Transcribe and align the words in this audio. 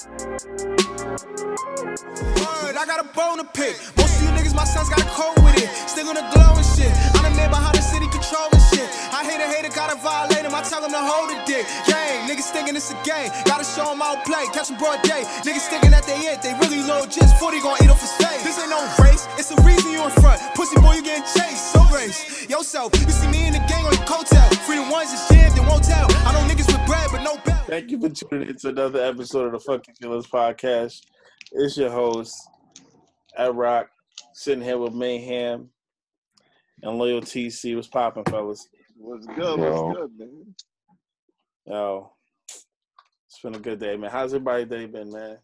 Word, 0.00 0.16
I 2.72 2.88
got 2.88 3.04
a 3.04 3.08
bone 3.12 3.36
to 3.36 3.44
pick. 3.52 3.76
Most 4.00 4.16
of 4.16 4.24
you 4.24 4.32
niggas, 4.32 4.56
my 4.56 4.64
sons 4.64 4.88
got 4.88 4.96
a 4.96 5.08
cold 5.12 5.36
with 5.44 5.60
it. 5.60 5.68
Still 5.84 6.08
on 6.08 6.16
the 6.16 6.24
glow 6.32 6.56
and 6.56 6.64
shit. 6.64 6.88
I'm 7.12 7.28
done 7.28 7.36
made 7.36 7.52
behind 7.52 7.76
the 7.76 7.84
city 7.84 8.08
controlling 8.08 8.64
shit. 8.72 8.88
I 9.12 9.28
hate 9.28 9.44
a 9.44 9.48
hater, 9.48 9.68
gotta 9.68 10.00
violate 10.00 10.48
him. 10.48 10.56
I 10.56 10.64
tell 10.64 10.80
him 10.80 10.96
to 10.96 11.02
hold 11.04 11.28
it 11.36 11.44
dick. 11.44 11.68
Gang, 11.84 12.24
niggas 12.24 12.48
thinking 12.48 12.76
it's 12.76 12.88
a 12.88 12.96
game. 13.04 13.28
Gotta 13.44 13.64
show 13.64 13.92
him 13.92 14.00
out 14.00 14.24
play. 14.24 14.48
Catch 14.56 14.72
him 14.72 14.80
broad 14.80 15.04
day. 15.04 15.28
Niggas 15.44 15.68
thinking 15.68 15.92
that 15.92 16.08
they 16.08 16.16
it. 16.32 16.40
They 16.40 16.56
really 16.64 16.80
low 16.80 17.04
just 17.04 17.36
40 17.36 17.60
gon' 17.60 17.76
eat 17.84 17.92
off 17.92 18.00
his 18.00 18.16
face. 18.16 18.40
This 18.40 18.56
ain't 18.56 18.72
no 18.72 18.80
race. 19.04 19.28
It's 19.36 19.52
the 19.52 19.60
reason 19.60 19.92
you 19.92 20.00
in 20.00 20.14
front. 20.16 20.40
Pussy 20.56 20.80
boy, 20.80 20.96
you 20.96 21.04
getting 21.04 21.28
chased. 21.28 21.76
So 21.76 21.84
race. 21.92 22.48
Yourself. 22.48 22.96
You 22.96 23.12
see 23.12 23.28
me 23.28 23.44
in 23.44 23.52
the 23.52 23.60
gang 23.68 23.84
on 23.84 23.92
your 23.92 24.08
coattail. 24.08 24.48
Free 24.64 24.80
the 24.80 24.88
ones 24.88 25.12
that's 25.12 25.28
jammed 25.28 25.60
and 25.60 25.68
won't 25.68 25.84
tell. 25.84 26.08
I 26.24 26.32
know 26.32 26.40
niggas 26.48 26.72
with 26.72 26.80
bread, 26.88 27.12
but 27.12 27.20
no 27.20 27.36
belt. 27.44 27.59
Thank 27.70 27.92
you 27.92 28.00
for 28.00 28.08
tuning 28.08 28.48
in 28.48 28.56
to 28.56 28.70
another 28.70 29.00
episode 29.00 29.46
of 29.46 29.52
the 29.52 29.60
Fucking 29.60 29.94
Killers 30.02 30.26
Podcast. 30.26 31.02
It's 31.52 31.76
your 31.76 31.88
host, 31.88 32.34
at 33.38 33.54
Rock, 33.54 33.90
sitting 34.32 34.64
here 34.64 34.76
with 34.76 34.92
Mayhem 34.92 35.70
and 36.82 36.98
Loyal 36.98 37.20
TC. 37.20 37.76
What's 37.76 37.86
popping, 37.86 38.24
fellas? 38.24 38.66
What's 38.96 39.24
good? 39.24 39.60
Yo. 39.60 39.86
What's 39.86 39.98
good, 39.98 40.18
man? 40.18 40.54
Yo, 41.64 42.12
it's 42.48 43.40
been 43.40 43.54
a 43.54 43.60
good 43.60 43.78
day, 43.78 43.96
man. 43.96 44.10
How's 44.10 44.34
everybody 44.34 44.64
day 44.64 44.86
been, 44.86 45.12
man? 45.12 45.38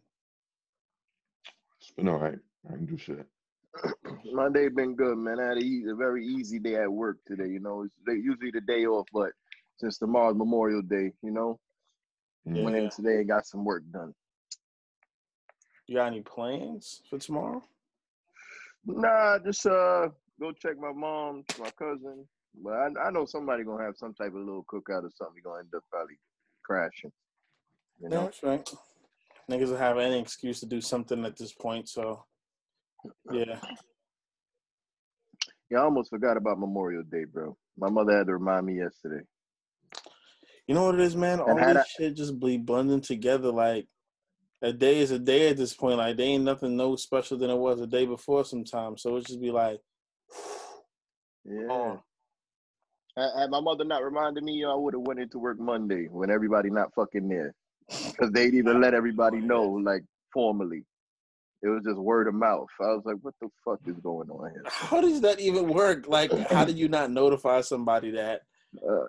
It's 1.81 1.93
been 1.93 2.09
all 2.09 2.19
right. 2.19 2.41
I 2.69 2.73
can 2.73 2.87
do 2.87 2.99
shit. 2.99 3.25
My 4.33 4.49
day 4.49 4.67
been 4.67 4.97
good, 4.97 5.17
man. 5.17 5.39
I 5.39 5.51
had 5.51 5.59
a, 5.59 5.93
a 5.93 5.95
very 5.95 6.27
easy 6.27 6.59
day 6.59 6.75
at 6.75 6.91
work 6.91 7.19
today. 7.25 7.47
You 7.47 7.61
know, 7.61 7.83
it's 7.85 7.95
usually 8.09 8.51
the 8.51 8.63
day 8.63 8.85
off, 8.85 9.07
but 9.13 9.31
since 9.79 9.99
tomorrow's 9.99 10.35
Memorial 10.35 10.83
Day, 10.83 11.13
you 11.23 11.31
know, 11.31 11.61
Mm. 12.49 12.63
went 12.63 12.77
in 12.77 12.91
today 12.91 13.17
and 13.17 13.29
got 13.29 13.47
some 13.47 13.65
work 13.65 13.83
done. 13.93 14.15
You 15.87 15.97
got 15.97 16.07
any 16.09 16.21
plans 16.23 17.03
for 17.09 17.19
tomorrow? 17.19 17.63
Nah, 18.87 19.39
just 19.41 19.67
uh, 19.67 20.09
go 20.41 20.53
check 20.53 20.79
my 20.79 20.93
mom, 20.93 21.45
my 21.59 21.71
cousin. 21.71 22.27
But 22.63 22.73
I, 22.73 22.89
I 23.07 23.11
know 23.11 23.25
somebody 23.27 23.65
gonna 23.65 23.85
have 23.85 23.97
some 23.97 24.15
type 24.15 24.29
of 24.29 24.35
little 24.35 24.65
cookout 24.65 25.03
or 25.05 25.11
something. 25.15 25.37
You 25.37 25.43
Gonna 25.43 25.61
end 25.61 25.75
up 25.77 25.85
probably 25.91 26.19
crashing. 26.65 27.13
You 28.01 28.09
Yeah, 28.11 28.17
know, 28.17 28.25
that's 28.25 28.43
right. 28.43 28.69
Niggas 29.51 29.69
will 29.69 29.77
have 29.77 29.99
any 29.99 30.19
excuse 30.19 30.61
to 30.61 30.67
do 30.67 30.81
something 30.81 31.25
at 31.25 31.37
this 31.37 31.53
point, 31.53 31.89
so 31.89 32.25
yeah. 33.31 33.59
yeah. 35.71 35.79
I 35.79 35.83
almost 35.83 36.11
forgot 36.11 36.37
about 36.37 36.59
Memorial 36.59 37.03
Day, 37.03 37.25
bro. 37.25 37.57
My 37.77 37.91
mother 37.91 38.17
had 38.17 38.27
to 38.27 38.33
remind 38.35 38.67
me 38.67 38.79
yesterday. 38.79 39.25
You 40.67 40.75
know 40.75 40.85
what 40.87 40.97
it 40.97 41.01
is, 41.01 41.15
man? 41.17 41.41
All 41.41 41.55
this 41.55 41.87
shit 41.89 42.17
just 42.17 42.39
be 42.41 42.57
blending 42.57 43.01
together. 43.01 43.53
Like 43.53 43.87
a 44.63 44.73
day 44.73 44.99
is 44.99 45.13
a 45.13 45.19
day 45.19 45.49
at 45.51 45.57
this 45.57 45.75
point. 45.75 45.99
Like 45.99 46.17
they 46.17 46.25
ain't 46.25 46.45
nothing 46.45 46.77
no 46.77 46.97
special 46.97 47.39
than 47.39 47.51
it 47.51 47.57
was 47.57 47.81
a 47.81 47.87
day 47.87 48.05
before. 48.07 48.45
Sometimes, 48.45 49.03
so 49.03 49.17
it 49.17 49.27
just 49.27 49.41
be 49.41 49.51
like, 49.53 49.81
Yeah. 51.45 51.69
oh, 51.71 52.03
Had, 53.17 53.31
had 53.39 53.51
my 53.51 53.61
mother 53.61 53.85
not 53.85 54.05
reminded 54.05 54.43
me, 54.43 54.65
I 54.65 54.75
would 54.75 54.95
have 54.95 55.03
went 55.07 55.21
into 55.21 55.39
work 55.39 55.61
Monday 55.61 56.07
when 56.11 56.31
everybody 56.31 56.69
not 56.71 56.93
fucking 56.95 57.29
there, 57.29 57.55
because 57.89 58.33
they'd 58.33 58.55
even 58.55 58.81
let 58.81 58.95
everybody 58.95 59.39
know, 59.39 59.63
like 59.65 60.03
formally. 60.33 60.85
It 61.63 61.69
was 61.69 61.85
just 61.85 61.97
word 61.97 62.29
of 62.29 62.35
mouth. 62.35 62.69
I 62.81 62.89
was 62.89 63.03
like, 63.07 63.17
"What 63.23 63.35
the 63.41 63.49
fuck 63.65 63.81
is 63.87 63.97
going 64.03 64.31
on 64.31 64.51
here?" 64.51 64.63
how 64.67 65.01
does 65.01 65.21
that 65.23 65.41
even 65.41 65.69
work? 65.69 66.07
Like, 66.07 66.31
how 66.51 66.65
did 66.65 66.77
you 66.77 66.89
not 66.89 67.11
notify 67.11 67.61
somebody 67.63 68.11
that 68.13 68.43
Uh, 68.77 69.05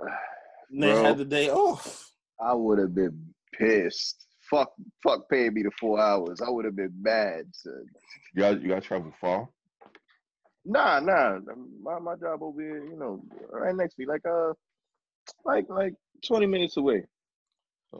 they 0.71 0.91
Bro. 0.91 1.03
had 1.03 1.17
the 1.17 1.25
day 1.25 1.49
off? 1.49 2.11
I 2.39 2.53
would 2.53 2.79
have 2.79 2.93
been 2.93 3.33
pissed. 3.53 4.25
Fuck, 4.49 4.71
fuck, 5.03 5.29
paying 5.29 5.53
me 5.53 5.63
the 5.63 5.71
four 5.79 5.99
hours. 5.99 6.39
I 6.41 6.49
would 6.49 6.65
have 6.65 6.75
been 6.75 6.93
mad. 7.01 7.45
Son. 7.51 7.85
You 8.33 8.41
got 8.41 8.61
you 8.61 8.69
got 8.69 8.83
travel 8.83 9.11
far. 9.19 9.49
Nah, 10.63 10.99
nah. 10.99 11.39
My 11.81 11.99
my 11.99 12.15
job 12.15 12.41
over 12.41 12.61
here, 12.61 12.83
you 12.83 12.97
know, 12.97 13.21
right 13.51 13.75
next 13.75 13.95
to 13.95 14.01
me, 14.01 14.05
like 14.07 14.25
uh, 14.25 14.53
like 15.43 15.65
like 15.69 15.93
twenty 16.25 16.45
minutes 16.45 16.77
away. 16.77 17.03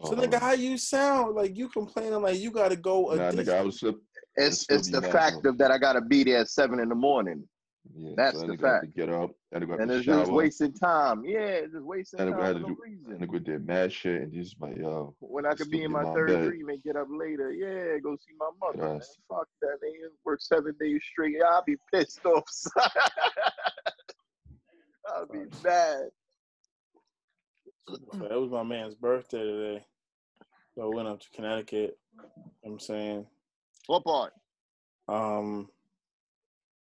So, 0.03 0.13
Um, 0.13 0.19
nigga, 0.19 0.39
how 0.39 0.51
you 0.51 0.77
sound? 0.77 1.35
Like 1.35 1.55
you 1.55 1.69
complaining 1.69 2.21
like 2.21 2.39
you 2.39 2.51
got 2.51 2.69
to 2.69 2.75
go 2.75 3.13
nah, 3.13 3.31
nigga, 3.31 3.53
I 3.53 3.61
was 3.61 3.79
slip. 3.79 3.97
It's 4.35 4.65
it's 4.69 4.89
the 4.89 5.01
fact 5.01 5.45
of 5.45 5.57
that 5.57 5.71
I 5.71 5.77
gotta 5.77 6.01
be 6.01 6.23
there 6.23 6.39
at 6.39 6.49
seven 6.49 6.79
in 6.79 6.89
the 6.89 6.95
morning. 6.95 7.47
Yeah, 7.95 8.11
That's 8.17 8.39
so 8.39 8.45
the 8.45 8.47
that 8.47 8.59
nigga 8.59 8.65
had 8.67 8.79
to 8.79 8.85
fact. 8.87 8.95
get 8.95 9.09
up. 9.09 9.31
That 9.51 9.61
nigga 9.61 9.79
and 9.79 9.89
to 9.89 9.95
it's 9.97 10.05
just 10.05 10.31
wasting 10.31 10.73
time. 10.73 11.23
Yeah, 11.25 11.39
it's 11.39 11.73
just 11.73 11.85
wasting 11.85 12.19
And 12.19 12.31
time 12.33 12.41
I 12.41 12.45
had 12.47 12.55
for 12.55 12.61
to 12.61 12.67
no 12.67 12.75
do- 12.75 12.81
reason. 12.83 13.11
And 13.13 13.21
nigga 13.29 13.43
did 13.43 13.65
mad 13.67 13.91
shit, 13.93 14.21
and 14.21 14.33
just 14.33 14.59
like, 14.61 14.77
yo, 14.77 15.15
When 15.19 15.45
I 15.45 15.49
I 15.51 15.55
could 15.55 15.69
be 15.69 15.83
in 15.83 15.91
my 15.91 16.03
my 16.03 16.13
third 16.13 16.27
bed. 16.27 16.47
dream 16.47 16.69
and 16.69 16.83
get 16.83 16.95
up 16.95 17.07
later, 17.09 17.51
yeah, 17.51 17.97
go 17.99 18.15
see 18.17 18.33
my 18.39 18.49
mother. 18.61 18.93
Man. 18.93 19.01
Fuck 19.29 19.47
that, 19.61 19.77
nigga. 19.83 20.09
Work 20.25 20.41
seven 20.41 20.75
days 20.79 21.01
straight. 21.11 21.35
Yeah, 21.39 21.45
I'll 21.49 21.63
be 21.63 21.77
pissed 21.93 22.25
off. 22.25 22.43
I'll 25.07 25.25
be 25.27 25.39
mad. 25.63 26.09
So 27.87 28.19
that 28.27 28.39
was 28.39 28.51
my 28.51 28.63
man's 28.63 28.95
birthday 28.95 29.39
today. 29.43 29.85
So 30.75 30.91
I 30.91 30.95
went 30.95 31.07
up 31.07 31.21
to 31.21 31.27
Connecticut. 31.33 31.97
You 32.13 32.21
know 32.21 32.29
what 32.61 32.71
I'm 32.73 32.79
saying, 32.79 33.25
What 33.87 34.03
part? 34.03 34.33
um, 35.07 35.69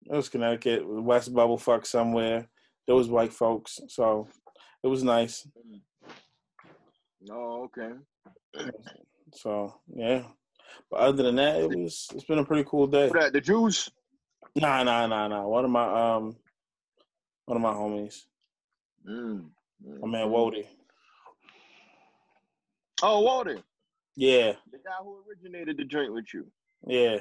it 0.06 0.12
was 0.16 0.28
Connecticut, 0.28 0.82
West 0.86 1.32
Bubble 1.34 1.58
fuck 1.58 1.86
somewhere. 1.86 2.48
There 2.86 2.96
was 2.96 3.08
white 3.08 3.32
folks, 3.32 3.80
so 3.88 4.28
it 4.82 4.88
was 4.88 5.02
nice. 5.02 5.46
Oh, 7.30 7.64
okay. 7.64 7.92
So 9.34 9.74
yeah, 9.94 10.24
but 10.90 11.00
other 11.00 11.22
than 11.22 11.36
that, 11.36 11.60
it 11.60 11.70
was 11.70 12.08
it's 12.14 12.24
been 12.24 12.38
a 12.40 12.44
pretty 12.44 12.64
cool 12.68 12.86
day. 12.86 13.08
What 13.08 13.20
that? 13.20 13.32
The 13.32 13.40
Jews? 13.40 13.88
Nah, 14.56 14.82
nah, 14.82 15.06
nah, 15.06 15.28
nah. 15.28 15.46
One 15.46 15.64
of 15.64 15.70
my 15.70 16.14
um, 16.16 16.36
one 17.46 17.56
of 17.56 17.62
my 17.62 17.72
homies, 17.72 18.24
Mm. 19.08 19.50
my 20.00 20.08
man 20.08 20.28
Wody. 20.28 20.66
Oh, 23.02 23.20
Walter, 23.20 23.58
Yeah, 24.14 24.52
the 24.70 24.78
guy 24.78 25.02
who 25.02 25.22
originated 25.28 25.76
the 25.76 25.84
joint 25.84 26.12
with 26.12 26.32
you. 26.34 26.46
yeah. 26.86 27.18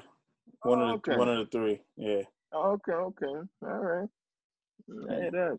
One 0.63 0.79
Oh, 0.79 0.83
of 0.95 1.01
the 1.03 1.11
okay. 1.11 1.17
one 1.17 1.29
of 1.29 1.37
the 1.37 1.45
three. 1.45 1.81
Yeah. 1.97 2.21
Okay, 2.53 2.91
okay. 2.91 3.25
All 3.63 3.79
right. 3.79 4.09
Hey, 5.09 5.29
that. 5.31 5.57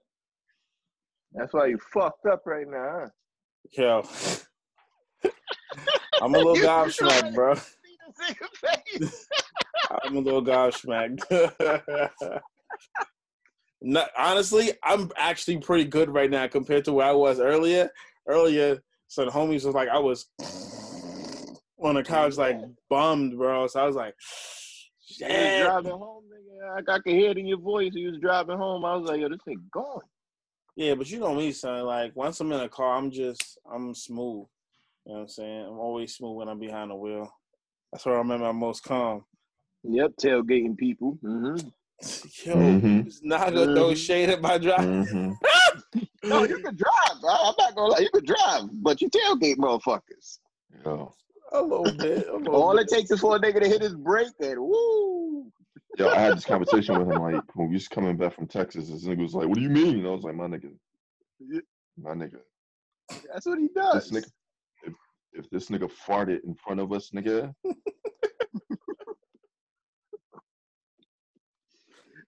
That's 1.32 1.53
why 1.54 1.66
you 1.66 1.78
fucked 1.92 2.26
up 2.26 2.42
right 2.44 2.66
now, 2.69 3.00
huh? 3.00 3.08
Yo. 3.72 4.03
I'm 6.20 6.34
a 6.34 6.38
little 6.38 6.56
gobsmacked, 6.56 7.34
bro. 7.34 7.54
See 7.54 7.62
the 8.19 8.34
nigga 8.34 9.00
face. 9.00 9.26
I'm 10.04 10.16
a 10.16 10.20
little 10.20 10.44
gobsmacked. 10.44 12.41
no, 13.80 14.04
honestly, 14.19 14.72
I'm 14.84 15.10
actually 15.16 15.59
pretty 15.59 15.84
good 15.84 16.10
right 16.10 16.30
now 16.30 16.47
compared 16.47 16.84
to 16.86 16.92
where 16.92 17.06
I 17.06 17.12
was 17.12 17.41
earlier. 17.41 17.91
Earlier, 18.28 18.82
so 19.09 19.24
the 19.24 19.30
homies 19.30 19.64
was 19.64 19.74
like, 19.74 19.88
I 19.88 19.98
was 19.98 20.26
on 21.82 21.94
the 21.94 22.03
couch, 22.03 22.36
like 22.36 22.60
bummed, 22.88 23.36
bro. 23.36 23.66
So 23.66 23.80
I 23.82 23.86
was 23.86 23.97
like, 23.97 24.14
You 25.21 25.27
was 25.27 25.59
driving 25.59 25.91
home, 25.93 26.25
nigga. 26.33 26.83
I, 26.89 26.95
I 26.95 26.99
could 26.99 27.12
hear 27.12 27.31
it 27.31 27.39
in 27.39 27.47
your 27.47 27.59
voice. 27.59 27.93
You 27.95 28.11
was 28.11 28.21
driving 28.21 28.56
home. 28.56 28.84
I 28.84 28.95
was 28.97 29.09
like, 29.09 29.21
yo, 29.21 29.28
this 29.28 29.39
thing 29.45 29.62
gone. 29.73 30.00
Yeah, 30.77 30.95
but 30.95 31.11
you 31.11 31.19
know 31.21 31.34
me, 31.34 31.53
son. 31.53 31.84
Like 31.84 32.15
once 32.17 32.41
I'm 32.41 32.53
in 32.53 32.61
a 32.61 32.69
car, 32.69 32.97
I'm 32.97 33.11
just 33.11 33.59
I'm 33.71 33.95
smooth. 33.95 34.47
You 35.05 35.12
know 35.12 35.15
what 35.15 35.21
I'm 35.22 35.28
saying? 35.28 35.67
I'm 35.67 35.78
always 35.78 36.15
smooth 36.15 36.37
when 36.37 36.49
I'm 36.49 36.59
behind 36.59 36.91
the 36.91 36.95
wheel. 36.95 37.28
That's 37.93 38.06
where 38.06 38.19
I'm 38.19 38.31
at 38.31 38.41
my 38.41 38.53
most 38.53 38.83
calm. 38.84 39.25
Yep, 39.84 40.12
tailgating 40.21 40.77
people. 40.77 41.19
Mm-hmm. 41.22 41.69
Yo, 42.45 42.56
Mhm. 42.56 43.06
it's 43.06 43.21
not 43.22 43.53
gonna 43.53 43.75
throw 43.75 43.91
Mhm. 43.93 43.97
shade 43.97 44.31
at 44.31 44.41
my 44.41 44.59
drive. 44.59 44.81
Mhm. 44.81 45.37
No, 46.25 46.45
you 46.45 46.56
can 46.59 46.75
drive. 46.77 47.19
I, 47.28 47.39
I'm 47.49 47.55
not 47.59 47.75
gonna 47.75 47.89
lie, 47.89 47.99
you 47.99 48.09
can 48.11 48.25
drive, 48.25 48.69
but 48.81 49.03
you 49.03 49.11
tailgate 49.11 49.56
motherfuckers. 49.56 50.39
Yo, 50.84 51.13
A 51.54 51.63
little 51.63 51.93
bit. 51.93 52.28
A 52.28 52.37
little 52.37 52.54
All 52.54 52.72
bit. 52.77 52.83
it 52.91 52.95
takes 52.95 53.10
is 53.10 53.21
for 53.21 53.37
a 53.37 53.39
nigga 53.41 53.60
to 53.60 53.69
hit 53.69 53.83
his 53.83 53.95
brake 53.95 54.33
and 54.41 54.59
woo. 54.60 55.53
yo, 55.99 56.09
I 56.09 56.19
had 56.19 56.37
this 56.37 56.45
conversation 56.45 56.99
with 56.99 57.09
him 57.09 57.21
like 57.21 57.43
when 57.54 57.69
we 57.69 57.75
was 57.75 57.89
coming 57.89 58.16
back 58.16 58.34
from 58.34 58.47
Texas. 58.47 58.89
This 58.89 59.04
nigga 59.04 59.22
was 59.22 59.34
like, 59.34 59.49
"What 59.49 59.57
do 59.57 59.63
you 59.63 59.69
mean?" 59.71 59.99
And 59.99 60.07
I 60.07 60.10
was 60.10 60.25
like, 60.25 60.34
"My 60.34 60.47
nigga, 60.47 60.72
my 61.99 62.13
nigga, 62.15 62.41
That's 63.33 63.47
what 63.47 63.59
he 63.59 63.69
does. 63.75 64.09
this 64.09 64.22
nigga, 64.25 64.31
if, 64.84 64.95
if 65.34 65.51
this 65.51 65.69
nigga 65.69 65.91
farted 66.09 66.43
in 66.45 66.54
front 66.54 66.81
of 66.81 66.93
us, 66.93 67.10
nigga, 67.10 67.55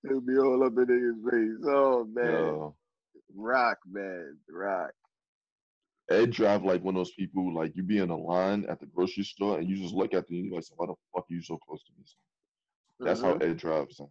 It'll 0.05 0.21
be 0.21 0.37
all 0.37 0.63
up 0.65 0.73
in 0.77 0.87
niggas' 0.87 1.31
face. 1.31 1.65
Oh 1.67 2.05
man, 2.05 2.27
yo, 2.27 2.77
rock, 3.35 3.79
man, 3.91 4.37
rock. 4.51 4.91
Ed 6.11 6.31
drive 6.33 6.65
like 6.65 6.83
one 6.83 6.95
of 6.97 7.01
those 7.01 7.13
people 7.15 7.55
like 7.55 7.75
you 7.75 7.83
be 7.83 7.99
in 7.99 8.11
a 8.11 8.17
line 8.17 8.67
at 8.69 8.79
the 8.81 8.87
grocery 8.87 9.25
store 9.25 9.59
and 9.59 9.69
you 9.69 9.77
just 9.77 9.95
look 9.95 10.13
at 10.15 10.27
them 10.27 10.37
and 10.37 10.45
you 10.47 10.55
like, 10.55 10.65
"Why 10.77 10.87
the 10.87 10.95
fuck 11.15 11.25
are 11.31 11.35
you 11.35 11.43
so 11.43 11.57
close 11.59 11.83
to 11.85 11.93
me?" 11.99 12.05
son?" 12.07 13.07
That's 13.07 13.21
how 13.23 13.35
Mhm. 13.35 13.43
Ed 13.43 13.57
drives. 13.57 13.97
Son. 13.97 14.09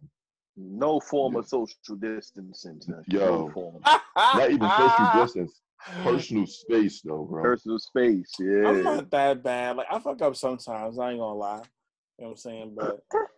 No 0.56 1.00
form 1.00 1.32
Yeah. 1.34 1.38
of 1.40 1.48
social 1.48 1.96
distancing. 1.98 2.80
son. 2.80 3.04
Yo. 3.08 3.46
No 3.46 3.50
form. 3.50 3.82
Not 4.16 4.50
even 4.50 4.70
social 4.76 5.06
distance. 5.14 5.60
Personal 6.02 6.46
space, 6.46 7.02
though, 7.02 7.24
bro. 7.24 7.42
Personal 7.42 7.78
space, 7.78 8.32
yeah. 8.38 8.68
I'm 8.68 8.82
not 8.84 9.10
that 9.10 9.42
bad. 9.42 9.76
Like 9.76 9.86
I 9.90 9.98
fuck 9.98 10.20
up 10.22 10.34
sometimes. 10.34 10.98
I 10.98 11.10
ain't 11.10 11.20
gonna 11.20 11.34
lie. 11.38 11.56
You 12.18 12.24
know 12.24 12.28
what 12.28 12.30
I'm 12.30 12.36
saying? 12.36 12.74
But 12.74 13.04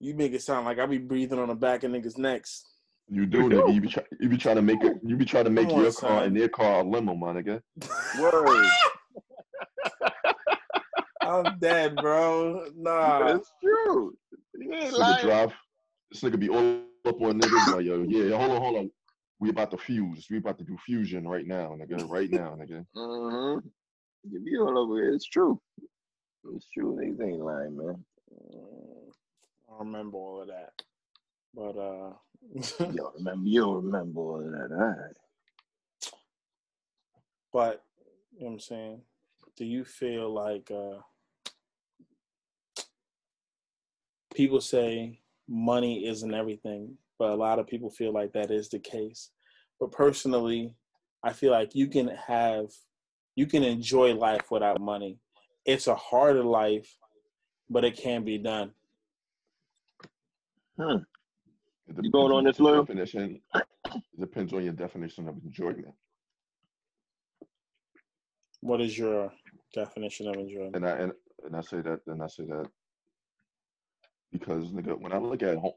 you 0.00 0.14
make 0.14 0.32
it 0.32 0.42
sound 0.42 0.66
like 0.66 0.78
I 0.78 0.86
be 0.86 0.98
breathing 0.98 1.38
on 1.38 1.48
the 1.48 1.54
back 1.54 1.84
of 1.84 1.92
niggas' 1.92 2.18
necks. 2.18 2.64
You 3.10 3.26
do, 3.26 3.38
nigga. 3.50 3.74
You 3.74 3.80
be, 3.80 3.88
try, 3.88 4.04
you 4.20 4.28
be 4.28 4.36
trying 4.36 4.56
to 4.56 4.62
make 4.62 4.82
it. 4.84 4.98
You 5.02 5.16
be 5.16 5.24
trying 5.24 5.44
to 5.44 5.50
make 5.50 5.68
Come 5.68 5.78
on, 5.78 5.82
your 5.82 5.92
car 5.92 6.10
son. 6.10 6.22
and 6.24 6.36
their 6.36 6.48
car 6.48 6.80
a 6.80 6.82
limo, 6.84 7.14
my 7.14 7.32
nigga. 7.32 7.60
Word. 8.18 8.66
I'm 11.22 11.58
dead, 11.58 11.96
bro. 11.96 12.66
Nah. 12.76 13.36
It's 13.36 13.52
true. 13.62 14.16
This 14.54 14.94
nigga 14.94 15.20
drive. 15.20 15.52
This 16.10 16.22
nigga 16.22 16.38
be 16.38 16.48
all 16.48 16.82
up 17.06 17.20
on 17.20 17.40
niggas 17.40 17.74
like, 17.74 17.84
yo, 17.84 18.02
yeah, 18.02 18.36
hold 18.36 18.50
on, 18.52 18.60
hold 18.60 18.76
on. 18.76 18.90
We 19.38 19.50
about 19.50 19.70
to 19.70 19.78
fuse. 19.78 20.26
We 20.30 20.38
about 20.38 20.58
to 20.58 20.64
do 20.64 20.76
fusion 20.84 21.26
right 21.26 21.46
now, 21.46 21.76
nigga. 21.78 22.08
Right 22.08 22.30
now, 22.30 22.56
nigga. 22.60 22.84
Mm-hmm. 22.96 23.66
You 24.30 24.40
be 24.40 24.56
all 24.58 24.78
over 24.78 25.02
it. 25.02 25.14
It's 25.14 25.26
true. 25.26 25.60
It's 26.54 26.68
true. 26.70 26.98
Niggas 27.00 27.26
ain't 27.26 27.40
lying, 27.40 27.76
man. 27.76 28.04
Mm, 28.32 29.10
I 29.72 29.78
remember 29.78 30.16
all 30.18 30.42
of 30.42 30.48
that. 30.48 30.72
But 31.54 31.76
uh 31.78 32.12
You 32.42 32.62
don't 32.78 33.14
remember. 33.14 33.48
You 33.48 33.60
don't 33.60 33.84
remember 33.84 34.20
all 34.20 34.38
that. 34.38 34.72
All 34.72 34.78
right. 34.78 35.16
but 37.52 37.84
you 38.32 38.40
know 38.40 38.46
what 38.46 38.52
I'm 38.52 38.60
saying? 38.60 39.00
Do 39.56 39.64
you 39.64 39.84
feel 39.84 40.32
like 40.32 40.70
uh 40.70 41.00
people 44.34 44.60
say 44.60 45.20
money 45.48 46.06
isn't 46.06 46.34
everything, 46.34 46.96
but 47.18 47.30
a 47.30 47.34
lot 47.34 47.58
of 47.58 47.66
people 47.66 47.90
feel 47.90 48.12
like 48.12 48.32
that 48.32 48.50
is 48.50 48.68
the 48.68 48.78
case. 48.78 49.30
But 49.78 49.92
personally, 49.92 50.74
I 51.22 51.32
feel 51.32 51.50
like 51.50 51.74
you 51.74 51.88
can 51.88 52.08
have 52.08 52.66
you 53.36 53.46
can 53.46 53.62
enjoy 53.62 54.14
life 54.14 54.50
without 54.50 54.80
money. 54.80 55.18
It's 55.64 55.86
a 55.86 55.94
harder 55.94 56.44
life, 56.44 56.96
but 57.68 57.84
it 57.84 57.96
can 57.96 58.24
be 58.24 58.38
done. 58.38 58.72
Hmm. 60.78 60.96
It 61.90 62.04
You 62.04 62.10
going 62.10 62.28
depends 62.28 62.38
on 62.38 62.44
this, 62.44 62.58
your 62.58 62.80
Definition. 62.80 63.40
It 63.54 64.20
depends 64.20 64.52
on 64.52 64.64
your 64.64 64.72
definition 64.72 65.28
of 65.28 65.36
enjoyment. 65.44 65.94
What 68.60 68.80
is 68.80 68.96
your 68.96 69.32
definition 69.74 70.28
of 70.28 70.36
enjoyment? 70.36 70.76
And 70.76 70.86
I 70.86 70.90
and, 70.90 71.12
and 71.44 71.56
I 71.56 71.60
say 71.62 71.80
that 71.80 72.00
and 72.06 72.22
I 72.22 72.28
say 72.28 72.44
that 72.44 72.66
because 74.32 74.66
nigga, 74.70 74.98
when 75.00 75.12
I 75.12 75.18
look 75.18 75.42
at 75.42 75.56
home, 75.58 75.72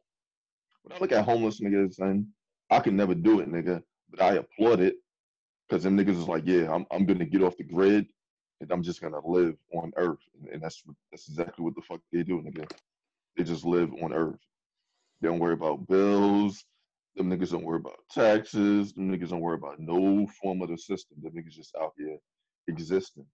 when 0.83 0.97
I 0.97 0.99
look 0.99 1.11
at 1.11 1.25
homeless 1.25 1.59
niggas, 1.59 1.99
and 1.99 2.27
I 2.69 2.79
can 2.79 2.95
never 2.95 3.15
do 3.15 3.39
it, 3.39 3.51
nigga, 3.51 3.81
but 4.11 4.21
I 4.21 4.33
applaud 4.35 4.81
it 4.81 4.97
because 5.67 5.83
them 5.83 5.97
niggas 5.97 6.19
is 6.19 6.27
like, 6.27 6.43
yeah, 6.45 6.71
I'm 6.71 6.85
I'm 6.91 7.05
gonna 7.05 7.25
get 7.25 7.41
off 7.41 7.57
the 7.57 7.63
grid 7.63 8.05
and 8.61 8.71
I'm 8.71 8.83
just 8.83 9.01
gonna 9.01 9.25
live 9.25 9.55
on 9.73 9.93
Earth, 9.95 10.19
and, 10.39 10.49
and 10.49 10.61
that's 10.61 10.83
that's 11.09 11.27
exactly 11.29 11.63
what 11.65 11.75
the 11.75 11.81
fuck 11.81 12.01
they 12.11 12.21
do, 12.23 12.41
nigga. 12.41 12.69
They 13.37 13.43
just 13.43 13.65
live 13.65 13.91
on 14.03 14.13
Earth. 14.13 14.39
They 15.23 15.29
don't 15.29 15.39
worry 15.39 15.53
about 15.53 15.87
bills. 15.87 16.65
Them 17.15 17.29
niggas 17.29 17.51
don't 17.51 17.63
worry 17.63 17.77
about 17.77 17.95
taxes. 18.11 18.91
Them 18.91 19.09
niggas 19.09 19.29
don't 19.29 19.39
worry 19.39 19.55
about 19.55 19.79
no 19.79 20.27
form 20.41 20.61
of 20.61 20.67
the 20.67 20.77
system. 20.77 21.17
Them 21.21 21.31
niggas 21.31 21.53
just 21.53 21.73
out 21.81 21.93
here 21.97 22.17
existing, 22.67 23.25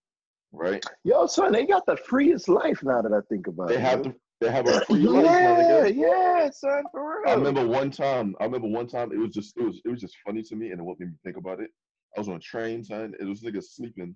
right? 0.51 0.85
Yo, 1.03 1.25
son, 1.25 1.51
they 1.51 1.65
got 1.65 1.87
the 1.87 1.97
freest 1.97 2.47
life 2.47 2.83
now 2.83 3.01
that 3.01 3.11
I 3.11 3.21
think 3.27 3.47
about 3.47 3.69
They 3.69 3.75
it. 3.75 3.81
have 3.81 4.05
yo. 4.05 4.11
to. 4.11 4.15
They 4.39 4.51
have 4.51 4.67
a 4.67 4.81
free 4.85 4.99
life, 4.99 5.25
my 5.25 5.61
yeah, 5.67 5.85
yeah, 5.87 6.49
son, 6.51 6.83
for 6.91 7.23
real. 7.23 7.31
I 7.31 7.33
remember 7.33 7.67
one 7.67 7.89
time. 7.89 8.35
I 8.39 8.45
remember 8.45 8.67
one 8.67 8.87
time. 8.87 9.11
It 9.11 9.17
was 9.17 9.31
just. 9.31 9.57
It 9.57 9.63
was. 9.63 9.81
It 9.83 9.89
was 9.89 9.99
just 9.99 10.15
funny 10.23 10.43
to 10.43 10.55
me, 10.55 10.69
and 10.69 10.79
it 10.79 10.83
what 10.83 10.99
made 10.99 11.09
me 11.09 11.15
think 11.25 11.37
about 11.37 11.59
it. 11.59 11.71
I 12.15 12.19
was 12.19 12.29
on 12.29 12.35
a 12.35 12.39
train, 12.39 12.83
son. 12.83 13.15
It 13.19 13.25
was 13.25 13.41
niggas 13.41 13.71
sleeping, 13.71 14.15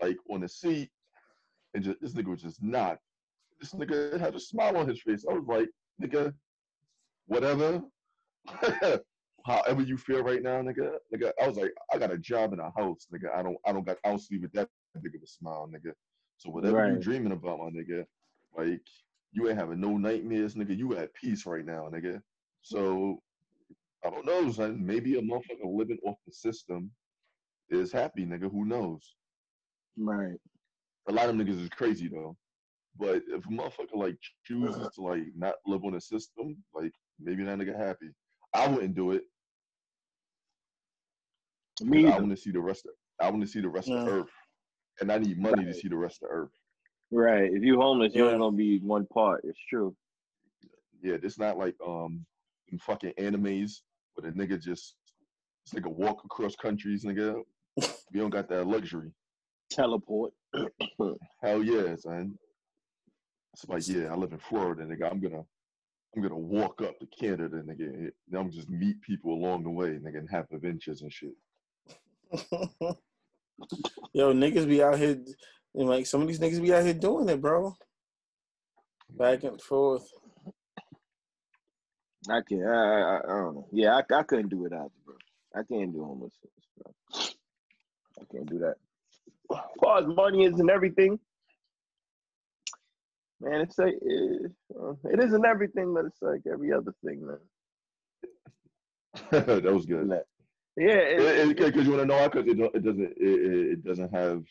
like 0.00 0.18
on 0.30 0.42
the 0.42 0.48
seat, 0.48 0.90
and 1.72 1.82
just 1.82 2.02
this 2.02 2.12
nigga 2.12 2.26
was 2.26 2.42
just 2.42 2.62
not. 2.62 2.98
This 3.60 3.72
nigga 3.72 4.20
had 4.20 4.34
a 4.34 4.40
smile 4.40 4.76
on 4.76 4.86
his 4.86 5.00
face. 5.00 5.24
I 5.28 5.32
was 5.32 5.46
like, 5.48 5.68
nigga, 6.00 6.32
whatever. 7.28 7.82
However 9.46 9.82
you 9.82 9.96
feel 9.96 10.22
right 10.22 10.42
now, 10.42 10.60
nigga. 10.60 10.96
Nigga, 11.14 11.32
I 11.42 11.46
was 11.46 11.56
like, 11.56 11.72
I 11.92 11.98
got 11.98 12.10
a 12.12 12.18
job 12.18 12.52
in 12.52 12.60
a 12.60 12.70
house, 12.76 13.06
nigga. 13.12 13.34
I 13.34 13.42
don't. 13.42 13.56
I 13.64 13.72
don't 13.72 13.86
got. 13.86 13.98
I 14.04 14.10
don't 14.10 14.18
sleep 14.18 14.42
with 14.42 14.52
that 14.52 14.68
big 15.02 15.14
of 15.14 15.22
a 15.22 15.26
smile, 15.26 15.70
nigga. 15.72 15.92
So 16.36 16.50
whatever 16.50 16.86
you 16.86 16.94
Right. 16.94 17.00
dreaming 17.00 17.32
about, 17.32 17.58
my 17.58 17.70
nigga, 17.70 18.04
like 18.56 18.82
you 19.32 19.48
ain't 19.48 19.58
having 19.58 19.80
no 19.80 19.96
nightmares, 19.96 20.54
nigga. 20.54 20.76
You 20.76 20.96
at 20.96 21.14
peace 21.14 21.46
right 21.46 21.64
now, 21.64 21.88
nigga. 21.92 22.20
So 22.62 23.22
I 24.04 24.10
don't 24.10 24.26
know, 24.26 24.50
son. 24.50 24.84
Maybe 24.84 25.18
a 25.18 25.22
motherfucker 25.22 25.64
living 25.64 25.98
off 26.04 26.16
the 26.26 26.32
system 26.32 26.90
is 27.70 27.92
happy, 27.92 28.24
nigga. 28.26 28.50
Who 28.50 28.64
knows? 28.64 29.14
right. 29.96 30.36
A 31.08 31.12
lot 31.12 31.28
of 31.28 31.36
niggas 31.36 31.60
is 31.62 31.68
crazy 31.70 32.08
though. 32.08 32.36
But 32.98 33.22
if 33.28 33.46
a 33.46 33.48
motherfucker 33.48 33.94
like 33.94 34.18
chooses 34.44 34.76
uh-huh. 34.76 34.90
to 34.94 35.02
like 35.02 35.22
not 35.36 35.54
live 35.66 35.84
on 35.84 35.92
the 35.92 36.00
system, 36.00 36.56
like 36.74 36.92
maybe 37.20 37.44
that 37.44 37.58
nigga 37.58 37.76
happy. 37.76 38.10
I 38.54 38.66
wouldn't 38.68 38.94
do 38.94 39.12
it. 39.12 39.22
Me 41.82 42.06
I 42.06 42.18
want 42.18 42.30
to 42.30 42.36
see 42.36 42.50
the 42.50 42.60
rest 42.60 42.86
of 42.86 42.92
I 43.20 43.30
want 43.30 43.42
to 43.42 43.48
see 43.48 43.60
the 43.60 43.68
rest 43.68 43.88
of 43.88 44.06
Yeah. 44.06 44.12
Earth, 44.12 44.30
and 45.00 45.12
I 45.12 45.18
need 45.18 45.38
money 45.38 45.64
to 45.64 45.74
see 45.74 45.88
the 45.88 45.96
rest 45.96 46.22
of 46.22 46.28
Earth. 46.30 46.50
Right. 47.10 47.50
If 47.52 47.62
you 47.62 47.80
homeless, 47.80 48.14
you 48.14 48.24
Yeah. 48.24 48.32
ain't 48.32 48.40
gonna 48.40 48.56
be 48.56 48.78
one 48.80 49.06
part. 49.06 49.44
It's 49.44 49.58
true. 49.68 49.96
Yeah, 51.02 51.16
this 51.18 51.38
not 51.38 51.56
like 51.58 51.76
um 51.86 52.24
in 52.68 52.78
fucking 52.78 53.12
animes 53.18 53.82
where 54.14 54.30
the 54.30 54.36
nigga 54.36 54.60
just 54.60 54.94
it's 55.64 55.74
like 55.74 55.86
a 55.86 55.90
walk 55.90 56.24
across 56.24 56.56
countries, 56.56 57.04
nigga. 57.04 57.42
we 58.12 58.20
don't 58.20 58.30
got 58.30 58.48
that 58.48 58.66
luxury. 58.66 59.12
Teleport. 59.70 60.32
Hell 61.42 61.62
yeah, 61.62 61.94
son. 61.96 62.38
It's 63.52 63.66
like, 63.68 63.86
yeah, 63.88 64.12
I 64.12 64.16
live 64.16 64.32
in 64.32 64.38
Florida, 64.38 64.84
nigga. 64.84 65.10
I'm 65.10 65.20
gonna 65.20 65.44
I'm 66.14 66.22
gonna 66.22 66.36
walk 66.36 66.82
up 66.82 66.98
to 66.98 67.06
Canada, 67.06 67.56
and 67.56 67.68
nigga. 67.68 67.88
and 67.88 68.12
I'm 68.34 68.50
just 68.50 68.70
meet 68.70 69.00
people 69.02 69.32
along 69.32 69.64
the 69.64 69.70
way, 69.70 69.88
and 69.88 70.04
nigga, 70.04 70.18
and 70.18 70.30
have 70.30 70.46
adventures 70.52 71.02
and 71.02 71.12
shit. 71.12 71.34
Yo, 74.12 74.32
niggas 74.32 74.66
be 74.66 74.82
out 74.82 74.98
here, 74.98 75.18
and 75.74 75.88
like 75.88 76.06
some 76.06 76.22
of 76.22 76.28
these 76.28 76.40
niggas 76.40 76.62
be 76.62 76.72
out 76.72 76.84
here 76.84 76.94
doing 76.94 77.28
it, 77.28 77.40
bro. 77.40 77.76
Back 79.10 79.44
and 79.44 79.60
forth. 79.60 80.08
I 82.28 82.40
can't. 82.48 82.64
I, 82.64 82.74
I, 82.74 83.18
I 83.18 83.26
don't 83.26 83.54
know. 83.54 83.68
Yeah, 83.72 83.94
I, 83.96 84.02
I 84.14 84.22
couldn't 84.22 84.48
do 84.48 84.66
it 84.66 84.72
either, 84.72 84.88
bro. 85.04 85.14
I 85.54 85.62
can't 85.62 85.92
do 85.92 86.04
homelessness, 86.04 86.52
bro. 86.76 86.92
I 88.20 88.24
can't 88.32 88.48
do 88.50 88.58
that. 88.58 88.74
As 89.52 89.58
far 89.80 89.98
as 89.98 90.06
money 90.06 90.44
isn't 90.44 90.70
everything, 90.70 91.18
man, 93.40 93.60
it's 93.60 93.78
like 93.78 93.94
it, 94.00 94.52
uh, 94.80 94.92
it 95.04 95.22
isn't 95.22 95.44
everything, 95.44 95.94
but 95.94 96.04
it's 96.06 96.22
like 96.22 96.40
every 96.50 96.72
other 96.72 96.94
thing, 97.04 97.26
man. 97.26 97.38
that 99.30 99.72
was 99.72 99.86
good. 99.86 100.08
Like, 100.08 100.24
Yeah, 100.76 100.94
it, 100.94 101.56
Because 101.56 101.84
you 101.84 101.92
want 101.92 102.02
to 102.02 102.06
know 102.06 102.16
why? 102.16 102.28
Because 102.28 102.46
it, 102.46 102.58
it 102.58 102.84
doesn't 102.84 103.12
it, 103.16 103.16
it 103.18 103.72
it 103.72 103.84
doesn't 103.84 104.14
have 104.14 104.42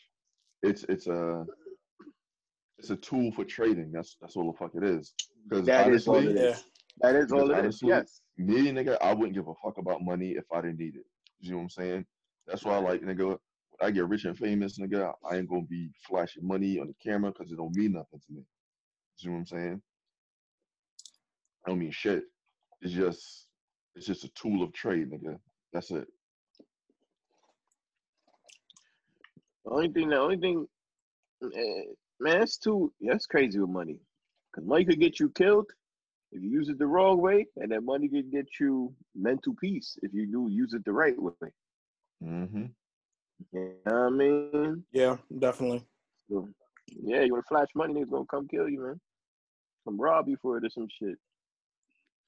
it's 0.62 0.84
it's 0.84 1.06
a 1.06 1.46
it's 2.78 2.90
a 2.90 2.96
tool 2.96 3.32
for 3.32 3.44
trading. 3.44 3.90
That's 3.92 4.16
that's 4.20 4.36
all 4.36 4.50
the 4.52 4.58
fuck 4.58 4.72
it 4.74 4.84
is. 4.84 5.14
Because 5.48 5.66
That 5.66 5.88
is 5.88 6.06
all 6.06 6.16
honestly, 6.16 6.54
that 7.00 7.14
is 7.16 7.32
all 7.32 7.38
because 7.38 7.50
it 7.50 7.52
is. 7.52 7.82
honestly, 7.82 7.88
Yes. 7.88 8.20
me 8.36 8.72
nigga, 8.72 8.96
I 9.00 9.12
wouldn't 9.12 9.34
give 9.34 9.48
a 9.48 9.54
fuck 9.62 9.78
about 9.78 10.02
money 10.02 10.30
if 10.32 10.44
I 10.52 10.60
didn't 10.60 10.78
need 10.78 10.96
it. 10.96 11.06
You 11.40 11.52
know 11.52 11.56
what 11.58 11.62
I'm 11.64 11.70
saying? 11.70 12.06
That's 12.46 12.64
why 12.64 12.74
I 12.74 12.78
like 12.78 13.02
nigga, 13.02 13.26
when 13.28 13.38
I 13.80 13.90
get 13.90 14.08
rich 14.08 14.24
and 14.24 14.36
famous, 14.36 14.78
nigga, 14.78 15.12
I 15.30 15.36
ain't 15.36 15.48
gonna 15.48 15.62
be 15.62 15.90
flashing 16.06 16.46
money 16.46 16.78
on 16.78 16.88
the 16.88 16.94
camera 17.02 17.32
because 17.32 17.52
it 17.52 17.56
don't 17.56 17.76
mean 17.76 17.92
nothing 17.92 18.20
to 18.26 18.32
me. 18.32 18.42
You 19.20 19.30
know 19.30 19.34
what 19.34 19.40
I'm 19.40 19.46
saying? 19.46 19.82
I 21.66 21.70
don't 21.70 21.78
mean 21.78 21.90
shit. 21.90 22.24
It's 22.80 22.92
just 22.92 23.46
it's 23.94 24.06
just 24.06 24.24
a 24.24 24.28
tool 24.30 24.62
of 24.62 24.72
trade, 24.72 25.10
nigga. 25.10 25.38
That's 25.72 25.90
it. 25.90 26.06
The 29.64 29.70
only 29.70 29.88
thing, 29.88 30.08
the 30.08 30.18
only 30.18 30.36
thing, 30.36 30.66
eh, 31.42 31.82
man, 32.20 32.42
it's 32.42 32.58
too. 32.58 32.92
That's 33.00 33.26
crazy 33.26 33.58
with 33.58 33.70
money. 33.70 33.98
Cause 34.54 34.64
money 34.64 34.84
could 34.84 35.00
get 35.00 35.20
you 35.20 35.28
killed 35.30 35.66
if 36.32 36.42
you 36.42 36.48
use 36.48 36.68
it 36.68 36.78
the 36.78 36.86
wrong 36.86 37.20
way, 37.20 37.46
and 37.56 37.70
that 37.72 37.82
money 37.82 38.08
could 38.08 38.30
get 38.30 38.46
you 38.60 38.94
mental 39.14 39.54
peace 39.60 39.98
if 40.02 40.12
you 40.14 40.26
do 40.26 40.48
use 40.50 40.72
it 40.72 40.84
the 40.84 40.92
right 40.92 41.20
way. 41.20 41.32
Mm-hmm. 42.24 42.64
You 43.52 43.74
know 43.86 43.92
what 43.92 43.94
I 43.94 44.10
mean? 44.10 44.84
Yeah, 44.92 45.16
definitely. 45.38 45.84
So, 46.30 46.48
yeah, 47.02 47.22
you 47.22 47.32
want 47.32 47.44
to 47.44 47.48
flash 47.48 47.68
money, 47.74 47.94
niggas 47.94 48.10
gonna 48.10 48.24
come 48.30 48.48
kill 48.48 48.68
you, 48.68 48.80
man. 48.80 49.00
Come 49.84 50.00
rob 50.00 50.28
you 50.28 50.36
for 50.42 50.56
it 50.58 50.64
or 50.64 50.70
some 50.70 50.88
shit. 50.98 51.16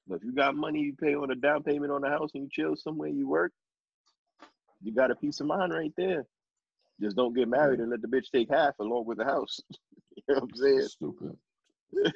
But 0.07 0.15
if 0.15 0.23
you 0.23 0.33
got 0.33 0.55
money, 0.55 0.79
you 0.79 0.93
pay 0.99 1.15
on 1.15 1.31
a 1.31 1.35
down 1.35 1.63
payment 1.63 1.91
on 1.91 2.01
the 2.01 2.09
house 2.09 2.31
and 2.33 2.43
you 2.43 2.49
chill 2.51 2.75
somewhere, 2.75 3.09
you 3.09 3.27
work, 3.27 3.51
you 4.81 4.93
got 4.93 5.11
a 5.11 5.15
peace 5.15 5.39
of 5.39 5.47
mind 5.47 5.73
right 5.73 5.93
there. 5.95 6.25
Just 6.99 7.15
don't 7.15 7.35
get 7.35 7.47
married 7.47 7.79
and 7.79 7.89
let 7.89 8.01
the 8.01 8.07
bitch 8.07 8.29
take 8.31 8.49
half 8.49 8.77
along 8.79 9.05
with 9.05 9.17
the 9.17 9.25
house. 9.25 9.59
you 10.15 10.23
know 10.27 10.35
what 10.35 10.43
I'm 10.43 10.55
saying? 10.55 10.87
Stupid. 10.87 11.37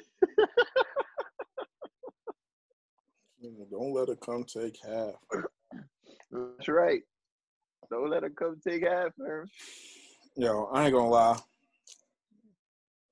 Don't 3.70 3.92
let 3.92 4.08
it 4.08 4.20
come 4.20 4.44
take 4.44 4.76
half. 4.84 5.14
That's 6.30 6.68
right. 6.68 7.02
Don't 7.90 8.10
let 8.10 8.22
her 8.24 8.30
come 8.30 8.58
take 8.66 8.82
half, 8.82 9.12
man. 9.18 9.44
Yo, 10.36 10.64
I 10.72 10.84
ain't 10.84 10.94
gonna 10.94 11.08
lie. 11.08 11.38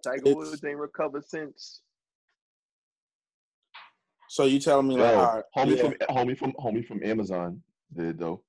Tiger 0.02 0.23
It's- 0.31 0.35
Woods 0.35 0.64
ain't 0.64 0.78
recovered 0.78 1.25
since. 1.28 1.81
So 4.28 4.45
you 4.45 4.59
telling 4.59 4.88
me 4.88 4.97
Yo, 4.97 5.02
like, 5.02 5.14
all 5.16 5.35
right, 5.35 5.45
homie 5.57 5.76
yeah. 5.76 5.83
from 5.83 6.16
homie 6.16 6.37
from 6.38 6.52
homie 6.54 6.85
from 6.87 7.02
Amazon 7.04 7.61
did 7.97 8.19
though. 8.19 8.43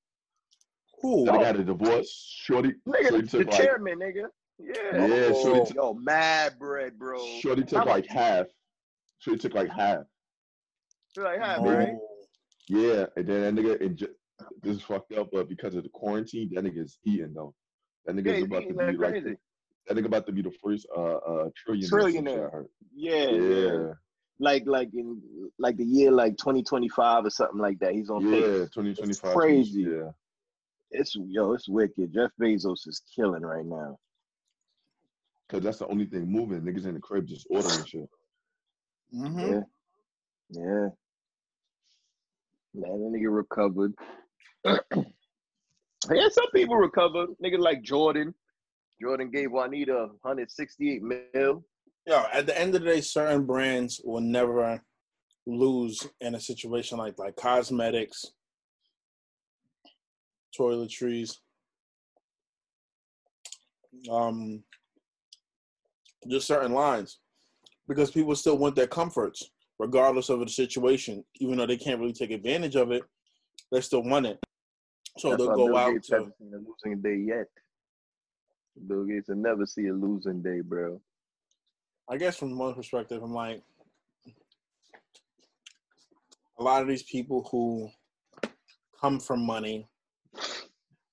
who? 1.02 1.26
That 1.26 1.36
nigga 1.36 1.46
had 1.46 1.56
a 1.60 1.64
divorce. 1.64 2.40
Shorty, 2.44 2.74
Nigga, 2.88 3.10
shorty 3.10 3.28
the 3.28 3.38
like 3.40 3.52
chairman, 3.52 4.00
nigga. 4.00 4.26
Yeah. 4.58 5.06
Yeah, 5.08 5.28
shorty 5.34 5.60
Oh, 5.60 5.66
took- 5.66 5.76
yo, 5.76 5.94
mad 5.96 6.58
bread, 6.58 6.98
bro. 6.98 7.20
Shorty 7.42 7.64
took 7.64 7.80
How 7.80 7.86
like 7.86 8.06
much? 8.08 8.14
half. 8.16 8.46
Shorty 9.20 9.40
took 9.40 9.54
like 9.54 9.70
half. 9.70 10.04
Like, 11.18 11.40
hi, 11.40 11.56
Oh, 11.58 11.64
bread. 11.64 11.98
Yeah, 12.68 13.06
and 13.16 13.28
then 13.28 13.56
that 13.56 13.62
nigga, 13.62 13.82
it 13.82 13.96
ju- 13.96 14.16
this 14.62 14.78
is 14.78 14.82
fucked 14.82 15.14
up, 15.14 15.30
but 15.32 15.48
because 15.50 15.76
of 15.76 15.84
the 15.84 15.90
quarantine, 15.90 16.50
that 16.54 16.64
nigga 16.64 16.80
is 16.84 16.98
eating 17.06 17.34
though. 17.34 17.54
That 18.06 18.16
Yeah, 18.16 18.22
nigga's 18.22 18.36
he's 18.38 18.46
about 18.46 18.62
to 18.64 18.68
be 18.70 18.74
like 18.74 18.88
like, 18.98 18.98
crazy. 19.12 19.30
the, 19.32 19.38
that 19.94 19.98
nigga 20.02 20.06
about 20.08 20.26
to 20.28 20.32
be 20.32 20.42
the 20.42 20.52
first 20.64 20.88
uh 20.96 21.00
uh 21.16 21.50
trillionaire. 21.68 21.90
Trillionaire. 21.90 22.48
I 22.48 22.52
heard. 22.52 22.68
Yeah, 22.94 23.30
yeah. 23.30 23.94
Yeah, 24.40 24.46
Like, 24.50 24.64
like 24.66 24.90
in 24.94 25.22
like 25.60 25.78
the 25.78 25.86
year 25.86 26.12
like 26.12 26.38
2025 26.38 27.26
or 27.26 27.30
something 27.30 27.60
like 27.60 27.80
that. 27.80 27.94
He's 27.94 28.10
on 28.10 28.22
yeah, 28.26 28.32
pace. 28.32 28.70
2025. 28.74 29.34
crazy. 29.36 29.82
Yeah, 29.82 30.12
It's 30.92 31.16
yo, 31.16 31.54
it's 31.54 31.68
wicked. 31.70 32.14
Jeff 32.14 32.32
Bezos 32.42 32.88
is 32.88 33.02
killing 33.16 33.44
right 33.44 33.66
now. 33.66 33.98
because 35.48 35.64
that's 35.64 35.80
the 35.80 35.88
only 35.88 36.06
thing 36.06 36.28
moving. 36.32 36.62
Niggas 36.62 36.86
in 36.86 36.94
the 36.96 37.00
crib 37.00 37.28
just 37.28 37.48
ordering 37.50 37.86
shit. 37.88 38.10
mhm. 39.14 39.52
Yeah. 39.52 39.62
Yeah. 40.62 40.90
Man, 42.74 43.00
that 43.02 43.12
nigga 43.18 43.34
recovered. 43.34 43.94
yeah, 44.66 46.28
some 46.30 46.52
people 46.54 46.76
recover. 46.76 47.28
Nigga 47.44 47.58
like 47.60 47.82
Jordan. 47.84 48.34
Jordan 49.02 49.30
gave 49.32 49.52
Juanita 49.52 50.08
168 50.22 51.02
mil. 51.02 51.64
Yo, 52.08 52.24
at 52.32 52.46
the 52.46 52.60
end 52.60 52.76
of 52.76 52.82
the 52.82 52.88
day, 52.88 53.02
certain 53.02 53.46
brands 53.46 54.00
will 54.04 54.22
never 54.22 54.80
lose 55.48 56.08
in 56.22 56.36
a 56.36 56.40
situation 56.40 56.98
like 56.98 57.18
like 57.18 57.36
cosmetics, 57.36 58.26
toiletries, 60.58 61.38
um, 64.12 64.64
just 66.28 66.48
certain 66.48 66.74
lines, 66.74 67.20
because 67.88 68.12
people 68.12 68.36
still 68.36 68.58
want 68.58 68.76
their 68.76 68.88
comforts, 68.88 69.52
regardless 69.80 70.30
of 70.30 70.40
the 70.40 70.48
situation. 70.48 71.24
Even 71.40 71.58
though 71.58 71.68
they 71.68 71.78
can't 71.78 72.00
really 72.00 72.14
take 72.14 72.32
advantage 72.32 72.76
of 72.76 72.92
it, 72.92 73.04
they 73.72 73.82
still 73.82 74.04
want 74.04 74.28
it. 74.28 74.40
So 75.18 75.32
That's 75.32 75.44
they'll 75.44 75.56
go 75.56 75.66
Bill 75.68 75.78
out 75.78 75.94
Gates 75.94 76.10
to. 76.10 76.18
a 76.18 76.32
losing 76.42 77.02
day 77.02 77.18
yet. 77.18 77.48
Bill 78.88 79.06
Gates 79.06 79.30
will 79.30 79.38
never 79.38 79.66
see 79.66 79.88
a 79.88 79.94
losing 79.94 80.44
day, 80.44 80.62
bro. 80.62 81.02
I 82.08 82.18
guess 82.18 82.38
from 82.38 82.58
one 82.58 82.76
perspective, 82.76 83.24
I'm 83.24 83.34
like, 83.34 83.62
a 86.60 86.64
lot 86.64 86.82
of 86.82 86.88
these 86.88 87.04
people 87.04 87.48
who 87.52 87.90
come 89.02 89.20
from 89.20 89.46
money, 89.46 89.88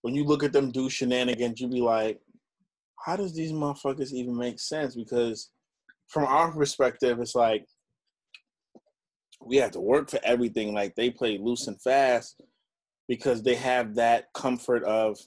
when 0.02 0.14
you 0.14 0.24
look 0.24 0.44
at 0.44 0.52
them 0.52 0.70
do 0.70 0.90
shenanigans, 0.90 1.60
you 1.60 1.68
be 1.68 1.80
like, 1.80 2.20
how 3.04 3.16
does 3.16 3.34
these 3.34 3.52
motherfuckers 3.52 4.12
even 4.12 4.36
make 4.36 4.60
sense? 4.60 4.94
Because 4.94 5.50
from 6.08 6.24
our 6.24 6.52
perspective, 6.52 7.18
it's 7.20 7.34
like 7.34 7.64
we 9.44 9.56
have 9.56 9.72
to 9.72 9.80
work 9.80 10.10
for 10.10 10.20
everything. 10.22 10.74
Like 10.74 10.94
they 10.94 11.10
play 11.10 11.38
loose 11.38 11.66
and 11.66 11.80
fast 11.80 12.40
because 13.08 13.42
they 13.42 13.54
have 13.54 13.94
that 13.94 14.26
comfort 14.34 14.84
of 14.84 15.18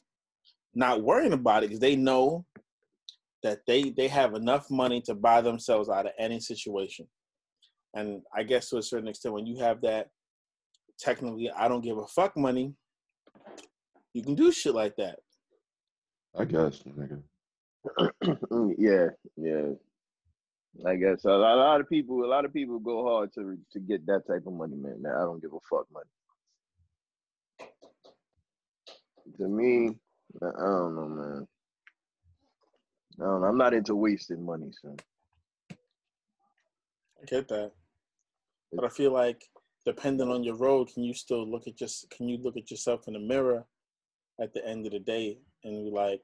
not 0.74 1.04
worrying 1.04 1.34
about 1.34 1.64
it 1.64 1.68
because 1.68 1.80
they 1.80 1.96
know 1.96 2.46
that 3.46 3.60
they 3.68 3.92
they 3.92 4.08
have 4.08 4.34
enough 4.34 4.72
money 4.72 5.00
to 5.00 5.14
buy 5.14 5.40
themselves 5.40 5.88
out 5.88 6.08
of 6.08 6.14
any 6.18 6.40
situation. 6.40 7.08
And 7.94 8.24
I 8.36 8.42
guess 8.42 8.70
to 8.70 8.78
a 8.78 8.82
certain 8.82 9.08
extent, 9.08 9.36
when 9.36 9.46
you 9.46 9.60
have 9.60 9.82
that 9.82 10.08
technically 11.00 11.52
I 11.52 11.68
don't 11.68 11.84
give 11.84 12.00
a 12.00 12.08
fuck 12.08 12.36
money, 12.36 12.74
you 14.16 14.24
can 14.24 14.34
do 14.34 14.52
shit 14.52 14.74
like 14.74 14.96
that. 14.96 15.20
I 16.36 16.46
guess, 16.46 16.82
nigga. 17.00 17.22
Yeah, 18.80 19.10
yeah. 19.38 19.68
I 20.84 20.96
guess 20.96 21.24
a 21.26 21.30
lot, 21.30 21.56
a 21.56 21.62
lot 21.68 21.82
of 21.82 21.88
people, 21.88 22.26
a 22.26 22.32
lot 22.36 22.46
of 22.46 22.52
people 22.52 22.80
go 22.80 23.04
hard 23.08 23.32
to 23.36 23.60
to 23.74 23.80
get 23.80 24.08
that 24.08 24.26
type 24.28 24.48
of 24.48 24.54
money, 24.54 24.76
man. 24.76 25.04
Now, 25.04 25.18
I 25.18 25.22
don't 25.22 25.42
give 25.42 25.54
a 25.54 25.62
fuck 25.70 25.86
money. 25.94 26.14
To 29.38 29.48
me, 29.48 30.00
I 30.42 30.48
I 30.48 30.66
don't 30.66 30.96
know, 30.96 31.10
man. 31.10 31.48
Know. 33.18 33.44
I'm 33.44 33.58
not 33.58 33.74
into 33.74 33.96
wasting 33.96 34.46
money, 34.46 34.72
son. 34.82 34.98
I 35.72 37.26
get 37.26 37.48
that. 37.48 37.72
But 38.74 38.86
I 38.86 38.90
feel 38.90 39.12
like 39.12 39.44
depending 39.86 40.30
on 40.30 40.44
your 40.44 40.56
road, 40.56 40.90
can 40.94 41.04
you 41.04 41.14
still 41.14 41.50
look 41.50 41.68
at 41.68 41.78
just 41.78 42.10
can 42.10 42.28
you 42.28 42.38
look 42.38 42.58
at 42.58 42.70
yourself 42.70 43.08
in 43.08 43.14
the 43.14 43.20
mirror 43.20 43.66
at 44.42 44.54
the 44.54 44.66
end 44.68 44.86
of 44.86 44.92
the 44.92 45.00
day 45.00 45.38
and 45.64 45.86
be 45.86 45.92
like, 45.92 46.22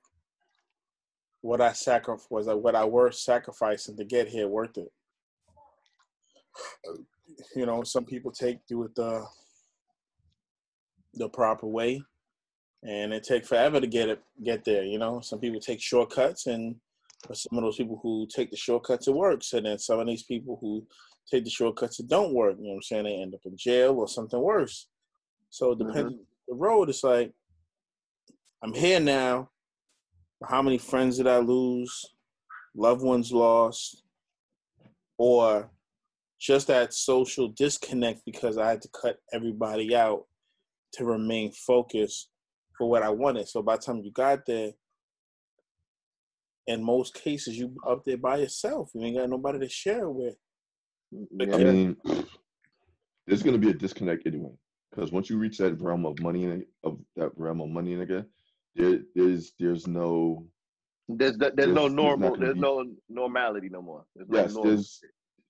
what 1.42 1.62
I 1.62 1.72
sacrificed 1.74 2.30
was 2.30 2.48
what 2.48 2.76
I 2.76 2.86
worth 2.86 3.16
sacrificing 3.16 3.96
to 3.98 4.04
get 4.04 4.28
here 4.28 4.48
worth 4.48 4.78
it? 4.78 4.92
You 7.56 7.66
know, 7.66 7.84
some 7.84 8.06
people 8.06 8.32
take 8.32 8.66
do 8.68 8.84
it 8.84 8.96
the 8.96 9.26
the 11.14 11.30
proper 11.30 11.68
way, 11.68 12.02
and 12.84 13.14
it 13.14 13.24
take 13.24 13.46
forever 13.46 13.80
to 13.80 13.88
get 13.88 14.10
it 14.10 14.22
get 14.44 14.64
there. 14.64 14.84
You 14.84 14.98
know, 14.98 15.22
some 15.22 15.40
people 15.40 15.60
take 15.60 15.82
shortcuts, 15.82 16.48
and 16.48 16.76
some 17.34 17.58
of 17.58 17.64
those 17.64 17.78
people 17.78 18.00
who 18.02 18.28
take 18.34 18.52
the 18.52 18.58
shortcuts, 18.58 19.08
it 19.08 19.14
works, 19.14 19.54
and 19.54 19.66
then 19.66 19.78
some 19.78 20.00
of 20.00 20.08
these 20.08 20.24
people 20.24 20.58
who 20.62 20.86
take 21.30 21.44
the 21.44 21.50
shortcuts, 21.50 22.00
it 22.00 22.08
don't 22.08 22.34
work. 22.34 22.56
You 22.58 22.64
know 22.64 22.70
what 22.70 22.76
I'm 22.78 22.82
saying? 22.84 23.04
They 23.04 23.22
end 23.22 23.36
up 23.36 23.42
in 23.46 23.56
jail 23.56 23.94
or 23.94 24.08
something 24.08 24.40
worse. 24.40 24.88
So 25.50 25.76
depending 25.76 26.14
mm-hmm. 26.14 26.22
the 26.48 26.56
road, 26.56 26.90
it's 26.90 27.04
like 27.04 27.32
I'm 28.64 28.74
here 28.74 29.00
now. 29.00 29.50
How 30.44 30.62
many 30.62 30.80
friends 30.80 31.18
did 31.18 31.28
I 31.28 31.38
lose? 31.38 32.04
Loved 32.76 33.04
ones 33.04 33.32
lost, 33.32 34.04
or 35.18 35.70
just 36.40 36.68
that 36.68 36.94
social 36.94 37.50
disconnect 37.50 38.22
because 38.26 38.58
I 38.58 38.70
had 38.70 38.82
to 38.82 38.90
cut 39.00 39.18
everybody 39.32 39.96
out 39.96 40.24
to 40.94 41.06
remain 41.06 41.52
focused 41.52 42.31
for 42.82 42.90
what 42.90 43.04
I 43.04 43.10
wanted. 43.12 43.48
So 43.48 43.62
by 43.62 43.76
the 43.76 43.84
time 43.84 44.02
you 44.04 44.12
got 44.12 44.44
there, 44.48 44.72
in 46.66 46.84
most 46.84 47.14
cases, 47.14 47.56
you 47.56 47.76
up 47.88 48.04
there 48.04 48.18
by 48.18 48.38
yourself. 48.38 48.90
You 48.96 49.04
ain't 49.06 49.18
got 49.18 49.30
nobody 49.30 49.60
to 49.60 49.70
share 49.70 50.10
with. 50.10 50.34
I 51.40 51.46
mean, 51.58 51.96
there's 53.28 53.44
gonna 53.44 53.60
be 53.60 53.70
a 53.70 53.74
disconnect 53.76 54.26
anyway. 54.26 54.54
Because 54.90 55.12
once 55.12 55.30
you 55.30 55.38
reach 55.38 55.60
that 55.60 55.80
realm 55.80 56.08
of 56.08 56.20
money, 56.22 56.46
nigga- 56.46 56.66
of 56.84 57.00
that 57.18 57.38
realm 57.38 57.62
of 57.62 57.70
money, 57.70 57.96
nigga, 57.96 58.26
there, 58.76 59.02
there's 59.14 59.54
there's 59.60 59.86
no 59.86 60.48
There's 61.08 61.38
there's, 61.38 61.54
There's- 61.56 61.76
no 61.76 61.88
normal. 61.88 62.36
There's 62.36 62.56
be- 62.56 62.60
no 62.62 62.84
normality 63.10 63.70
no 63.70 63.84
more. 63.84 64.06
There's 64.16 64.28
no 64.30 64.38
yes, 64.40 64.54
normal. 64.56 64.72
there's 64.72 65.02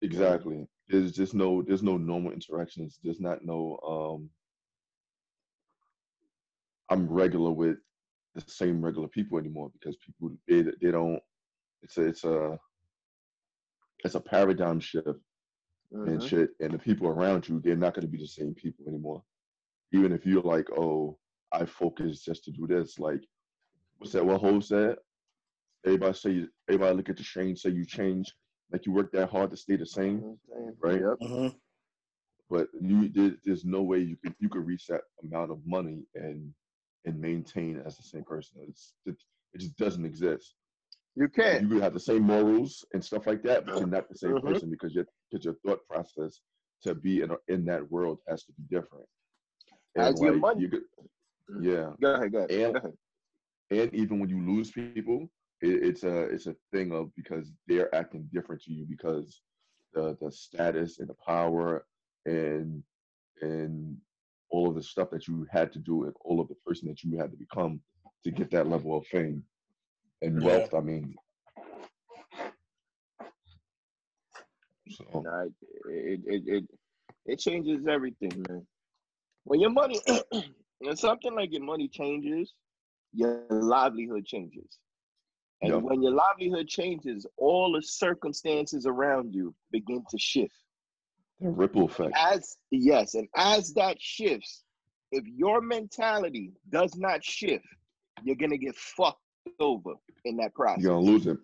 exactly 0.02 0.68
there's 0.90 1.14
just 1.14 1.34
no 1.34 1.62
there's 1.62 1.84
no 1.84 1.96
normal 1.96 2.34
interactions. 2.34 3.00
There's 3.02 3.22
not 3.22 3.46
no 3.46 3.80
um 3.88 4.30
I'm 6.92 7.08
regular 7.08 7.52
with 7.52 7.78
the 8.36 8.42
same 8.42 8.84
regular 8.84 9.08
people 9.08 9.38
anymore 9.40 9.72
because 9.74 9.96
people 9.98 10.36
they 10.48 10.62
they 10.82 10.92
don't 10.92 11.20
it's 11.82 11.98
a 11.98 12.02
it's 12.02 12.24
a 12.26 12.60
it's 14.04 14.16
a 14.16 14.20
paradigm 14.20 14.80
shift 14.80 15.08
and 15.92 16.20
Mhm. 16.20 16.28
shit 16.30 16.50
and 16.60 16.72
the 16.74 16.78
people 16.80 17.08
around 17.08 17.48
you 17.48 17.60
they're 17.60 17.76
not 17.76 17.94
going 17.94 18.06
to 18.06 18.12
be 18.12 18.18
the 18.18 18.28
same 18.28 18.54
people 18.54 18.86
anymore 18.88 19.24
even 19.94 20.12
if 20.12 20.26
you're 20.26 20.42
like 20.42 20.70
oh 20.78 21.18
i 21.52 21.66
focus 21.66 22.24
just 22.24 22.44
to 22.44 22.52
do 22.52 22.68
this 22.68 23.00
like 23.00 23.24
what's 23.98 24.14
that 24.14 24.26
what 24.26 24.42
Hov 24.42 24.64
said 24.64 24.96
everybody 25.86 26.14
say 26.14 26.32
you, 26.32 26.50
everybody 26.70 26.96
look 26.96 27.10
at 27.10 27.18
the 27.18 27.24
change 27.24 27.60
say 27.62 27.70
you 27.70 27.86
change 27.86 28.34
like 28.72 28.86
you 28.86 28.92
work 28.94 29.12
that 29.12 29.30
hard 29.30 29.52
to 29.52 29.58
stay 29.58 29.76
the 29.78 29.86
same 29.86 30.22
Mhm. 30.22 30.76
right? 30.80 31.02
Yep. 31.02 31.18
hmm 31.20 31.48
but 32.50 32.68
you 32.82 33.08
there, 33.10 33.36
there's 33.46 33.64
no 33.66 33.82
way 33.82 34.00
you 34.00 34.18
could 34.18 34.36
you 34.40 34.50
could 34.50 34.66
reach 34.66 34.88
that 34.88 35.02
amount 35.24 35.52
of 35.52 35.60
money 35.66 36.06
and 36.16 36.54
and 37.06 37.20
maintain 37.20 37.82
as 37.86 37.98
the 37.98 38.04
same 38.04 38.24
person 38.24 38.58
it's 38.68 38.94
it, 39.06 39.16
it 39.54 39.60
just 39.60 39.78
doesn't 39.78 40.06
exist 40.06 40.56
You 41.16 41.28
can't. 41.28 41.62
you 41.64 41.68
could 41.70 41.84
have 41.84 41.94
the 41.94 42.00
same 42.00 42.24
morals 42.24 42.86
and 42.94 43.04
stuff 43.04 43.28
like 43.28 43.42
that, 43.44 43.66
but 43.66 43.78
you're 43.78 43.88
not 43.88 44.08
the 44.10 44.16
same 44.16 44.34
Mhm. 44.36 44.44
person 44.44 44.70
because 44.70 44.94
your 44.94 45.06
because 45.30 45.44
your 45.46 45.56
thought 45.66 45.82
process 45.90 46.40
to 46.84 46.96
be 46.96 47.22
in 47.22 47.32
a, 47.32 47.38
in 47.48 47.66
that 47.66 47.84
world 47.92 48.20
has 48.30 48.44
to 48.46 48.54
be 48.54 48.64
different. 48.76 49.06
As 49.98 50.22
your 50.22 50.36
money- 50.38 50.62
you 50.62 50.70
could, 50.70 50.84
yeah, 51.60 51.94
Go 52.02 52.14
ahead. 52.16 52.32
Go 52.32 52.38
ahead. 52.40 52.52
And- 52.52 52.74
Go 52.74 52.80
ahead. 52.80 52.98
and 53.72 53.94
even 54.02 54.20
when 54.20 54.30
you 54.30 54.42
lose 54.52 54.72
people, 54.72 55.30
it, 55.62 55.84
it's 55.90 56.04
a 56.04 56.16
it's 56.34 56.48
a 56.48 56.56
thing 56.72 56.92
of 56.94 57.14
because 57.16 57.52
they're 57.68 57.94
acting 57.94 58.24
different 58.32 58.62
to 58.64 58.72
you 58.74 58.86
because 58.86 59.42
the 59.94 60.18
the 60.22 60.32
status 60.32 61.00
and 61.00 61.10
the 61.10 61.18
power 61.26 61.86
and 62.26 62.82
and 63.42 63.98
all 64.52 64.70
of 64.70 64.76
the 64.76 64.84
stuff 64.84 65.10
that 65.12 65.28
you 65.28 65.48
had 65.52 65.72
to 65.74 65.80
do 65.80 66.04
and 66.04 66.14
all 66.24 66.40
of 66.40 66.48
the 66.48 66.56
person 66.66 66.88
that 66.90 67.04
you 67.04 67.18
had 67.18 67.32
to 67.32 67.38
become 67.38 67.82
to 68.24 68.32
get 68.32 68.52
that 68.52 68.68
level 68.68 68.98
of 68.98 69.06
fame 69.08 69.44
and 70.22 70.42
Yeah. 70.42 70.44
wealth. 70.44 70.74
I 70.74 70.82
mean, 70.82 71.16
so 74.90 75.24
Nah, 75.24 75.44
it, 75.44 76.22
it 76.26 76.44
it 76.48 76.64
it 77.26 77.40
changes 77.40 77.86
everything, 77.88 78.32
man. 78.50 78.66
When 79.46 79.60
your 79.60 79.70
money, 79.72 80.02
when 80.80 80.96
something 80.96 81.34
like 81.36 81.52
your 81.52 81.64
money 81.64 81.88
changes, 81.88 82.54
your 83.14 83.46
livelihood 83.50 84.26
changes. 84.26 84.80
And 85.62 85.74
Yeah. 85.74 85.80
when 85.84 86.02
your 86.02 86.14
livelihood 86.14 86.68
changes, 86.68 87.26
all 87.38 87.74
the 87.74 87.82
circumstances 87.82 88.86
around 88.86 89.34
you 89.34 89.54
begin 89.72 90.04
to 90.10 90.18
shift. 90.18 90.54
The 91.42 91.50
ripple 91.50 91.86
effect. 91.86 92.14
As 92.18 92.58
yes, 92.70 93.16
and 93.16 93.28
as 93.36 93.74
that 93.74 93.98
shifts, 94.00 94.64
if 95.12 95.26
your 95.26 95.62
mentality 95.62 96.54
does 96.70 96.96
not 96.96 97.24
shift, 97.24 97.66
you're 98.24 98.36
gonna 98.36 98.58
get 98.58 98.76
fucked 98.76 99.20
over 99.60 99.94
in 100.26 100.38
that 100.38 100.54
process. 100.54 100.84
You're 100.84 100.94
gonna 100.94 101.06
lose 101.06 101.28
it. 101.28 101.38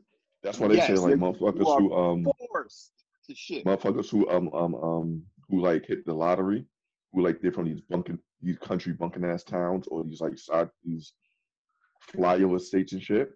That's 0.44 0.60
why 0.60 0.68
they 0.70 0.80
say 0.80 0.94
like 0.94 1.16
motherfuckers 1.16 1.80
who 1.80 1.94
um 1.96 2.28
Forced 2.52 2.92
to 3.28 3.36
shift. 3.36 3.66
motherfuckers 3.66 4.10
who 4.10 4.30
um 4.30 4.50
um 4.54 4.76
um 4.76 5.24
who 5.50 5.62
like 5.62 5.86
hit 5.86 6.06
the 6.06 6.14
lottery, 6.14 6.66
who 7.14 7.24
like 7.24 7.42
they're 7.42 7.52
from 7.52 7.66
these 7.66 7.82
bunking 7.82 8.20
these 8.42 8.58
country 8.60 8.94
bunking 8.94 9.26
ass 9.26 9.44
towns 9.44 9.88
or 9.88 10.04
these 10.04 10.22
like 10.22 10.38
side 10.38 10.70
these 10.84 11.14
flyover 12.14 12.62
states 12.62 12.94
and 12.94 13.02
shit. 13.02 13.32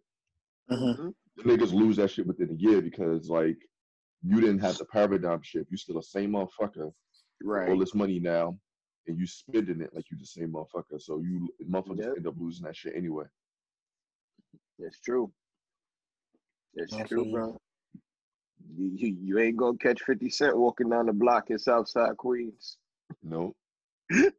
Mhm. 0.69 0.97
Mhm. 0.97 1.13
The 1.37 1.43
niggas 1.43 1.73
lose 1.73 1.95
that 1.97 2.11
shit 2.11 2.27
within 2.27 2.51
a 2.51 2.53
year 2.53 2.81
because 2.81 3.29
like 3.29 3.57
you 4.23 4.39
didn't 4.41 4.59
have 4.59 4.77
the 4.77 4.85
paradigm 4.85 5.41
shift. 5.41 5.71
You 5.71 5.77
still 5.77 5.95
the 5.95 6.03
same 6.03 6.31
motherfucker, 6.31 6.91
Right. 7.43 7.69
all 7.69 7.77
this 7.77 7.95
money 7.95 8.19
now, 8.19 8.57
and 9.07 9.17
you 9.17 9.25
spending 9.25 9.81
it 9.81 9.93
like 9.93 10.05
you 10.11 10.17
the 10.17 10.25
same 10.25 10.53
motherfucker. 10.53 10.99
So 11.01 11.19
you 11.19 11.49
motherfuckers 11.67 11.99
Yep. 12.05 12.17
end 12.17 12.27
up 12.27 12.35
losing 12.37 12.65
that 12.65 12.75
shit 12.75 12.95
anyway. 12.95 13.25
That's 14.79 14.99
true. 14.99 15.31
That's 16.75 16.93
I 16.93 17.03
true, 17.03 17.23
feel 17.23 17.31
bro. 17.31 17.61
You, 18.77 18.91
you 18.95 19.17
you 19.19 19.39
ain't 19.39 19.57
gonna 19.57 19.77
catch 19.77 20.01
50 20.03 20.29
Cent 20.29 20.57
walking 20.57 20.89
down 20.89 21.07
the 21.07 21.13
block 21.13 21.49
in 21.49 21.57
Southside 21.57 22.15
Queens. 22.17 22.77
No, 23.23 23.55
you 24.11 24.31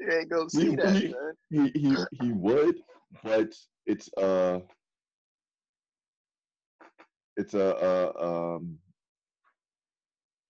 you 0.00 0.10
ain't 0.10 0.28
gonna 0.30 0.48
see 0.50 0.70
He- 0.70 0.76
that, 0.76 0.96
he- 0.96 1.08
man. 1.08 1.70
he 1.72 1.78
he 1.80 1.96
he 2.20 2.32
would, 2.32 2.76
but 3.22 3.54
it's 3.86 4.08
uh 4.16 4.60
it's 7.38 7.54
a 7.54 7.76
uh, 7.76 8.54
um 8.56 8.78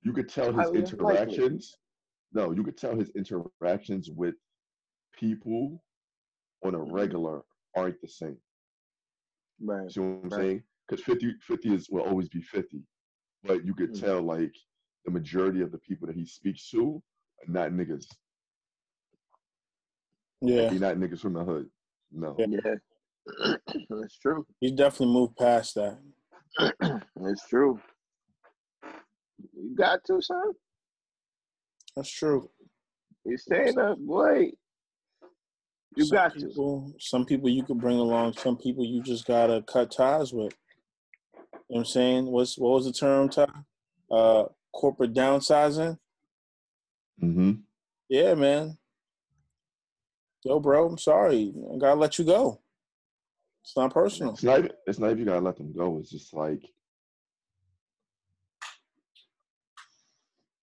you 0.03 0.13
could 0.13 0.29
tell 0.29 0.53
his 0.53 0.71
interactions. 0.71 1.77
No, 2.33 2.53
you 2.53 2.63
could 2.65 2.77
tell 2.79 2.97
his 2.97 3.11
interactions 3.11 4.11
with 4.11 4.35
people 5.13 5.85
on 6.65 6.75
a 6.75 6.79
Mhm. 6.79 6.93
regular 6.93 7.43
aren't 7.77 8.01
the 8.01 8.09
same. 8.09 8.39
Right. 9.61 9.91
See 9.91 10.01
what 10.01 10.07
I'm 10.07 10.23
Right. 10.23 10.33
saying? 10.33 10.65
Because 10.87 11.05
50, 11.05 11.35
50 11.41 11.75
is 11.75 11.91
will 11.91 12.03
always 12.03 12.29
be 12.29 12.41
50. 12.41 12.83
But 13.43 13.65
you 13.65 13.75
could 13.75 13.93
Mhm. 13.93 14.01
tell 14.01 14.23
like 14.23 14.55
the 15.05 15.11
majority 15.11 15.61
of 15.61 15.71
the 15.73 15.79
people 15.79 16.07
that 16.07 16.17
he 16.17 16.25
speaks 16.25 16.69
to 16.71 17.03
are 17.43 17.51
not 17.53 17.71
niggas. 17.73 18.07
Yeah, 20.41 20.71
They're 20.71 20.79
not 20.81 20.97
niggas 20.97 21.21
from 21.21 21.35
the 21.35 21.45
hood. 21.45 21.71
No. 22.11 22.37
Yeah. 22.39 22.47
Yeah. 22.65 22.75
It's 24.05 24.19
true. 24.19 24.47
he's 24.61 24.73
definitely 24.73 25.13
moved 25.15 25.37
past 25.37 25.75
that. 25.75 25.99
It's 27.23 27.47
true. 27.49 27.81
You 29.55 29.75
got 29.77 30.05
to, 30.07 30.21
son. 30.23 30.53
That's 31.97 32.11
true. 32.11 32.49
You 33.25 33.37
staying 33.37 33.79
up, 33.79 33.99
boy. 33.99 34.53
You 35.97 36.05
some 36.05 36.17
got 36.17 36.33
to. 36.39 36.95
Some 36.99 37.25
people 37.25 37.49
you 37.49 37.65
could 37.65 37.81
bring 37.81 37.99
along. 37.99 38.35
Some 38.35 38.57
people 38.57 38.85
you 38.85 39.03
just 39.03 39.27
gotta 39.27 39.63
cut 39.63 39.91
ties 39.91 40.33
with. 40.33 40.53
You 41.35 41.49
know 41.51 41.59
what 41.67 41.79
I'm 41.81 41.85
saying? 41.87 42.27
What's 42.27 42.57
what 42.57 42.75
was 42.75 42.87
the 42.87 42.93
term, 42.93 43.29
Ty? 43.29 43.47
Uh, 44.11 44.45
corporate 44.73 45.13
downsizing. 45.13 45.99
Mm-hmm. 47.23 47.53
Yeah, 48.09 48.35
man. 48.35 48.79
Yo, 50.45 50.61
bro, 50.61 50.89
I'm 50.89 50.99
sorry. 50.99 51.53
I 51.75 51.79
gotta 51.79 51.99
let 51.99 52.19
you 52.19 52.25
go. 52.25 52.61
It's 53.69 53.77
not 53.77 53.93
personal. 53.93 54.33
It's 54.33 54.43
not. 54.43 54.63
It's 54.87 54.99
not. 54.99 55.09
Even 55.11 55.19
you 55.19 55.25
gotta 55.27 55.45
let 55.45 55.59
them 55.59 55.75
go. 55.77 55.99
It's 55.99 56.09
just 56.11 56.33
like 56.33 56.63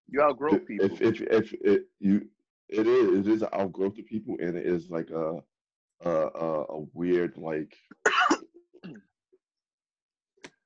You 0.10 0.24
outgrow 0.24 0.56
if 0.56 0.66
people. 0.66 0.88
if 0.88 1.02
if, 1.04 1.22
if 1.22 1.54
it 1.62 1.84
you 2.00 2.28
it 2.68 2.88
is 2.88 3.28
it 3.28 3.32
is 3.32 3.44
an 3.44 3.50
outgrowth 3.54 4.00
of 4.00 4.08
people 4.08 4.38
and 4.40 4.58
it 4.58 4.66
is 4.66 4.90
like 4.90 5.12
a 5.12 5.38
a 6.04 6.10
a, 6.10 6.62
a 6.64 6.86
weird 6.96 7.38
like 7.38 7.76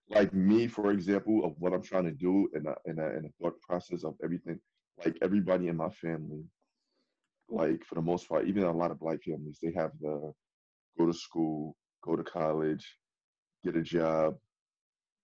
like 0.10 0.34
me 0.34 0.68
for 0.68 0.92
example 0.92 1.44
of 1.44 1.56
what 1.60 1.74
I'm 1.74 1.84
trying 1.84 2.06
to 2.06 2.12
do 2.12 2.48
and 2.54 2.66
in 2.86 3.00
a, 3.00 3.18
in 3.18 3.26
a 3.26 3.44
thought 3.44 3.60
process 3.60 4.06
of 4.06 4.16
everything 4.24 4.62
like 5.04 5.18
everybody 5.22 5.68
in 5.68 5.76
my 5.76 5.90
family 5.90 6.46
like 7.50 7.84
for 7.84 7.96
the 7.96 8.02
most 8.02 8.30
part 8.30 8.48
even 8.48 8.64
a 8.64 8.72
lot 8.72 8.92
of 8.92 9.00
black 9.02 9.22
families 9.24 9.60
they 9.62 9.74
have 9.74 9.92
the 10.00 10.32
go 10.98 11.06
to 11.06 11.14
school 11.14 11.76
go 12.04 12.16
to 12.16 12.24
college 12.24 12.98
get 13.64 13.76
a 13.76 13.82
job 13.82 14.36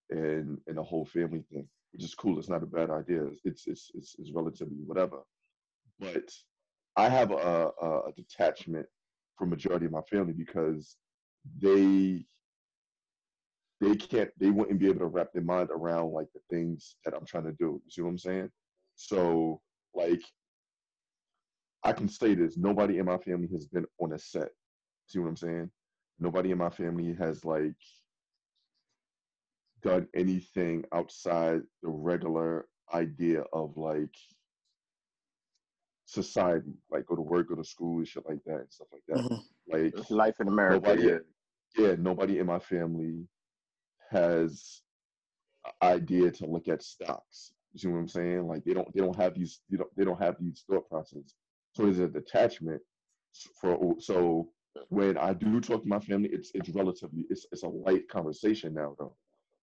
and 0.10 0.60
and 0.68 0.78
the 0.78 0.84
whole 0.84 1.06
family 1.06 1.44
thing 1.52 1.68
which 1.96 2.04
is 2.04 2.14
cool. 2.14 2.38
It's 2.38 2.50
not 2.50 2.62
a 2.62 2.66
bad 2.66 2.90
idea. 2.90 3.24
It's 3.46 3.66
it's 3.68 3.90
it's, 3.94 4.16
it's 4.20 4.32
relatively 4.34 4.76
whatever. 4.86 5.20
But 5.98 6.30
I 6.98 7.08
have 7.08 7.32
a, 7.32 7.72
a, 7.82 8.00
a 8.10 8.12
detachment 8.18 8.86
from 9.38 9.50
majority 9.50 9.86
of 9.86 9.94
my 9.94 10.02
family 10.02 10.34
because 10.34 10.98
they 11.62 12.26
they 13.80 13.96
can't 13.96 14.30
they 14.38 14.50
wouldn't 14.50 14.80
be 14.80 14.90
able 14.90 15.00
to 15.00 15.06
wrap 15.06 15.32
their 15.34 15.42
mind 15.42 15.70
around 15.72 16.12
like 16.12 16.28
the 16.34 16.42
things 16.50 16.98
that 17.06 17.14
I'm 17.14 17.26
trying 17.26 17.46
to 17.46 17.54
do. 17.54 17.82
You 17.86 17.90
see 17.90 18.02
what 18.02 18.10
I'm 18.10 18.18
saying? 18.18 18.50
So 18.96 19.62
like 19.94 20.22
I 21.86 21.94
can 21.94 22.10
say 22.10 22.36
this, 22.36 22.58
nobody 22.58 22.98
in 22.98 23.06
my 23.06 23.20
family 23.20 23.48
has 23.54 23.68
been 23.68 23.86
on 24.00 24.12
a 24.12 24.20
set. 24.20 24.50
See 25.08 25.20
what 25.20 25.30
I'm 25.30 25.38
saying? 25.38 25.72
Nobody 26.19 26.51
in 26.51 26.58
my 26.58 26.69
family 26.69 27.13
has 27.19 27.43
like 27.43 27.75
done 29.82 30.08
anything 30.15 30.84
outside 30.93 31.62
the 31.84 31.89
regular 31.89 32.67
idea 32.93 33.43
of 33.54 33.75
like 33.78 34.15
society, 36.06 36.73
like 36.89 37.06
go 37.08 37.15
to 37.15 37.21
work, 37.21 37.49
go 37.49 37.56
to 37.56 37.63
school, 37.63 37.97
and 37.97 38.08
shit 38.08 38.23
like 38.28 38.43
that, 38.45 38.60
and 38.60 38.71
stuff 38.71 38.88
like 38.93 39.04
that. 39.08 39.17
Mhm. 39.17 39.43
Like 39.67 39.97
It's 39.97 40.12
life 40.12 40.39
in 40.39 40.47
America. 40.47 40.75
nobody, 40.88 41.08
yeah. 41.08 41.17
yeah, 41.78 41.95
nobody 41.97 42.39
in 42.39 42.45
my 42.45 42.60
family 42.60 43.28
has 44.10 44.82
idea 45.82 46.32
to 46.32 46.45
look 46.45 46.67
at 46.67 46.84
stocks. 46.84 47.54
You 47.73 47.80
see 47.80 47.88
what 47.88 47.97
I'm 47.99 48.08
saying? 48.08 48.47
Like 48.47 48.63
they 48.63 48.73
don't, 48.73 48.91
they 48.93 49.01
don't 49.01 49.15
have 49.15 49.34
these, 49.36 49.62
they 49.69 49.78
don't, 49.78 49.89
they 49.97 50.06
don't 50.06 50.21
have 50.21 50.38
these 50.39 50.63
thought 50.69 50.88
processes. 50.89 51.34
So 51.73 51.84
there's 51.84 51.99
a 51.99 52.08
detachment 52.08 52.82
for. 53.60 53.95
So 53.99 54.49
when 54.90 55.18
I 55.18 55.34
do 55.34 55.60
talk 55.62 55.84
to 55.84 55.88
my 55.88 56.00
family, 56.00 56.30
it's 56.32 56.52
it's 56.54 56.70
relatively, 56.70 57.26
it's 57.30 57.46
it's 57.52 57.64
a 57.64 57.68
light 57.70 58.08
conversation 58.10 58.74
now 58.74 58.96
though, 59.00 59.16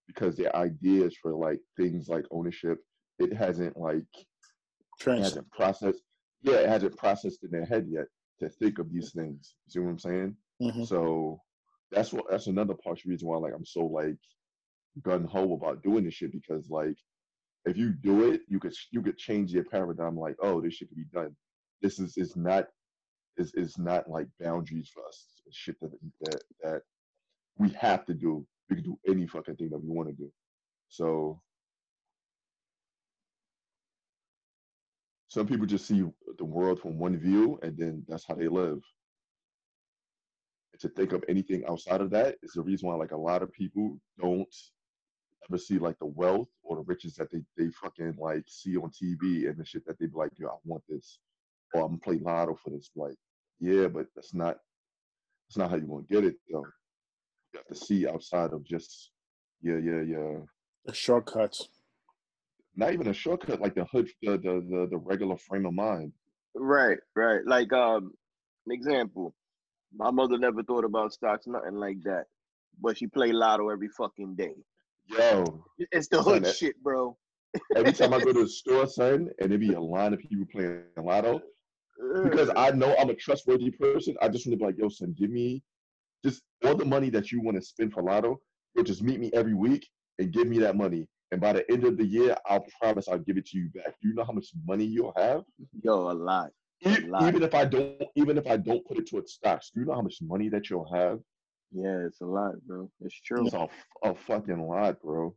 because 0.07 0.37
their 0.37 0.55
ideas 0.57 1.17
for 1.21 1.33
like 1.33 1.61
things 1.77 2.09
like 2.09 2.25
ownership, 2.31 2.79
it 3.19 3.33
hasn't 3.33 3.77
like 3.77 4.05
it 4.15 5.23
hasn't 5.25 5.51
processed. 5.51 6.03
Yeah, 6.43 6.55
it 6.57 6.69
hasn't 6.69 6.97
processed 6.97 7.45
in 7.45 7.51
their 7.51 7.65
head 7.65 7.87
yet 7.89 8.07
to 8.41 8.49
think 8.49 8.79
of 8.79 8.93
these 8.93 9.13
things. 9.13 9.55
You 9.67 9.71
see 9.71 9.79
what 9.81 9.91
I'm 9.91 9.99
saying? 9.99 10.37
Mhm. 10.61 10.87
So 10.87 11.41
that's 11.91 12.13
what 12.13 12.25
that's 12.31 12.47
another 12.47 12.75
partial 12.75 13.11
reason 13.11 13.29
why 13.29 13.37
like 13.37 13.55
I'm 13.55 13.65
so 13.67 13.87
like 13.87 14.17
gun 15.03 15.25
ho 15.25 15.55
about 15.55 15.83
doing 15.83 16.05
this 16.05 16.15
shit 16.15 16.33
because 16.33 16.69
like 16.69 16.97
if 17.65 17.77
you 17.77 17.91
do 17.93 18.33
it, 18.33 18.43
you 18.49 18.59
could 18.59 18.75
you 18.91 19.03
could 19.03 19.19
change 19.19 19.53
your 19.53 19.65
paradigm 19.65 20.19
like 20.19 20.37
oh 20.41 20.61
this 20.61 20.75
shit 20.75 20.89
can 20.89 20.97
be 20.97 21.05
done. 21.13 21.37
This 21.81 21.99
is 21.99 22.17
is 22.17 22.35
not 22.37 22.69
is 23.37 23.53
is 23.55 23.79
not 23.79 24.09
like 24.09 24.27
boundaries 24.41 24.91
for 24.93 25.07
us. 25.07 25.27
Shit 25.51 25.79
that 25.81 25.93
that 26.21 26.43
that 26.63 26.83
we 27.59 27.71
have 27.71 28.05
to 28.07 28.15
do. 28.15 28.47
We 28.71 28.77
can 28.77 28.85
do 28.85 28.99
any 29.07 29.27
fucking 29.27 29.57
thing 29.57 29.71
that 29.71 29.83
we 29.83 29.89
want 29.89 30.09
to 30.09 30.15
do. 30.15 30.31
So 30.89 31.41
some 35.29 35.47
people 35.47 35.67
just 35.67 35.87
see 35.87 36.05
the 36.39 36.45
world 36.45 36.81
from 36.81 36.99
one 36.99 37.17
view 37.17 37.59
and 37.63 37.77
then 37.77 38.05
that's 38.09 38.27
how 38.27 38.35
they 38.35 38.49
live. 38.49 38.81
And 40.73 40.81
to 40.81 40.89
think 40.91 41.13
of 41.13 41.25
anything 41.29 41.65
outside 41.69 42.01
of 42.01 42.11
that 42.11 42.37
is 42.43 42.53
the 42.53 42.63
reason 42.63 42.89
why 42.89 42.95
like 42.97 43.13
a 43.13 43.17
lot 43.17 43.43
of 43.43 43.53
people 43.53 43.99
don't 44.21 44.55
ever 45.49 45.59
see 45.59 45.79
like 45.79 45.99
the 45.99 46.07
wealth 46.07 46.49
or 46.63 46.77
the 46.77 46.83
riches 46.83 47.15
that 47.17 47.31
they, 47.31 47.43
they 47.57 47.71
fucking 47.71 48.15
like 48.19 48.45
see 48.47 48.77
on 48.77 48.91
TV 48.91 49.49
and 49.49 49.57
the 49.59 49.65
shit 49.65 49.87
that 49.87 49.99
they 49.99 50.07
be 50.07 50.13
like, 50.15 50.33
yo, 50.39 50.49
I 50.49 50.57
want 50.65 50.83
this. 50.89 51.19
Or 51.75 51.83
I'm 51.83 51.89
gonna 51.89 51.99
play 51.99 52.19
lotto 52.19 52.57
for 52.63 52.71
this. 52.71 52.91
Like, 52.97 53.17
yeah, 53.61 53.89
but 53.89 54.07
that's 54.15 54.35
not 54.35 54.57
that's 55.49 55.57
not 55.59 55.71
how 55.71 55.77
you're 55.77 55.87
gonna 55.87 56.03
get 56.11 56.25
it 56.25 56.37
though. 56.51 56.67
You 57.55 57.59
have 57.61 57.67
to 57.69 57.75
see 57.75 58.07
outside 58.09 58.53
of 58.53 58.65
just 58.65 59.11
yeah, 59.63 59.79
yeah, 59.79 60.01
yeah. 60.03 60.39
The 60.87 60.95
shortcuts. 60.95 61.69
Not 62.75 62.93
even 62.95 63.09
a 63.09 63.13
shortcut, 63.13 63.61
like 63.61 63.75
the 63.75 63.85
hood 63.85 64.09
the 64.23 64.33
the 64.33 64.67
the, 64.71 64.89
the 64.91 64.97
regular 64.99 65.37
frame 65.37 65.67
of 65.67 65.75
mind. 65.75 66.13
Right, 66.55 66.99
right. 67.17 67.41
Like 67.47 67.73
um, 67.73 68.13
an 68.67 68.73
example. 68.73 69.35
My 69.95 70.11
mother 70.11 70.39
never 70.39 70.63
thought 70.63 70.85
about 70.85 71.13
stocks, 71.13 71.47
nothing 71.47 71.75
like 71.77 71.99
that. 72.05 72.25
But 72.81 72.97
she 72.97 73.07
play 73.07 73.31
lotto 73.33 73.69
every 73.69 73.89
fucking 73.89 74.35
day. 74.37 74.55
Yo, 75.07 75.65
It's 75.79 76.09
the 76.09 76.23
Son, 76.23 76.33
hood 76.35 76.45
that- 76.45 76.57
shit, 76.57 76.83
bro. 76.83 77.17
every 77.77 77.93
time 77.93 78.15
I 78.15 78.19
go 78.21 78.33
to 78.33 78.43
the 78.45 78.49
store, 78.49 78.87
son, 78.87 79.29
and 79.39 79.51
there 79.51 79.59
be 79.59 79.75
a 79.75 79.81
line 79.81 80.15
of 80.15 80.21
people 80.21 80.47
playing 80.51 80.85
lotto, 80.97 81.43
because 82.23 82.51
I 82.57 82.71
know 82.71 82.95
I'm 82.99 83.11
a 83.11 83.15
trustworthy 83.15 83.71
person, 83.71 84.17
I 84.23 84.29
just 84.29 84.47
want 84.47 84.55
to 84.55 84.57
be 84.59 84.65
like, 84.65 84.79
yo, 84.79 84.89
son, 84.89 85.15
give 85.19 85.31
me 85.31 85.63
just 86.25 86.43
all 86.65 86.77
the 86.77 86.85
money 86.85 87.11
that 87.11 87.33
you 87.33 87.41
want 87.41 87.57
to 87.57 87.63
spend 87.63 87.93
for 87.93 88.03
lotto. 88.03 88.41
Yo, 88.75 88.83
just 88.83 89.03
meet 89.03 89.21
me 89.21 89.31
every 89.35 89.55
week 89.55 89.89
and 90.19 90.33
give 90.33 90.49
me 90.49 90.59
that 90.61 90.77
money. 90.77 91.07
And 91.31 91.41
by 91.41 91.53
the 91.55 91.71
end 91.71 91.85
of 91.85 91.97
the 91.97 92.05
year, 92.05 92.37
I'll 92.47 92.65
promise 92.81 93.09
I'll 93.09 93.19
give 93.19 93.39
it 93.39 93.47
to 93.47 93.59
you 93.59 93.69
back. 93.71 93.95
Do 94.01 94.09
you 94.09 94.15
know 94.15 94.25
how 94.25 94.33
much 94.33 94.49
money 94.67 94.85
you'll 94.85 95.15
have? 95.17 95.43
Yo, 95.83 96.11
a 96.11 96.13
lot. 96.13 96.51
E- 96.85 97.07
lot. 97.09 97.29
Even 97.29 97.43
if 97.43 97.55
I 97.55 97.65
don't, 97.65 98.03
even 98.17 98.37
if 98.39 98.47
I 98.47 98.57
don't 98.57 98.85
put 98.87 98.99
it 98.99 99.09
towards 99.09 99.33
stocks, 99.33 99.71
do 99.75 99.81
you 99.81 99.87
know 99.87 99.95
how 99.95 100.03
much 100.03 100.19
money 100.21 100.49
that 100.51 100.69
you'll 100.69 100.93
have? 100.93 101.21
Yeah, 101.73 102.05
it's 102.07 102.21
a 102.21 102.27
lot, 102.27 102.55
bro. 102.67 102.91
It's 103.01 103.19
true. 103.23 103.47
It's 103.47 103.55
a, 103.55 103.69
a 104.05 104.15
fucking 104.15 104.61
lot, 104.67 105.01
bro. 105.01 105.35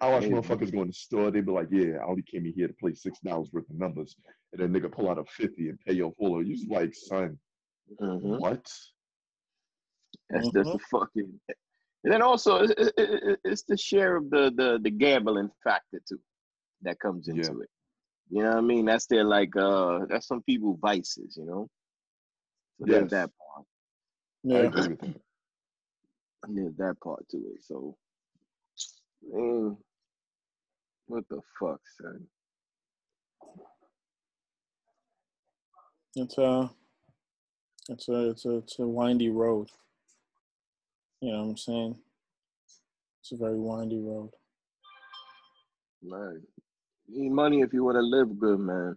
I 0.00 0.10
watch 0.10 0.24
motherfuckers 0.24 0.72
go 0.72 0.82
in 0.82 0.88
the 0.88 0.92
store. 0.92 1.30
They 1.30 1.40
be 1.40 1.50
like, 1.52 1.68
"Yeah, 1.70 1.98
I 1.98 2.04
only 2.06 2.22
came 2.22 2.44
in 2.46 2.52
here 2.52 2.68
to 2.68 2.74
play 2.74 2.92
six 2.94 3.18
dollars 3.20 3.48
worth 3.52 3.68
of 3.70 3.76
numbers," 3.78 4.16
and 4.52 4.60
then 4.60 4.72
nigga 4.72 4.92
pull 4.92 5.08
out 5.08 5.18
a 5.18 5.24
fifty 5.24 5.68
and 5.70 5.78
pay 5.80 5.94
your 5.94 6.12
full. 6.12 6.44
You 6.44 6.56
just 6.56 6.70
like, 6.70 6.94
son, 6.94 7.38
Mhm. 8.00 8.38
what? 8.38 8.70
That's 10.30 10.50
just 10.50 10.74
a 10.74 10.78
fucking. 10.90 11.40
And 12.04 12.12
then 12.12 12.22
also, 12.22 12.62
it, 12.62 12.70
it, 12.78 12.92
it, 12.98 13.40
it's 13.44 13.62
the 13.64 13.76
share 13.76 14.16
of 14.16 14.30
the, 14.30 14.52
the 14.54 14.78
the 14.82 14.90
gambling 14.90 15.50
factor 15.64 16.00
too, 16.08 16.20
that 16.82 17.00
comes 17.00 17.28
into 17.28 17.40
Yeah. 17.42 17.62
it. 17.62 17.70
You 18.30 18.42
know 18.42 18.50
what 18.50 18.58
I 18.58 18.60
mean? 18.60 18.84
That's 18.86 19.06
their 19.06 19.24
like 19.24 19.56
uh, 19.56 20.00
that's 20.08 20.26
some 20.26 20.42
people 20.42 20.78
vices. 20.80 21.36
You 21.36 21.46
know. 21.46 21.68
So 22.78 22.86
there's 22.86 23.10
that 23.10 23.30
part. 23.38 23.66
I 24.50 24.54
Yeah. 24.54 24.62
agree 24.68 24.88
with 24.88 25.00
that. 25.00 25.20
There's 26.48 26.76
that 26.76 27.00
part 27.00 27.28
to 27.30 27.38
it. 27.38 27.62
So, 27.62 27.96
man, 29.32 29.76
what 31.06 31.24
the 31.28 31.40
fuck, 31.60 31.80
son? 32.00 32.26
It's 36.14 36.38
a, 36.38 36.70
it's 37.88 38.08
a, 38.08 38.30
it's 38.30 38.44
a, 38.46 38.56
it's 38.58 38.78
a 38.78 38.86
windy 38.86 39.28
road. 39.30 39.68
You 41.20 41.32
know 41.32 41.38
what 41.42 41.50
I'm 41.50 41.56
saying? 41.56 41.96
It's 43.20 43.32
a 43.32 43.36
very 43.36 43.58
windy 43.58 43.98
road. 44.00 44.30
Man, 46.02 46.42
you 47.08 47.22
need 47.22 47.32
money 47.32 47.60
if 47.60 47.72
you 47.72 47.84
want 47.84 47.96
to 47.96 48.02
live 48.02 48.38
good, 48.38 48.60
man. 48.60 48.96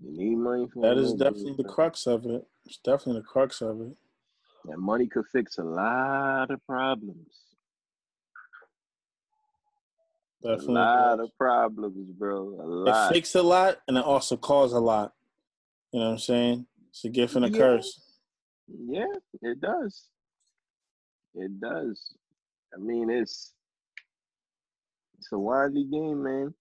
You 0.00 0.12
need 0.12 0.36
money 0.36 0.66
That 0.82 0.98
is 0.98 1.12
live 1.12 1.18
good, 1.18 1.24
definitely 1.24 1.54
the 1.56 1.62
man. 1.64 1.72
crux 1.72 2.06
of 2.06 2.26
it. 2.26 2.44
It's 2.66 2.78
definitely 2.84 3.22
the 3.22 3.26
crux 3.26 3.60
of 3.62 3.80
it. 3.80 3.96
And 4.68 4.82
money 4.82 5.06
could 5.06 5.24
fix 5.32 5.58
a 5.58 5.64
lot 5.64 6.50
of 6.50 6.64
problems. 6.66 7.47
Definitely. 10.42 10.74
a 10.76 10.78
lot 10.78 11.16
does. 11.16 11.26
of 11.28 11.36
problems, 11.38 12.10
bro. 12.12 12.48
A 12.60 12.62
It 12.62 12.92
lot. 12.92 13.12
fixed 13.12 13.34
a 13.34 13.42
lot 13.42 13.78
and 13.88 13.96
it 13.98 14.04
also 14.04 14.36
caused 14.36 14.74
a 14.74 14.78
lot. 14.78 15.12
You 15.92 16.00
know 16.00 16.06
what 16.06 16.12
I'm 16.12 16.18
saying? 16.18 16.66
It's 16.90 17.04
a 17.04 17.08
gift 17.08 17.34
and 17.36 17.44
a 17.44 17.50
Yeah. 17.50 17.56
curse. 17.58 18.00
Yeah, 18.68 19.06
it 19.42 19.60
does. 19.60 20.08
It 21.34 21.60
does. 21.60 22.14
I 22.74 22.78
mean, 22.78 23.10
it's 23.10 23.54
it's 25.18 25.32
a 25.32 25.38
windy 25.38 25.84
game, 25.84 26.22
man. 26.22 26.54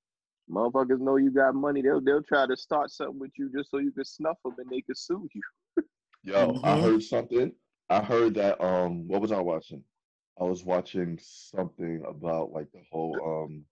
Motherfuckers 0.50 1.00
know 1.00 1.18
you 1.18 1.30
got 1.32 1.54
money. 1.54 1.82
They'll 1.82 2.02
they'll 2.02 2.24
try 2.24 2.48
to 2.48 2.56
start 2.58 2.90
something 2.90 3.20
with 3.20 3.32
you 3.38 3.52
just 3.56 3.70
so 3.70 3.78
you 3.80 3.92
can 3.92 4.06
snuff 4.06 4.38
them 4.44 4.56
and 4.58 4.70
they 4.70 4.82
can 4.82 4.96
sue 4.96 5.28
you. 5.34 5.42
Yo, 6.24 6.60
I 6.64 6.78
Mhm. 6.78 6.82
heard 6.82 7.04
something. 7.04 7.52
I 7.90 8.02
heard 8.02 8.34
that. 8.36 8.60
Um, 8.64 9.08
what 9.08 9.22
was 9.22 9.32
I 9.32 9.40
watching? 9.42 9.84
I 10.40 10.44
was 10.44 10.64
watching 10.64 11.20
something 11.22 12.04
about 12.08 12.52
like 12.52 12.68
the 12.72 12.82
whole 12.92 13.46
um 13.48 13.66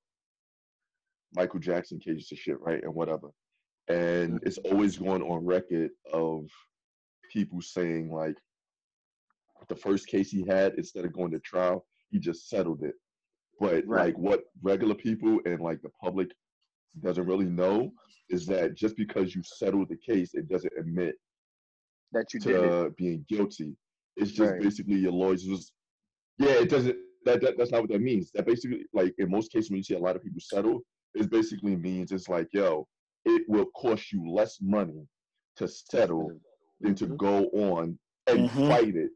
Michael 1.36 1.60
Jackson 1.60 2.00
cases 2.00 2.32
of 2.32 2.38
shit, 2.40 2.60
right, 2.62 2.84
and 2.84 2.94
whatever. 2.94 3.30
And 3.88 4.40
it's 4.44 4.58
always 4.60 4.98
going 4.98 5.22
on 5.22 5.46
record 5.46 5.92
of 6.12 6.46
people 7.32 7.62
saying 7.62 8.12
like 8.12 8.36
the 9.68 9.76
first 9.76 10.08
case 10.08 10.32
he 10.32 10.46
had, 10.48 10.74
instead 10.76 11.06
of 11.06 11.14
going 11.14 11.32
to 11.32 11.40
trial, 11.40 11.86
he 12.10 12.20
just 12.20 12.50
settled 12.50 12.84
it. 12.84 12.96
But 13.60 13.86
Right. 13.86 14.06
like 14.08 14.18
what 14.18 14.44
regular 14.62 14.96
people 14.96 15.40
and 15.46 15.60
like 15.62 15.82
the 15.82 15.90
public 16.02 16.32
doesn't 17.02 17.26
really 17.26 17.46
know 17.46 17.92
is 18.30 18.46
that 18.48 18.74
just 18.76 18.96
because 18.96 19.36
you 19.36 19.44
settled 19.44 19.90
the 19.90 19.98
case, 19.98 20.34
it 20.34 20.48
doesn't 20.48 20.74
admit 20.80 21.16
That 22.12 22.34
you 22.34 22.40
did 22.40 22.64
it. 22.64 22.96
being 22.98 23.26
guilty. 23.30 23.76
It's 24.18 24.32
just 24.32 24.52
Right. 24.52 24.62
basically 24.62 24.96
your 24.96 25.12
lawyers 25.12 25.44
yeah, 26.38 26.52
it 26.62 26.70
doesn't 26.70 26.98
that, 27.26 27.42
that 27.42 27.58
that's 27.58 27.72
not 27.72 27.82
what 27.82 27.90
that 27.92 28.02
means. 28.02 28.32
That 28.32 28.46
basically 28.46 28.86
like 28.94 29.14
in 29.18 29.30
most 29.32 29.52
cases 29.52 29.70
when 29.70 29.78
you 29.78 29.84
see 29.84 29.96
a 29.96 30.00
lot 30.00 30.16
of 30.16 30.24
people 30.24 30.42
settle, 30.42 30.82
it 31.14 31.30
basically 31.30 31.76
means 31.76 32.12
it's 32.12 32.30
like, 32.30 32.48
yo, 32.54 32.88
it 33.26 33.44
will 33.48 33.66
cost 33.76 34.12
you 34.12 34.30
less 34.30 34.60
money 34.62 35.08
to 35.58 35.68
settle 35.68 36.40
than 36.82 36.94
to 36.96 37.08
Mhm. 37.08 37.18
go 37.18 37.46
on 37.50 37.98
and 38.28 38.50
Mhm. 38.50 38.68
fight 38.68 38.96
it 38.96 39.12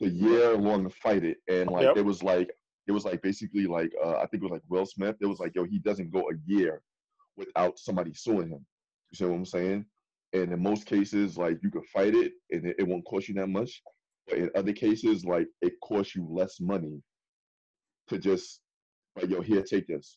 the 0.00 0.08
year 0.08 0.56
long 0.56 0.84
to 0.84 0.90
fight 0.90 1.24
it. 1.24 1.38
And 1.48 1.70
like 1.70 1.84
Yep. 1.84 1.98
it 1.98 2.04
was 2.04 2.22
like 2.22 2.50
it 2.86 2.92
was 2.92 3.04
like 3.04 3.22
basically 3.22 3.66
like 3.66 3.92
uh, 4.04 4.16
I 4.16 4.26
think 4.26 4.42
it 4.42 4.46
was 4.46 4.52
like 4.52 4.62
Will 4.68 4.86
Smith. 4.86 5.16
It 5.20 5.26
was 5.26 5.38
like, 5.38 5.54
yo, 5.54 5.64
he 5.64 5.78
doesn't 5.78 6.10
go 6.10 6.28
a 6.30 6.34
year 6.46 6.82
without 7.36 7.78
somebody 7.78 8.12
suing 8.14 8.48
him. 8.48 8.66
You 9.10 9.16
see 9.16 9.24
what 9.24 9.34
I'm 9.34 9.44
saying? 9.44 9.86
And 10.32 10.52
in 10.52 10.60
most 10.62 10.86
cases, 10.86 11.38
like 11.38 11.62
you 11.62 11.70
could 11.70 11.86
fight 11.86 12.14
it 12.14 12.32
and 12.50 12.66
it, 12.66 12.76
it 12.80 12.86
won't 12.88 13.04
cost 13.04 13.28
you 13.28 13.34
that 13.34 13.48
much. 13.48 13.82
But 14.28 14.38
in 14.38 14.50
other 14.54 14.72
cases, 14.72 15.24
like 15.24 15.48
it 15.60 15.74
costs 15.82 16.14
you 16.14 16.26
less 16.30 16.60
money 16.60 17.02
to 18.08 18.18
just 18.18 18.60
like, 19.16 19.30
yo, 19.30 19.40
here, 19.40 19.62
take 19.62 19.86
this. 19.86 20.16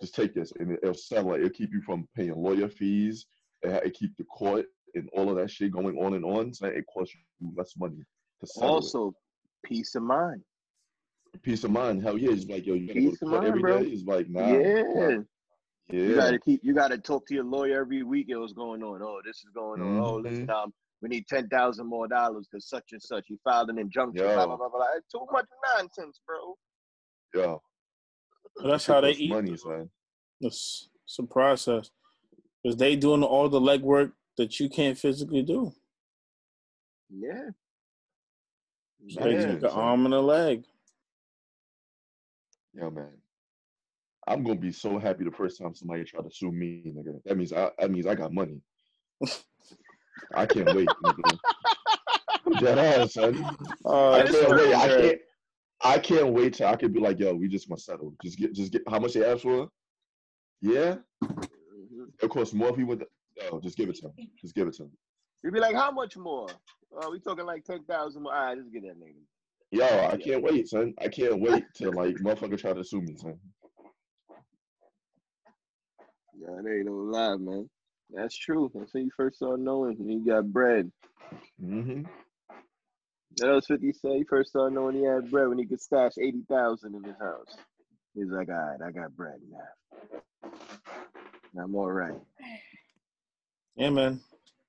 Just 0.00 0.14
take 0.14 0.34
this, 0.34 0.52
and 0.58 0.72
it, 0.72 0.80
it'll 0.82 0.94
settle 0.94 1.34
it. 1.34 1.38
It'll 1.38 1.50
keep 1.50 1.72
you 1.72 1.80
from 1.82 2.08
paying 2.14 2.34
lawyer 2.36 2.68
fees. 2.68 3.26
It, 3.62 3.86
it 3.86 3.94
keep 3.94 4.16
the 4.16 4.24
court 4.24 4.66
and 4.94 5.08
all 5.12 5.28
of 5.30 5.36
that 5.36 5.50
shit 5.50 5.72
going 5.72 5.96
on 5.98 6.14
and 6.14 6.24
on. 6.24 6.52
So 6.54 6.66
it 6.66 6.84
costs 6.92 7.14
you 7.40 7.52
less 7.56 7.74
money 7.76 8.04
to 8.40 8.46
settle 8.46 8.68
it. 8.68 8.72
Also, 8.72 9.14
peace 9.64 9.94
of 9.94 10.02
mind. 10.02 10.42
Peace 11.42 11.64
of 11.64 11.70
mind, 11.70 12.02
hell 12.02 12.16
yeah. 12.16 12.30
It's 12.30 12.46
like, 12.46 12.66
yo, 12.66 12.74
you 12.74 12.86
gotta 12.86 13.00
go 13.00 13.10
Peace 13.10 13.18
to 13.18 13.24
of 13.24 13.30
court 13.30 13.42
mind, 13.42 13.48
every 13.48 13.60
bro. 13.62 13.82
day. 13.82 13.88
It's 13.90 14.04
like, 14.04 14.28
nah. 14.28 14.58
yeah. 14.58 14.82
nah. 14.94 15.22
Yeah. 15.90 16.00
You 16.04 16.14
gotta 16.16 16.38
keep 16.38 16.60
you 16.62 16.74
gotta 16.74 16.98
talk 16.98 17.26
to 17.28 17.34
your 17.34 17.44
lawyer 17.44 17.80
every 17.80 18.02
week. 18.02 18.26
It 18.28 18.36
was 18.36 18.52
going 18.52 18.82
on. 18.82 19.02
Oh, 19.02 19.20
this 19.24 19.38
is 19.38 19.50
going 19.54 19.80
on. 19.80 19.98
Oh, 19.98 20.16
listen, 20.16 20.46
Mhm. 20.46 20.72
We 21.00 21.08
need 21.08 21.26
ten 21.28 21.48
thousand 21.48 21.86
more 21.86 22.08
dollars 22.08 22.48
because 22.50 22.68
such 22.68 22.84
and 22.92 23.02
such. 23.02 23.26
You 23.28 23.38
filed 23.44 23.70
an 23.70 23.78
injunction. 23.78 24.24
Blah, 24.24 24.34
Yo. 24.34 24.46
blah, 24.46 24.56
blah, 24.56 24.68
blah. 24.68 24.86
It's 24.96 25.06
too 25.12 25.26
much 25.30 25.46
nonsense, 25.76 26.20
bro. 26.26 26.54
Yo. 27.34 27.62
But 28.56 28.68
that's 28.70 28.86
how 28.86 29.00
they 29.00 29.12
eat. 29.12 29.30
money, 29.30 29.56
son. 29.56 29.90
It's, 30.40 30.88
it's 31.04 31.18
a 31.18 31.22
process. 31.22 31.90
Because 32.62 32.76
they 32.76 32.96
doing 32.96 33.22
all 33.22 33.48
the 33.48 33.60
legwork 33.60 34.12
that 34.36 34.58
you 34.58 34.68
can't 34.68 34.98
physically 34.98 35.42
do. 35.42 35.72
Yeah. 37.10 37.50
So 39.08 39.20
they 39.20 39.34
Yeah, 39.34 39.46
take 39.46 39.62
an 39.62 39.70
arm 39.70 40.04
and 40.06 40.14
a 40.14 40.20
leg. 40.20 40.64
Yo, 42.74 42.90
man. 42.90 43.12
I'm 44.26 44.42
gonna 44.42 44.58
be 44.58 44.72
so 44.72 44.98
happy 44.98 45.24
the 45.24 45.30
first 45.30 45.58
time 45.58 45.74
somebody 45.74 46.04
try 46.04 46.22
to 46.22 46.30
sue 46.30 46.52
me, 46.52 46.82
nigga. 46.86 47.22
That 47.24 47.38
means 47.38 47.52
I 47.52 47.70
that 47.78 47.90
means 47.90 48.06
I 48.06 48.14
got 48.14 48.32
money. 48.32 48.60
I 50.34 50.46
can't 50.46 50.74
wait. 50.74 50.88
Dead 52.60 52.78
ass, 52.78 53.14
son. 53.14 53.56
Oh, 53.84 54.12
I 54.12 54.22
that's 54.22 54.38
can't 54.38 54.50
wait. 54.50 54.74
I 54.74 54.88
can't. 54.88 55.18
I 55.80 55.98
can't 55.98 56.32
wait 56.32 56.54
till 56.54 56.66
I 56.68 56.76
could 56.76 56.92
be 56.92 57.00
like, 57.00 57.20
yo, 57.20 57.34
we 57.34 57.46
just 57.48 57.68
want 57.68 57.78
to 57.78 57.84
settle. 57.84 58.12
Just 58.22 58.38
get, 58.38 58.52
just 58.52 58.72
get. 58.72 58.82
How 58.88 58.98
much 58.98 59.12
they 59.14 59.24
ask 59.24 59.42
for? 59.42 59.68
Yeah, 60.60 60.96
Mhm. 61.22 62.22
of 62.22 62.30
course. 62.30 62.52
More 62.52 62.70
if 62.70 62.76
he 62.76 62.84
would. 62.84 63.04
Yo, 63.36 63.60
just 63.60 63.76
give 63.76 63.88
it 63.88 63.96
to 63.96 64.06
him. 64.06 64.12
Just 64.40 64.54
give 64.54 64.66
it 64.66 64.74
to 64.74 64.84
him. 64.84 64.90
You'd 65.44 65.54
be 65.54 65.60
like, 65.60 65.76
how 65.76 65.92
much 65.92 66.16
more? 66.16 66.48
Oh, 66.92 67.10
we 67.10 67.20
talking 67.20 67.46
like 67.46 67.64
ten 67.64 67.84
thousand 67.84 68.22
more. 68.24 68.34
All 68.34 68.46
right, 68.46 68.58
just 68.58 68.72
get 68.72 68.82
that 68.82 68.98
nigga. 68.98 69.22
Yo, 69.70 69.84
I 69.84 70.16
can't 70.16 70.42
wait, 70.42 70.66
son. 70.66 70.94
I 71.00 71.08
can't 71.08 71.40
wait 71.40 71.64
till 71.74 71.92
like 71.92 72.16
motherfucker 72.16 72.58
try 72.58 72.72
to 72.72 72.82
sue 72.82 73.02
me, 73.02 73.16
son. 73.16 73.38
Yeah, 76.34 76.48
that 76.62 76.68
ain't 76.68 76.86
no 76.86 76.92
lie, 76.94 77.36
man. 77.36 77.68
That's 78.10 78.36
true. 78.36 78.70
That's 78.74 78.94
when 78.94 79.04
you 79.04 79.10
first 79.16 79.36
started 79.36 79.62
knowing 79.62 79.96
when 79.98 80.24
you 80.24 80.32
got 80.32 80.52
bread. 80.52 80.90
Mm-hmm. 81.62 82.02
That 83.36 83.52
was 83.52 83.66
50 83.66 83.92
said 83.92 84.12
he 84.16 84.24
first 84.24 84.50
started 84.50 84.74
knowing 84.74 84.96
he 84.96 85.04
had 85.04 85.30
bread 85.30 85.48
when 85.48 85.58
he 85.58 85.66
could 85.66 85.80
stash 85.80 86.12
80,000 86.20 86.94
in 86.94 87.04
his 87.04 87.16
house. 87.20 87.56
He's 88.14 88.28
like, 88.28 88.48
all 88.48 88.54
right, 88.54 88.80
I 88.84 88.90
got 88.90 89.14
bread 89.14 89.38
now. 89.50 90.50
I'm 91.62 91.74
all 91.74 91.90
right. 91.90 92.18
Yeah, 93.76 93.90
man. 93.90 94.20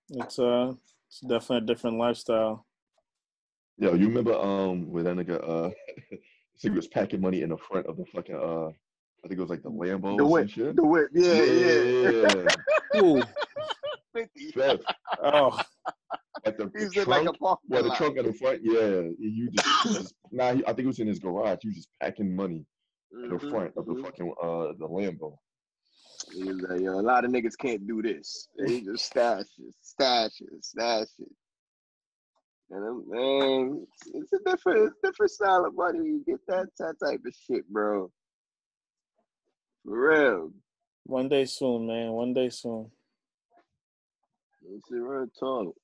It's 0.10 0.40
uh, 0.40 0.74
it's 1.08 1.20
definitely 1.22 1.58
a 1.58 1.62
different 1.62 1.98
lifestyle. 1.98 2.66
Yo, 3.78 3.94
you 3.94 4.08
remember 4.08 4.36
um 4.36 4.90
when 4.92 5.06
that 5.06 5.16
nigga 5.16 5.42
uh 5.42 5.70
this 6.62 6.72
was 6.72 6.88
packing 6.88 7.22
money 7.22 7.42
in 7.42 7.50
the 7.50 7.58
front 7.58 7.88
of 7.88 7.98
the 7.98 8.06
fucking 8.06 8.36
uh 8.36 8.68
I 9.24 9.28
think 9.28 9.40
it 9.40 9.42
was 9.42 9.50
like 9.50 9.64
the 9.64 9.72
Lambos 9.72 10.18
The 10.18 10.26
whip, 10.26 10.76
the 10.76 10.86
whip, 10.86 11.10
yeah, 11.14 11.34
yeah, 11.34 12.44
yeah. 12.44 12.48
Ooh, 13.02 13.24
50. 14.14 14.52
Fifth. 14.52 14.86
oh, 15.24 15.60
at 16.46 16.58
the, 16.58 16.66
the 16.66 16.72
He's 16.76 16.98
in 16.98 17.04
trunk. 17.06 17.08
like 17.08 17.36
a 17.36 17.38
parking 17.38 17.70
well, 17.70 17.84
the 17.84 17.96
trunk 17.96 18.18
at 18.18 18.26
the 18.26 18.34
front. 18.34 18.62
Yeah, 18.64 19.02
you 19.20 19.50
just, 19.52 19.84
just 19.94 20.16
nah. 20.32 20.54
He, 20.54 20.64
I 20.66 20.74
think 20.74 20.80
it 20.80 20.88
was 20.88 21.00
in 21.00 21.08
his 21.08 21.20
garage. 21.20 21.60
You 21.64 21.74
just 21.74 21.90
packing 22.02 22.36
money 22.36 22.66
in 23.12 23.30
the 23.30 23.40
front 23.40 23.74
of 23.78 23.86
the 23.86 23.94
mhm. 23.94 24.04
fucking 24.04 24.34
uh 24.42 24.74
the 24.80 24.88
Lambo. 24.88 25.36
He 26.34 26.44
was 26.44 26.62
like, 26.70 26.82
yo, 26.82 27.00
a 27.00 27.02
lot 27.02 27.26
of 27.26 27.32
niggas 27.32 27.58
can't 27.58 27.88
do 27.88 28.02
this. 28.02 28.48
They 28.58 28.82
just 28.82 29.06
stash 29.06 29.46
it, 29.58 29.74
stash 29.82 30.42
it, 30.42 30.64
stash 30.64 31.08
it. 31.20 31.30
And 32.72 32.88
um, 32.88 33.06
man, 33.08 33.88
it's, 34.04 34.12
it's 34.14 34.34
a 34.34 34.50
different, 34.50 34.88
it's 34.88 34.98
a 35.04 35.08
different 35.08 35.32
style 35.32 35.66
of 35.66 35.76
money. 35.76 36.00
You 36.00 36.24
get 36.28 36.40
that, 36.48 36.68
that 36.78 36.96
type 37.04 37.22
of 37.26 37.34
shit, 37.48 37.68
bro. 37.70 38.12
For 39.86 40.10
real. 40.10 40.52
One 41.06 41.30
day 41.30 41.46
soon, 41.46 41.88
man. 41.88 42.12
One 42.12 42.34
day 42.34 42.50
soon. 42.50 42.92
It's 44.72 44.92
a 44.92 44.96
real 44.96 45.28
talk. 45.40 45.76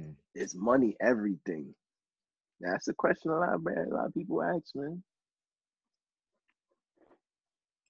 Mm. 0.00 0.14
Is 0.34 0.54
money 0.54 0.96
everything? 1.00 1.74
That's 2.60 2.88
a 2.88 2.94
question 2.94 3.30
a 3.30 3.38
lot, 3.38 3.62
man. 3.62 3.88
A 3.90 3.94
lot 3.94 4.06
of 4.06 4.14
people 4.14 4.42
ask, 4.42 4.74
man. 4.74 5.02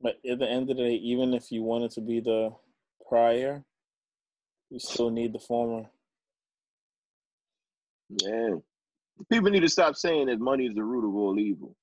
But 0.00 0.16
at 0.28 0.38
the 0.38 0.48
end 0.48 0.70
of 0.70 0.76
the 0.76 0.82
day, 0.82 0.94
even 0.96 1.32
if 1.32 1.50
you 1.50 1.62
wanted 1.62 1.92
to 1.92 2.02
be 2.02 2.20
the 2.20 2.50
prior, 3.08 3.64
you 4.70 4.78
still 4.78 5.10
need 5.10 5.32
the 5.32 5.38
former. 5.38 5.86
Yeah. 8.10 8.56
People 9.30 9.50
need 9.50 9.60
to 9.60 9.68
stop 9.68 9.96
saying 9.96 10.26
that 10.26 10.40
money 10.40 10.66
is 10.66 10.74
the 10.74 10.84
root 10.84 11.08
of 11.08 11.14
all 11.14 11.38
evil. 11.38 11.74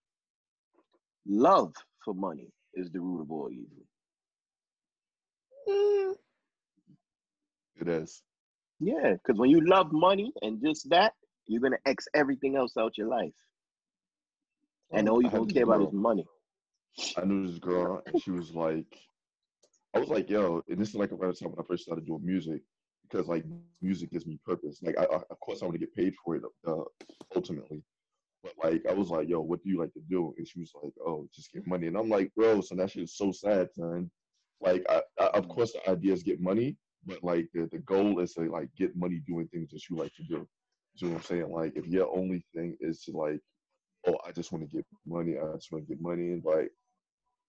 Love 1.25 1.73
for 2.04 2.13
money 2.13 2.49
is 2.73 2.91
the 2.91 2.99
root 3.01 3.21
of 3.21 3.31
all 3.31 3.49
evil. 3.51 3.84
Mm, 5.67 6.15
It 7.79 7.88
is. 7.88 8.23
Yeah, 8.79 9.13
because 9.13 9.39
when 9.39 9.49
you 9.49 9.62
love 9.65 9.91
money 9.91 10.34
and 10.41 10.62
just 10.62 10.89
that, 10.89 11.13
you're 11.47 11.62
gonna 11.62 11.77
X 11.86 12.07
everything 12.13 12.55
else 12.55 12.77
out 12.77 12.97
your 12.97 13.07
life. 13.07 13.34
And 14.93 15.07
Um, 15.07 15.10
all 15.10 15.21
you're 15.21 15.31
had 15.31 15.31
gonna 15.31 15.45
care 15.47 15.63
about 15.63 15.81
is 15.81 15.91
money. 15.91 16.27
I 17.17 17.25
knew 17.25 17.47
this 17.47 17.60
girl, 17.60 18.01
and 18.05 18.17
she 18.17 18.31
was 18.31 18.53
like, 18.53 18.99
I 19.93 19.99
was 19.99 20.10
like, 20.10 20.29
yo, 20.29 20.62
and 20.69 20.79
this 20.79 20.89
is 20.89 20.95
like 20.95 21.12
around 21.12 21.34
the 21.34 21.38
time 21.38 21.51
when 21.51 21.60
I 21.60 21.67
first 21.67 21.84
started 21.84 22.05
doing 22.05 22.25
music, 22.25 22.62
because 23.03 23.27
like 23.27 23.45
music 23.45 24.12
gives 24.12 24.25
me 24.25 24.39
purpose. 24.45 24.51
Like, 24.53 24.69
I, 24.97 25.03
I 25.03 25.15
of 25.29 25.39
course 25.39 25.39
I 25.39 25.39
want 25.39 25.51
to 25.55 25.57
get 25.60 25.77
paid 25.79 25.91
for 26.07 26.21
it 26.21 26.43
uh, 26.49 26.84
ultimately, 27.36 27.84
but 28.43 28.54
like 28.63 28.86
I 28.89 28.93
was 28.93 29.10
like, 29.10 29.30
yo, 29.30 29.41
what 29.41 29.63
do 29.63 29.69
you 29.69 29.80
like 29.80 29.93
to 29.93 30.01
do? 30.10 30.34
And 30.38 30.47
she 30.47 30.60
was 30.60 30.71
like, 30.82 30.93
oh, 31.06 31.27
just 31.34 31.51
get 31.51 31.67
money. 31.67 31.88
And 31.88 31.97
I'm 31.97 32.10
like, 32.10 32.32
bro, 32.36 32.62
so 32.62 32.75
that 32.75 32.91
shit 32.91 33.04
is 33.04 33.15
so 33.15 33.32
sad, 33.32 33.69
son. 33.73 34.10
Like, 34.62 34.86
I, 34.89 35.01
I, 35.19 35.25
of 35.27 35.47
course 35.47 35.73
the 35.73 35.89
idea 35.89 36.13
is 36.13 36.23
get 36.23 36.41
money, 36.41 36.77
but 37.06 37.23
like 37.23 37.49
the, 37.54 37.67
the 37.71 37.80
goal 37.80 38.19
is 38.19 38.34
to 38.34 38.51
like 38.51 38.69
get 38.77 38.95
money 38.95 39.21
doing 39.27 39.47
things 39.47 39.71
that 39.71 39.89
you 39.89 39.95
like 39.97 40.13
to 40.15 40.23
do. 40.23 40.47
You 40.95 41.08
know 41.08 41.13
what 41.13 41.19
I'm 41.19 41.23
saying? 41.23 41.51
Like, 41.51 41.73
if 41.75 41.88
your 41.88 42.15
only 42.15 42.43
thing 42.54 42.77
is 42.80 43.01
to 43.04 43.12
like, 43.12 43.39
oh, 44.08 44.17
I 44.27 44.32
just 44.32 44.51
want 44.51 44.69
to 44.69 44.75
get 44.75 44.86
money, 45.06 45.38
I 45.38 45.56
just 45.56 45.71
want 45.71 45.88
to 45.88 45.93
get 45.93 46.01
money, 46.01 46.32
and 46.32 46.43
like, 46.43 46.71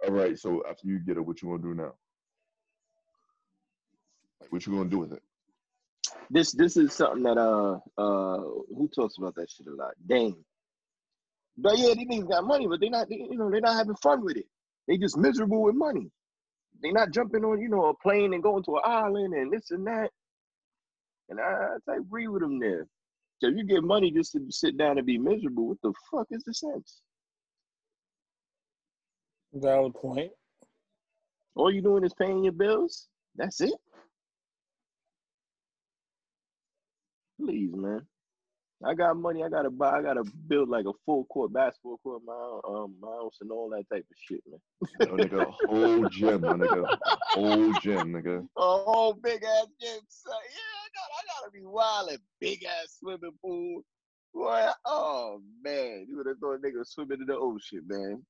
all 0.04 0.12
right, 0.12 0.38
so 0.38 0.62
after 0.68 0.86
you 0.86 0.98
get 0.98 1.16
it, 1.16 1.20
what 1.24 1.42
you 1.42 1.48
gonna 1.48 1.62
do 1.62 1.74
now? 1.74 1.94
Like, 4.40 4.52
what 4.52 4.66
you 4.66 4.72
gonna 4.74 4.90
do 4.90 4.98
with 4.98 5.12
it? 5.12 5.22
This 6.30 6.52
this 6.52 6.76
is 6.76 6.92
something 6.92 7.22
that 7.24 7.38
uh 7.38 7.78
uh 8.00 8.38
who 8.38 8.90
talks 8.94 9.18
about 9.18 9.34
that 9.36 9.50
shit 9.50 9.66
a 9.66 9.74
lot? 9.74 9.94
Dame. 10.06 10.36
But 11.56 11.78
yeah, 11.78 11.94
these 11.94 12.06
niggas 12.08 12.30
got 12.30 12.46
money, 12.46 12.66
but 12.66 12.80
they 12.80 12.88
not 12.88 13.08
they, 13.08 13.16
you 13.30 13.36
know 13.36 13.50
they're 13.50 13.60
not 13.60 13.76
having 13.76 13.96
fun 13.96 14.24
with 14.24 14.36
it. 14.36 14.46
They 14.88 14.96
just 14.96 15.16
miserable 15.16 15.62
with 15.62 15.74
money. 15.74 16.10
They 16.82 16.90
not 16.90 17.12
jumping 17.12 17.44
on 17.44 17.60
you 17.60 17.68
know 17.68 17.86
a 17.86 17.94
plane 17.94 18.34
and 18.34 18.42
going 18.42 18.64
to 18.64 18.76
an 18.76 18.82
island 18.84 19.34
and 19.34 19.52
this 19.52 19.70
and 19.70 19.86
that. 19.86 20.10
And 21.28 21.40
I, 21.40 21.76
I 21.88 21.96
agree 21.96 22.28
with 22.28 22.42
them 22.42 22.58
there. 22.58 22.86
So 23.38 23.48
if 23.48 23.56
you 23.56 23.64
get 23.64 23.82
money 23.82 24.10
just 24.10 24.32
to 24.32 24.40
sit 24.50 24.76
down 24.76 24.98
and 24.98 25.06
be 25.06 25.18
miserable, 25.18 25.68
what 25.68 25.78
the 25.82 25.92
fuck 26.10 26.26
is 26.30 26.42
the 26.44 26.54
sense? 26.54 27.00
valid 29.54 29.94
point. 29.94 30.32
All 31.54 31.70
you 31.72 31.82
doing 31.82 32.04
is 32.04 32.14
paying 32.14 32.44
your 32.44 32.52
bills. 32.52 33.08
That's 33.36 33.60
it. 33.60 33.74
Please, 37.38 37.74
man. 37.74 38.06
I 38.84 38.94
got 38.94 39.16
money. 39.16 39.42
I 39.44 39.48
gotta 39.48 39.70
buy. 39.70 39.98
I 39.98 40.02
gotta 40.02 40.24
build 40.48 40.68
like 40.68 40.86
a 40.86 40.92
full 41.06 41.24
court 41.26 41.52
basketball 41.52 41.98
court, 42.02 42.22
my 42.26 42.60
um, 42.68 42.94
my 43.00 43.08
house 43.08 43.36
and 43.40 43.50
all 43.50 43.70
that 43.70 43.88
type 43.88 44.04
of 44.10 44.16
shit, 44.28 44.42
man. 44.48 44.60
Yo, 45.00 45.16
nigga, 45.16 45.46
a 45.46 45.68
whole 45.68 46.08
gym, 46.10 46.40
my 46.40 46.52
nigga, 46.54 46.84
a 46.84 46.98
whole 47.34 47.72
gym, 47.80 48.12
nigga. 48.12 48.46
A 48.56 48.60
whole 48.60 49.14
big 49.14 49.42
ass 49.44 49.66
gym. 49.80 50.00
son. 50.08 50.34
Yeah, 50.50 50.58
I 50.82 50.88
gotta, 50.94 51.12
I 51.14 51.40
gotta 51.40 51.52
be 51.52 51.64
wild 51.64 52.10
and 52.10 52.18
big 52.40 52.64
ass 52.64 52.98
swimming 52.98 53.32
pool. 53.40 53.82
Boy, 54.34 54.66
oh 54.86 55.40
man, 55.62 56.06
you 56.08 56.16
would 56.16 56.26
have 56.26 56.38
thought 56.38 56.54
a 56.54 56.58
nigga 56.58 56.78
was 56.78 56.90
swimming 56.90 57.20
in 57.20 57.26
the 57.26 57.36
ocean, 57.36 57.82
man. 57.86 58.22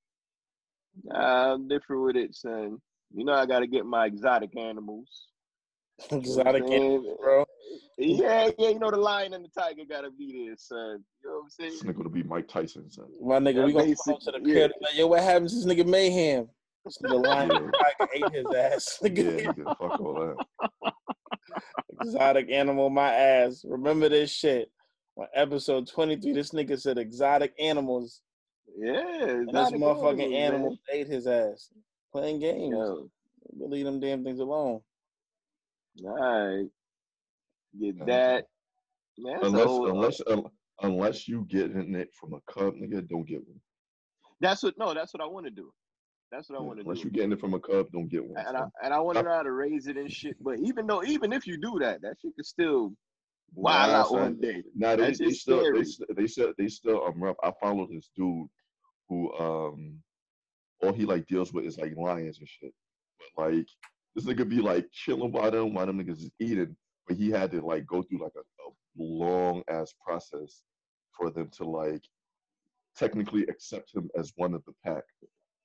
Nah, 1.05 1.55
I'm 1.55 1.69
different 1.69 2.03
with 2.03 2.17
it, 2.17 2.35
son. 2.35 2.79
You 3.15 3.25
know 3.25 3.33
I 3.33 3.47
gotta 3.47 3.67
get 3.67 3.87
my 3.87 4.07
exotic 4.07 4.57
animals. 4.57 5.29
You 6.11 6.17
know 6.17 6.19
what 6.19 6.27
Exotic 6.27 6.63
I'm 6.65 6.73
animals, 6.73 7.19
bro. 7.21 7.45
Yeah, 7.99 8.51
yeah, 8.59 8.69
you 8.71 8.79
know 8.79 8.91
the 8.91 8.97
lion 8.97 9.35
and 9.35 9.45
the 9.45 9.49
tiger 9.49 9.83
gotta 9.89 10.11
be 10.11 10.45
there, 10.47 10.57
son. 10.57 11.05
You 11.23 11.31
know 11.31 11.37
what 11.37 11.43
I'm 11.45 11.51
saying? 11.51 11.71
This 11.71 11.81
saying? 11.81 11.93
nigga 11.93 11.97
gonna 11.99 12.09
be 12.09 12.23
Mike 12.23 12.49
Tyson, 12.49 12.91
son. 12.91 13.07
My 13.21 13.39
nigga, 13.39 13.55
Yeah, 13.57 13.65
we 13.67 13.73
gonna 13.73 13.85
basic- 13.85 14.05
come 14.05 14.19
to 14.21 14.31
the 14.33 14.39
yeah. 14.49 14.55
crib. 14.55 14.71
Like, 14.81 14.95
yo, 14.97 15.07
what 15.07 15.23
happens? 15.23 15.53
to 15.63 15.69
This 15.69 15.79
nigga 15.79 15.87
mayhem. 15.87 16.49
This 16.85 16.99
nigga 16.99 17.25
lion 17.25 17.51
Yeah. 17.51 17.71
tiger 18.09 18.13
ate 18.15 18.33
his 18.35 18.47
ass. 18.55 18.99
Yeah, 19.03 19.09
Nigga, 19.11 19.55
nigga, 19.55 19.79
fuck 19.79 20.01
all 20.01 20.37
that. 20.83 20.93
exotic 22.01 22.51
animal, 22.51 22.91
my 22.91 23.13
ass. 23.13 23.65
Remember 23.67 24.09
this 24.09 24.31
shit. 24.31 24.71
On 25.17 25.27
episode 25.35 25.87
twenty 25.87 26.17
three, 26.17 26.33
this 26.33 26.51
nigga 26.51 26.81
said 26.81 26.97
exotic 26.99 27.53
animals, 27.59 28.23
Yeah, 28.77 29.23
and 29.29 29.49
this 29.49 29.69
exotic 29.69 29.81
motherfucking 29.81 30.35
animals, 30.35 30.35
animal 30.35 30.79
ate 30.91 31.07
his 31.07 31.27
ass. 31.27 31.69
Playing 32.13 32.41
games. 32.41 32.73
Yo, 32.73 33.09
Leave 33.59 33.85
them 33.85 34.01
damn 34.01 34.25
things 34.25 34.41
alone. 34.41 34.81
All 36.05 36.15
right. 36.17 36.69
Get 37.81 38.07
that. 38.07 38.45
Man, 39.19 39.39
Unless, 39.43 39.79
unless, 39.85 40.21
un- 40.27 40.51
unless 40.83 41.29
you 41.29 41.45
getting 41.49 41.95
it 41.95 42.11
from 42.15 42.35
a 42.35 42.41
cub, 42.53 42.75
nigga, 42.75 43.07
don't 43.09 43.27
get 43.27 43.47
one. 43.47 43.61
that's 44.41 44.63
what 44.63 44.75
no, 44.79 44.95
that's 44.95 45.13
what 45.15 45.23
I 45.23 45.27
want 45.27 45.47
to 45.47 45.51
do. 45.51 45.73
That's 46.31 46.49
what 46.49 46.59
I 46.59 46.63
Yeah, 46.63 46.67
want 46.67 46.79
to 46.79 46.85
Unless 46.85 46.99
do. 46.99 47.05
you 47.05 47.11
getting 47.11 47.33
it 47.33 47.41
from 47.41 47.55
a 47.55 47.61
cub, 47.61 47.87
don't 47.93 48.09
get 48.09 48.25
one. 48.25 48.45
and 48.47 48.57
I 48.57 48.63
and 48.83 48.95
I 48.95 49.01
want 49.01 49.19
to 49.19 49.25
know 49.25 49.31
how 49.35 49.43
to 49.43 49.53
raise 49.53 49.87
it 49.87 49.97
and 49.97 50.11
shit. 50.11 50.37
But 50.43 50.59
even 50.61 50.87
though, 50.87 51.03
even 51.05 51.33
if 51.33 51.47
you 51.47 51.59
do 51.59 51.79
that, 51.81 52.01
that 52.03 52.17
shit 52.23 52.35
could 52.37 52.47
still 52.47 52.93
wild 53.55 53.91
Nah, 53.93 54.01
out 54.01 54.13
one 54.13 54.41
day. 54.41 54.63
Nah, 54.75 54.97
they, 54.97 55.13
they 55.13 55.31
still 55.31 55.61
scary. 55.61 55.83
they, 55.83 56.15
they 56.15 56.27
still 56.27 56.53
they 56.59 56.69
still 56.69 57.05
um 57.07 57.23
rough. 57.23 57.37
I 57.43 57.53
follow 57.61 57.87
this 57.91 58.11
dude 58.17 58.49
who 59.09 59.33
um 59.35 60.03
all 60.83 60.93
he 60.93 61.05
like 61.05 61.27
deals 61.27 61.53
with 61.53 61.65
is 61.67 61.79
like 61.79 61.95
lions 61.97 62.39
and 62.39 62.49
shit. 62.49 62.73
But 63.37 63.53
like 63.53 63.67
this 64.15 64.25
nigga 64.27 64.49
be 64.49 64.61
like 64.61 64.87
chilling 64.93 65.31
by 65.31 65.51
them 65.51 65.75
while 65.75 65.87
them 65.87 65.99
niggas 65.99 66.19
is 66.23 66.31
eating, 66.39 66.77
but 67.07 67.17
he 67.17 67.31
had 67.31 67.51
to 67.53 67.61
like 67.65 67.87
go 67.87 68.03
through 68.03 68.23
like 68.23 68.33
a, 68.37 68.41
a 68.41 68.71
long 68.97 69.63
ass 69.69 69.95
process 70.05 70.63
for 71.17 71.31
them 71.31 71.49
to 71.57 71.65
like 71.65 72.03
technically 72.97 73.43
accept 73.45 73.95
him 73.95 74.11
as 74.19 74.33
one 74.37 74.55
of 74.55 74.63
the 74.67 74.73
pack. 74.85 75.05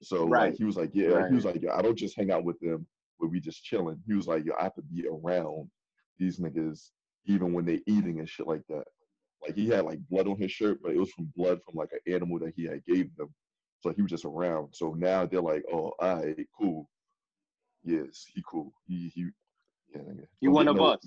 So 0.01 0.25
Right. 0.25 0.49
like 0.49 0.57
he 0.57 0.63
was 0.63 0.77
like, 0.77 0.91
yeah, 0.93 1.09
Right. 1.09 1.29
he 1.29 1.35
was 1.35 1.45
like, 1.45 1.61
yeah, 1.61 1.75
I 1.75 1.81
don't 1.81 1.97
just 1.97 2.15
hang 2.15 2.31
out 2.31 2.43
with 2.43 2.59
them 2.59 2.87
where 3.17 3.29
we 3.29 3.39
just 3.39 3.63
chilling. 3.63 4.01
He 4.07 4.13
was 4.13 4.27
like, 4.27 4.45
yo, 4.45 4.53
I 4.59 4.63
have 4.63 4.75
to 4.75 4.81
be 4.81 5.07
around 5.07 5.69
these 6.17 6.39
niggas 6.39 6.91
even 7.25 7.51
when 7.53 7.65
they 7.65 7.81
eating 7.87 8.19
and 8.19 8.29
shit 8.29 8.47
like 8.47 8.61
that. 8.69 8.85
Like 9.41 9.55
he 9.55 9.67
had 9.67 9.85
like 9.85 9.99
blood 10.09 10.27
on 10.27 10.37
his 10.37 10.51
shirt, 10.51 10.79
but 10.81 10.93
it 10.93 10.99
was 10.99 11.11
from 11.11 11.31
blood 11.35 11.59
from 11.65 11.75
like 11.75 11.89
an 11.91 12.13
animal 12.13 12.39
that 12.39 12.53
he 12.55 12.65
had 12.65 12.85
gave 12.85 13.15
them. 13.17 13.33
So 13.79 13.91
he 13.91 14.01
was 14.01 14.11
just 14.11 14.25
around. 14.25 14.73
So 14.73 14.93
now 14.93 15.25
they're 15.25 15.41
like, 15.41 15.63
oh, 15.71 15.91
all 15.99 16.15
right, 16.23 16.47
cool. 16.57 16.89
Yes, 17.83 18.25
he 18.33 18.43
cool. 18.49 18.73
He 18.87 19.11
he 19.13 19.27
yeah, 19.93 20.01
nigga. 20.01 20.25
You 20.41 20.51
one 20.51 20.67
of 20.67 20.75
no- 20.77 20.85
us. 20.85 20.99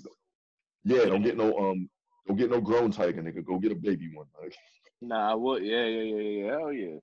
Yeah, 0.83 1.05
don't 1.05 1.21
get 1.21 1.37
no 1.37 1.55
um 1.57 1.89
don't 2.27 2.37
get 2.37 2.49
no 2.49 2.59
grown 2.61 2.91
tiger, 2.91 3.21
nigga. 3.21 3.43
Go 3.45 3.59
get 3.59 3.71
a 3.71 3.75
baby 3.75 4.09
one. 4.13 4.27
Like, 4.41 4.55
Nah, 5.01 5.31
I 5.31 5.35
would. 5.35 5.63
Yeah, 5.63 5.85
yeah, 5.85 6.03
yeah, 6.03 6.21
yeah. 6.45 6.51
Hell 6.51 6.73
yeah. 6.73 6.95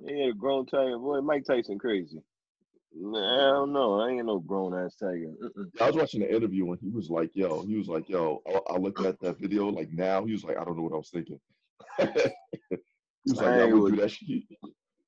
Yeah, 0.00 0.30
grown 0.36 0.66
tiger. 0.66 0.98
Boy, 0.98 1.20
Mike 1.20 1.44
Tyson 1.44 1.78
crazy. 1.78 2.18
Nah, 2.94 3.48
I 3.48 3.50
don't 3.52 3.72
know. 3.72 4.00
I 4.00 4.10
ain't 4.10 4.26
no 4.26 4.38
grown 4.38 4.74
ass 4.74 4.96
tiger. 4.96 5.32
Mm-mm. 5.42 5.66
I 5.80 5.86
was 5.86 5.96
watching 5.96 6.20
the 6.20 6.34
interview 6.34 6.68
and 6.70 6.78
he 6.80 6.90
was 6.90 7.08
like, 7.10 7.30
yo, 7.34 7.62
he 7.64 7.76
was 7.76 7.88
like, 7.88 8.08
yo, 8.08 8.42
I, 8.46 8.74
I 8.74 8.76
looked 8.78 9.00
at 9.04 9.20
that 9.20 9.38
video 9.38 9.68
like 9.68 9.90
now. 9.92 10.24
He 10.24 10.32
was 10.32 10.44
like, 10.44 10.58
I 10.58 10.64
don't 10.64 10.76
know 10.76 10.82
what 10.82 10.92
I 10.92 10.96
was 10.96 11.10
thinking. 11.10 11.40
he 11.98 12.04
was 13.26 13.36
like, 13.36 13.46
I 13.46 13.60
I 13.60 13.64
wouldn't 13.64 13.82
would- 13.82 13.94
do 13.94 14.00
that 14.02 14.10
shit. 14.10 14.42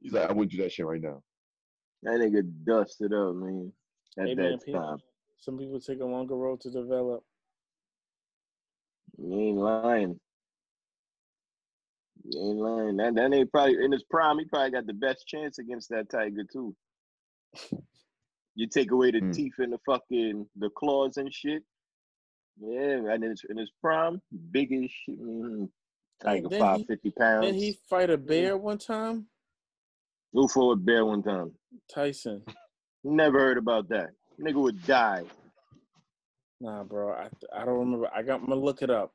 He's 0.00 0.12
like, 0.12 0.28
I 0.28 0.32
wouldn't 0.32 0.52
do 0.52 0.62
that 0.62 0.72
shit 0.72 0.86
right 0.86 1.00
now. 1.00 1.22
That 2.04 2.20
nigga 2.20 2.42
dusted 2.64 3.12
up, 3.12 3.34
man. 3.34 3.72
At 4.18 4.26
Hey, 4.28 4.34
that 4.34 4.42
man, 4.42 4.58
people- 4.60 4.80
time. 4.80 4.98
Some 5.38 5.58
people 5.58 5.80
take 5.80 6.00
a 6.00 6.04
longer 6.04 6.36
road 6.36 6.60
to 6.62 6.70
develop. 6.70 7.22
You 9.18 9.34
ain't 9.34 9.58
lying. 9.58 10.20
You 12.24 12.40
ain't 12.40 12.58
lying. 12.58 12.96
That 12.96 13.14
that 13.16 13.32
ain't 13.34 13.50
probably 13.50 13.82
in 13.84 13.92
his 13.92 14.04
prime. 14.04 14.38
He 14.38 14.44
probably 14.46 14.70
got 14.70 14.86
the 14.86 14.94
best 14.94 15.26
chance 15.26 15.58
against 15.58 15.90
that 15.90 16.08
tiger 16.10 16.44
too. 16.44 16.74
You 18.56 18.68
take 18.68 18.92
away 18.92 19.10
the 19.10 19.18
Hmm. 19.18 19.32
teeth 19.32 19.54
and 19.58 19.72
the 19.72 19.78
fucking 19.84 20.48
the 20.54 20.70
claws 20.70 21.16
and 21.16 21.34
shit. 21.34 21.64
Yeah, 22.56 23.10
and 23.12 23.24
in 23.24 23.30
his, 23.30 23.42
in 23.50 23.56
his 23.56 23.72
prime, 23.80 24.22
biggest 24.52 24.94
shit, 24.94 25.20
mm, 25.20 25.68
Tiger, 26.20 26.46
Didn't 26.48 26.60
five 26.60 26.78
he- 26.78 26.84
fifty 26.86 27.10
pounds. 27.10 27.46
Did 27.46 27.56
he 27.56 27.72
fight 27.90 28.10
a 28.10 28.16
bear 28.16 28.56
one 28.56 28.78
time? 28.78 29.26
Flew 30.34 30.48
for 30.48 30.72
a 30.72 30.76
bear 30.76 31.06
one 31.06 31.22
time. 31.22 31.52
Tyson. 31.88 32.42
Never 33.04 33.38
heard 33.38 33.56
about 33.56 33.88
that. 33.90 34.10
Nigga 34.40 34.60
would 34.60 34.84
die. 34.84 35.22
Nah, 36.60 36.82
bro. 36.82 37.12
I 37.12 37.28
I 37.56 37.64
don't 37.64 37.78
remember. 37.78 38.10
I 38.12 38.22
got. 38.22 38.40
I'm 38.40 38.48
gonna 38.48 38.60
look 38.60 38.82
it 38.82 38.90
up. 38.90 39.12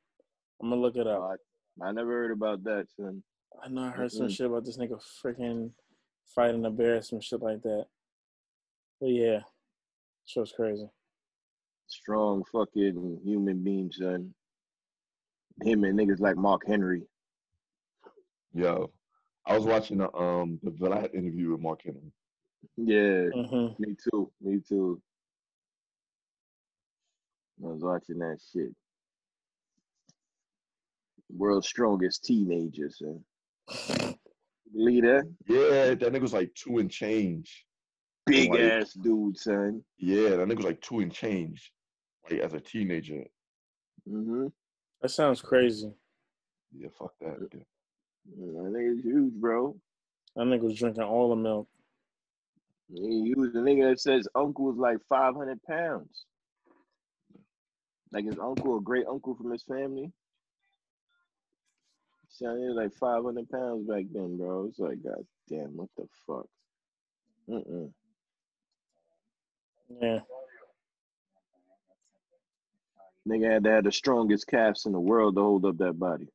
I'm 0.61 0.69
gonna 0.69 0.81
look 0.81 0.95
it 0.95 1.07
up. 1.07 1.21
Uh, 1.21 1.83
I 1.85 1.91
never 1.91 2.09
heard 2.09 2.31
about 2.31 2.63
that, 2.63 2.87
son. 2.95 3.21
I 3.61 3.67
know 3.67 3.83
I 3.83 3.89
heard 3.89 4.13
some 4.13 4.27
Mm-mm. 4.27 4.31
shit 4.31 4.45
about 4.45 4.63
this 4.63 4.77
nigga 4.77 5.01
freaking 5.21 5.71
fighting 6.33 6.63
a 6.63 6.69
bear, 6.69 7.01
some 7.01 7.19
shit 7.19 7.41
like 7.41 7.61
that. 7.63 7.87
But 9.01 9.09
yeah, 9.09 9.39
show's 10.25 10.53
crazy. 10.53 10.87
Strong 11.87 12.45
fucking 12.49 13.19
human 13.25 13.61
being, 13.61 13.91
son. 13.91 14.33
Him 15.63 15.83
and 15.83 15.99
niggas 15.99 16.21
like 16.21 16.37
Mark 16.37 16.61
Henry. 16.65 17.03
Yo, 18.53 18.89
I 19.49 19.57
was 19.57 19.65
watching 19.65 19.97
the 19.97 20.13
um 20.15 20.59
the 20.63 20.69
Vlad 20.71 21.13
interview 21.15 21.51
with 21.51 21.61
Mark 21.61 21.81
Henry. 21.83 22.11
Yeah, 22.77 23.29
hmm 23.33 23.67
me 23.79 23.95
too. 24.11 24.31
Me 24.41 24.59
too. 24.67 25.01
I 27.63 27.67
was 27.67 27.81
watching 27.83 28.19
that 28.19 28.37
shit. 28.53 28.73
World's 31.29 31.67
strongest 31.67 32.23
teenagers 32.23 32.99
son. 32.99 33.23
Believe 34.73 35.03
that? 35.03 35.23
Yeah, 35.47 35.95
that 35.95 35.99
nigga 36.13 36.21
was 36.21 36.33
like 36.33 36.53
two 36.53 36.77
and 36.77 36.91
change. 36.91 37.65
Big 38.27 38.51
Like- 38.51 38.59
ass 38.61 38.93
dude, 38.93 39.37
son. 39.37 39.83
Yeah, 39.97 40.29
that 40.35 40.47
nigga 40.47 40.57
was 40.57 40.65
like 40.65 40.81
two 40.81 40.99
and 40.99 41.11
change, 41.11 41.71
like 42.29 42.39
as 42.39 42.53
a 42.53 42.59
teenager. 42.59 43.23
Mm-hmm. 44.07 44.47
That 45.01 45.09
sounds 45.09 45.41
crazy. 45.41 45.91
Yeah, 46.77 46.89
fuck 46.97 47.13
that. 47.21 47.49
Nigga. 48.37 48.63
That 48.63 48.77
nigga's 48.77 49.03
huge, 49.03 49.33
bro. 49.33 49.75
That 50.35 50.43
nigga 50.45 50.61
was 50.61 50.75
drinking 50.75 51.03
all 51.03 51.29
the 51.29 51.35
milk. 51.35 51.67
He 52.93 53.33
was 53.35 53.53
the 53.53 53.59
nigga 53.59 53.91
that 53.91 53.99
says 53.99 54.27
uncle 54.35 54.65
was 54.65 54.77
like 54.77 54.97
500 55.09 55.61
pounds. 55.63 56.25
Like 58.11 58.25
his 58.25 58.39
uncle, 58.39 58.77
a 58.77 58.81
great 58.81 59.07
uncle 59.07 59.35
from 59.35 59.51
his 59.51 59.63
family. 59.63 60.11
Sounded 62.29 62.73
like 62.75 62.93
500 62.93 63.49
pounds 63.49 63.87
back 63.87 64.05
then, 64.11 64.37
bro. 64.37 64.65
It's 64.69 64.79
like, 64.79 65.03
God 65.03 65.25
damn, 65.49 65.77
what 65.77 65.89
the 65.97 66.07
fuck? 66.27 66.47
Mm-mm. 67.49 67.91
Yeah. 70.01 70.19
Nigga 73.27 73.53
had 73.53 73.63
to 73.65 73.71
have 73.71 73.83
the 73.85 73.91
strongest 73.91 74.47
calves 74.47 74.85
in 74.85 74.93
the 74.93 74.99
world 74.99 75.35
to 75.35 75.41
hold 75.41 75.65
up 75.65 75.77
that 75.77 75.99
body. 75.99 76.27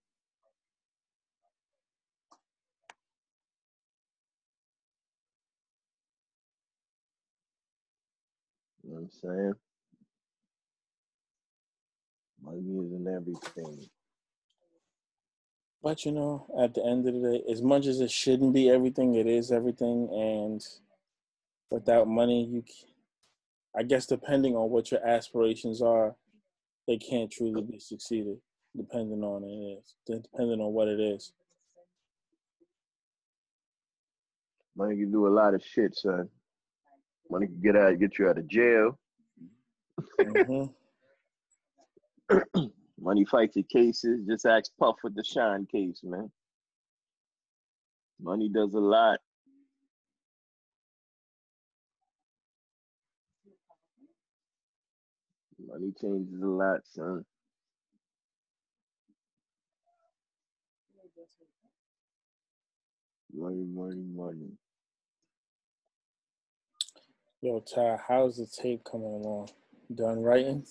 You 8.85 8.91
know 8.91 8.94
what 8.94 8.94
I'm 9.05 9.11
saying? 9.11 9.55
Money 12.43 12.87
isn't 12.87 13.09
everything. 13.09 13.87
But 15.83 16.05
you 16.05 16.12
know, 16.12 16.47
at 16.59 16.75
the 16.75 16.85
end 16.85 17.07
of 17.07 17.14
the 17.14 17.21
day, 17.21 17.53
as 17.53 17.61
much 17.61 17.87
as 17.87 18.01
it 18.01 18.11
shouldn't 18.11 18.55
be 18.55 18.71
everything, 18.71 19.14
it 19.14 19.27
is 19.27 19.53
everything. 19.53 20.09
And 20.11 20.67
without 21.71 22.09
money, 22.09 22.45
you, 22.47 22.64
I 23.77 23.83
guess, 23.83 24.07
depending 24.07 24.57
on 24.57 24.71
what 24.71 24.90
your 24.90 25.07
aspirations 25.07 25.83
are, 25.83 26.17
they 26.87 26.97
can't 26.97 27.31
truly 27.31 27.62
be 27.62 27.79
succeeded. 27.79 28.38
Depending 28.77 29.23
on 29.23 29.45
it 29.45 29.79
is, 29.79 29.95
depending 30.07 30.61
on 30.61 30.73
what 30.73 30.88
it 30.88 30.99
is. 30.99 31.33
Money 34.77 34.97
can 34.97 35.12
do 35.12 35.27
a 35.27 35.29
lot 35.29 35.55
of 35.55 35.62
shit, 35.62 35.95
son. 35.95 36.29
Money 37.31 37.47
can 37.47 37.61
get 37.61 37.77
out, 37.77 37.99
get 37.99 38.19
you 38.19 38.29
out 38.29 38.39
of 38.39 38.47
jail. 38.49 38.99
hmm 40.23 40.65
Money 43.01 43.25
fights 43.25 43.57
your 43.57 43.65
cases. 43.71 44.27
Just 44.27 44.47
ask 44.47 44.71
Puff 44.79 44.97
with 45.03 45.15
the 45.15 45.25
Shyne 45.25 45.67
case, 45.67 46.01
man. 46.03 46.31
Money 48.21 48.49
does 48.49 48.73
a 48.75 48.81
lot. 48.81 49.19
Money 55.67 55.93
changes 56.01 56.41
a 56.43 56.47
lot, 56.47 56.81
son. 56.95 57.25
Money, 63.33 63.65
money, 63.65 64.05
money. 64.15 64.53
Yo, 67.45 67.61
Ty, 67.61 67.99
how's 68.09 68.39
the 68.39 68.47
tape 68.47 68.83
coming 68.91 69.07
along? 69.07 69.51
Done 69.95 70.23
writing? 70.23 70.65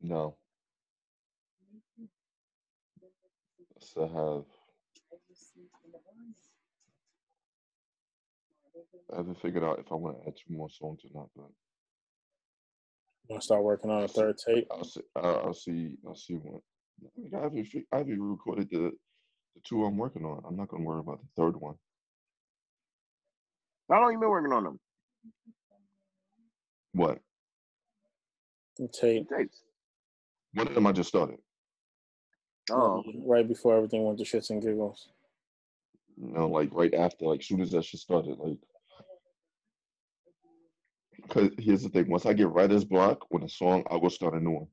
No. 0.00 0.36
I 2.00 3.80
still 3.80 4.06
have. 4.06 4.44
I 9.12 9.16
haven't 9.16 9.42
figured 9.42 9.64
out 9.64 9.80
if 9.80 9.90
I 9.90 9.96
want 9.96 10.22
to 10.22 10.28
add 10.28 10.34
two 10.36 10.54
more 10.54 10.70
songs 10.70 11.00
or 11.04 11.20
not, 11.20 11.30
but 11.34 11.46
You 13.24 13.34
want 13.34 13.42
to 13.42 13.44
start 13.44 13.64
working 13.64 13.90
on 13.90 14.04
a 14.04 14.08
third 14.08 14.36
tape? 14.38 14.68
I'll 14.70 14.84
see. 14.84 15.00
I'll, 15.16 15.42
I'll 15.46 15.54
see. 15.54 15.96
I'll 16.06 16.14
see 16.14 16.34
what. 16.34 16.62
I 17.36 17.42
haven't. 17.42 17.66
I 17.92 17.98
haven't 17.98 18.22
recorded 18.22 18.68
the 18.70 18.92
the 19.56 19.60
two 19.68 19.84
I'm 19.84 19.96
working 19.96 20.24
on. 20.24 20.44
I'm 20.48 20.56
not 20.56 20.68
gonna 20.68 20.84
worry 20.84 21.00
about 21.00 21.18
the 21.20 21.42
third 21.42 21.56
one. 21.56 21.74
How 23.90 24.00
long 24.00 24.12
you 24.12 24.20
been 24.20 24.30
working 24.30 24.52
on 24.52 24.62
them? 24.62 24.78
What? 26.92 27.18
The 28.78 28.88
tape 28.88 29.28
Tapes. 29.28 29.62
One 30.54 30.68
of 30.68 30.74
them 30.74 30.86
I 30.86 30.92
just 30.92 31.08
started. 31.08 31.38
Oh, 32.70 33.02
right 33.24 33.46
before 33.46 33.76
everything 33.76 34.04
went 34.04 34.18
to 34.18 34.24
shits 34.24 34.50
and 34.50 34.62
giggles. 34.62 35.08
No, 36.16 36.48
like 36.48 36.70
right 36.72 36.92
after, 36.94 37.26
like 37.26 37.42
soon 37.42 37.60
as 37.60 37.70
that 37.72 37.84
shit 37.84 38.00
started, 38.00 38.38
like. 38.38 38.58
Cause 41.28 41.50
here's 41.58 41.82
the 41.82 41.88
thing: 41.88 42.08
once 42.08 42.26
I 42.26 42.32
get 42.32 42.48
writer's 42.48 42.84
block 42.84 43.30
with 43.30 43.42
a 43.44 43.48
song, 43.48 43.84
I 43.90 43.96
will 43.96 44.10
start 44.10 44.34
a 44.34 44.40
new 44.40 44.50
one. 44.50 44.66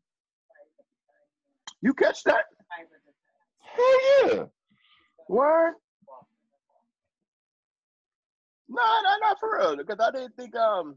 you 1.82 1.94
catch 1.94 2.24
that? 2.24 2.46
Hell 3.60 4.28
yeah! 4.28 4.44
Word? 5.28 5.74
No, 8.67 8.82
no, 9.04 9.17
not 9.21 9.39
for 9.39 9.58
real. 9.58 9.78
Because 9.78 9.99
I 9.99 10.12
didn't 10.12 10.36
think 10.36 10.56
um 10.56 10.95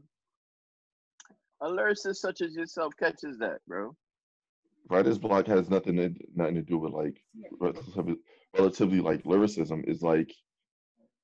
a 1.61 1.67
lyricist 1.67 2.15
such 2.17 2.41
as 2.41 2.55
yourself 2.55 2.93
catches 2.97 3.37
that, 3.39 3.59
bro. 3.67 3.95
Writer's 4.89 5.17
block 5.17 5.45
has 5.47 5.69
nothing 5.69 5.97
to 5.97 6.13
nothing 6.33 6.55
to 6.55 6.61
do 6.61 6.77
with 6.77 6.93
like 6.93 7.21
relatively, 7.59 8.15
relatively 8.57 8.99
like 9.01 9.25
lyricism. 9.25 9.83
Is 9.87 10.01
like 10.01 10.33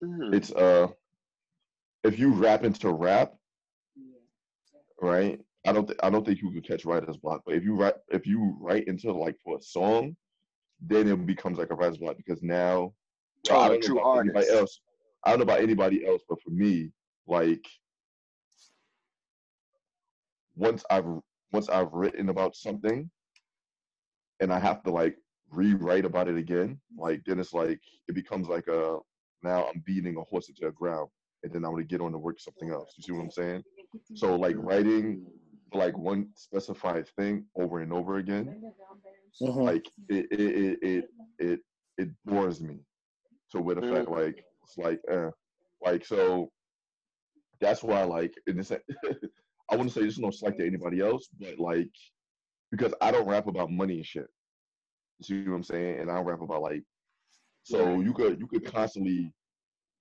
Mhm. 0.04 0.36
it's 0.36 0.52
uh 0.52 0.88
if 2.04 2.20
you 2.20 2.32
rap 2.34 2.64
into 2.64 2.92
rap, 2.94 3.34
right? 5.02 5.40
I 5.66 5.72
don't 5.72 5.88
th- 5.88 6.00
I 6.04 6.12
don't 6.12 6.24
think 6.26 6.42
you 6.42 6.52
could 6.52 6.68
catch 6.68 6.86
writer's 6.86 7.18
block. 7.18 7.42
But 7.46 7.56
if 7.56 7.64
you 7.64 7.76
write 7.76 7.96
if 8.10 8.28
you 8.28 8.56
write 8.60 8.88
into 8.88 9.12
like 9.12 9.40
for 9.44 9.58
a 9.58 9.62
song, 9.62 10.16
then 10.80 11.08
it 11.08 11.26
becomes 11.26 11.58
like 11.58 11.72
a 11.72 11.76
writer's 11.76 11.98
block 11.98 12.18
because 12.18 12.44
now 12.44 12.94
well, 13.50 13.58
Oh, 13.58 13.62
I 13.62 13.66
a 13.66 13.70
don't 13.70 13.80
know 13.82 13.88
true 13.88 14.20
anybody 14.20 14.48
artist. 14.48 14.52
else. 14.52 14.82
I 15.26 15.32
don't 15.32 15.40
know 15.40 15.44
about 15.44 15.62
anybody 15.62 16.06
else, 16.06 16.22
but 16.30 16.42
for 16.42 16.52
me, 16.52 16.92
like 17.28 17.66
once 20.56 20.84
I've 20.90 21.06
once 21.52 21.70
I've 21.70 21.92
written 21.94 22.30
about 22.30 22.56
something 22.56 23.10
and 24.40 24.54
I 24.54 24.60
have 24.60 24.84
to 24.84 24.92
like 24.92 25.18
rewrite 25.50 26.06
about 26.06 26.28
it 26.28 26.38
again, 26.38 26.80
like 26.98 27.24
then 27.26 27.40
it's 27.40 27.54
like 27.54 27.82
it 28.08 28.14
becomes 28.16 28.48
like 28.48 28.68
a 28.68 29.00
now 29.44 29.66
I'm 29.68 29.82
beating 29.86 30.18
a 30.18 30.22
horse 30.22 30.50
into 30.50 30.66
the 30.66 30.72
ground 30.72 31.10
and 31.44 31.52
then 31.52 31.66
I'm 31.66 31.72
gonna 31.72 31.84
get 31.84 32.02
on 32.02 32.12
to 32.12 32.18
work 32.18 32.40
something 32.40 32.70
else. 32.72 32.94
You 32.98 33.04
see 33.04 33.12
what 33.14 33.22
I'm 33.24 33.32
saying? 33.32 33.64
So 34.14 34.36
like 34.36 34.56
writing 34.60 35.26
like 35.74 35.98
one 35.98 36.30
specified 36.36 37.08
thing 37.18 37.46
over 37.56 37.80
and 37.80 37.92
over 37.92 38.18
again, 38.18 38.62
Mhm. 39.42 39.64
like 39.66 39.88
it 40.10 40.28
it 40.32 40.40
it 40.40 40.80
it 40.84 41.10
it, 41.40 41.60
it 41.98 42.10
bores 42.26 42.62
me. 42.62 42.80
So 43.48 43.60
with 43.62 43.80
the 43.80 43.88
fact 43.94 44.10
like 44.10 44.46
like 44.78 45.00
uh 45.12 45.30
like 45.84 46.06
so 46.06 46.50
that's 47.60 47.84
why 47.84 48.04
like 48.04 48.34
in 48.48 48.58
this 48.58 48.72
I 49.70 49.76
wouldn't 49.76 49.94
say 49.94 50.02
this 50.02 50.14
is 50.14 50.20
no 50.20 50.30
slight 50.32 50.58
to 50.58 50.66
anybody 50.66 51.02
else, 51.02 51.28
but 51.40 51.58
like 51.58 51.90
because 52.72 52.94
I 53.02 53.12
don't 53.12 53.28
rap 53.28 53.48
about 53.48 53.72
money 53.72 53.96
and 53.96 54.06
shit. 54.06 54.28
You 55.20 55.24
see 55.44 55.50
what 55.50 55.56
I'm 55.56 55.64
saying? 55.64 56.00
And 56.00 56.12
I 56.12 56.16
don't 56.16 56.26
rap 56.26 56.42
about 56.42 56.62
like 56.62 56.84
so 57.64 58.00
you 58.00 58.14
could 58.14 58.40
you 58.40 58.48
could 58.48 58.66
constantly 58.66 59.34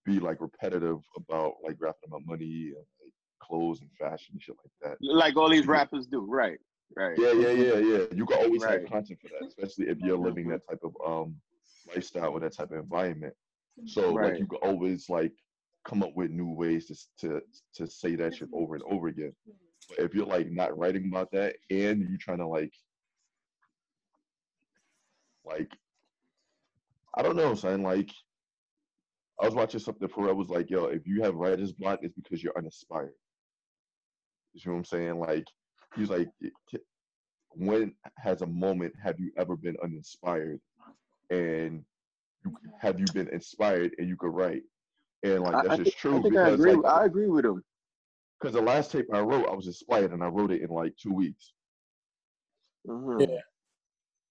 be 0.05 0.19
like 0.21 0.41
repetitive 0.41 0.99
about 1.17 1.55
like 1.63 1.77
rapping 1.81 2.09
about 2.09 2.27
money 2.27 2.73
and 2.77 2.85
like 3.03 3.13
clothes 3.41 3.81
and 3.81 3.91
fashion 3.99 4.33
and 4.35 4.43
shit 4.43 4.57
like 4.63 4.73
that. 4.83 4.99
Like 5.01 5.37
all 5.37 5.49
these 5.49 5.67
rappers 5.67 6.07
do, 6.07 6.27
right? 6.29 6.59
right. 6.97 7.19
Yeah, 7.19 7.33
yeah, 7.33 7.51
yeah, 7.51 7.79
yeah. 7.79 8.05
You 8.15 8.27
can 8.27 8.45
always 8.45 8.63
Right. 8.63 8.81
have 8.81 8.91
content 8.91 9.21
for 9.21 9.29
that, 9.29 9.47
especially 9.47 9.89
if 9.89 9.99
you're 10.01 10.19
living 10.19 10.49
that 10.49 10.61
type 10.69 10.81
of 10.83 10.95
um 11.07 11.37
lifestyle 11.95 12.33
or 12.33 12.41
that 12.41 12.55
type 12.55 12.71
of 12.71 12.79
environment. 12.79 13.35
So 13.87 14.13
like 14.13 14.39
you 14.39 14.47
can 14.47 14.59
always 14.63 15.09
like 15.09 15.33
come 15.85 16.03
up 16.03 16.15
with 16.15 16.31
new 16.31 16.51
ways 16.51 16.87
to 16.87 16.97
to 17.27 17.43
to 17.75 17.87
say 17.87 18.17
that 18.17 18.37
shit 18.37 18.49
over 18.53 18.75
and 18.75 18.85
over 18.85 19.09
again. 19.09 19.33
But 19.89 19.99
if 19.99 20.15
you're 20.15 20.27
like 20.27 20.51
not 20.51 20.77
writing 20.79 21.07
about 21.09 21.31
that 21.33 21.57
and 21.71 22.01
you're 22.09 22.19
trying 22.19 22.39
to 22.39 22.47
like 22.47 22.73
like 25.45 25.71
I 27.17 27.23
don't 27.23 27.37
know, 27.37 27.55
son. 27.55 27.83
Like 27.83 28.11
I 29.41 29.47
was 29.47 29.55
watching 29.55 29.81
something 29.81 30.09
Pharrell 30.09 30.37
was 30.37 30.49
like, 30.49 30.71
yo, 30.71 30.87
if 30.87 31.07
you 31.07 31.23
have 31.23 31.35
writer's 31.35 31.73
block, 31.73 32.01
it's 32.03 32.15
because 32.15 32.43
you're 32.43 32.57
uninspired. 32.57 33.13
You 34.55 34.63
know 34.67 34.73
what 34.73 34.79
I'm 34.79 34.85
saying? 34.85 35.19
Like 35.19 35.45
he's 35.97 36.11
like 36.11 36.29
when 37.51 37.93
has 38.19 38.43
a 38.43 38.47
moment 38.47 38.93
have 39.03 39.19
you 39.21 39.31
ever 39.37 39.57
been 39.57 39.77
uninspired 39.83 40.61
and 41.31 41.85
you, 42.45 42.57
have 42.81 43.01
you 43.01 43.07
been 43.13 43.29
inspired 43.29 43.95
and 43.99 44.09
you 44.09 44.17
could 44.17 44.31
write 44.35 44.63
and 45.23 45.41
like 45.43 45.55
that's 45.63 45.75
I 45.75 45.77
just 45.77 45.85
think, 45.85 45.97
true 45.97 46.19
I 46.19 46.23
think 46.23 46.37
I 46.37 46.49
agree. 46.51 46.73
like 46.75 46.85
I 46.85 47.05
agree 47.07 47.29
with 47.29 47.45
him. 47.45 47.63
because 48.41 48.55
the 48.55 48.63
last 48.63 48.93
tape 48.93 49.07
I 49.13 49.21
wrote 49.21 49.49
I 49.49 49.55
was 49.55 49.67
inspired 49.67 50.13
and 50.13 50.23
I 50.23 50.27
wrote 50.29 50.51
it 50.53 50.63
in 50.63 50.69
like 50.71 50.95
two 50.97 51.13
weeks 51.13 51.53
Mhm. 52.87 53.21
Yeah. 53.29 53.41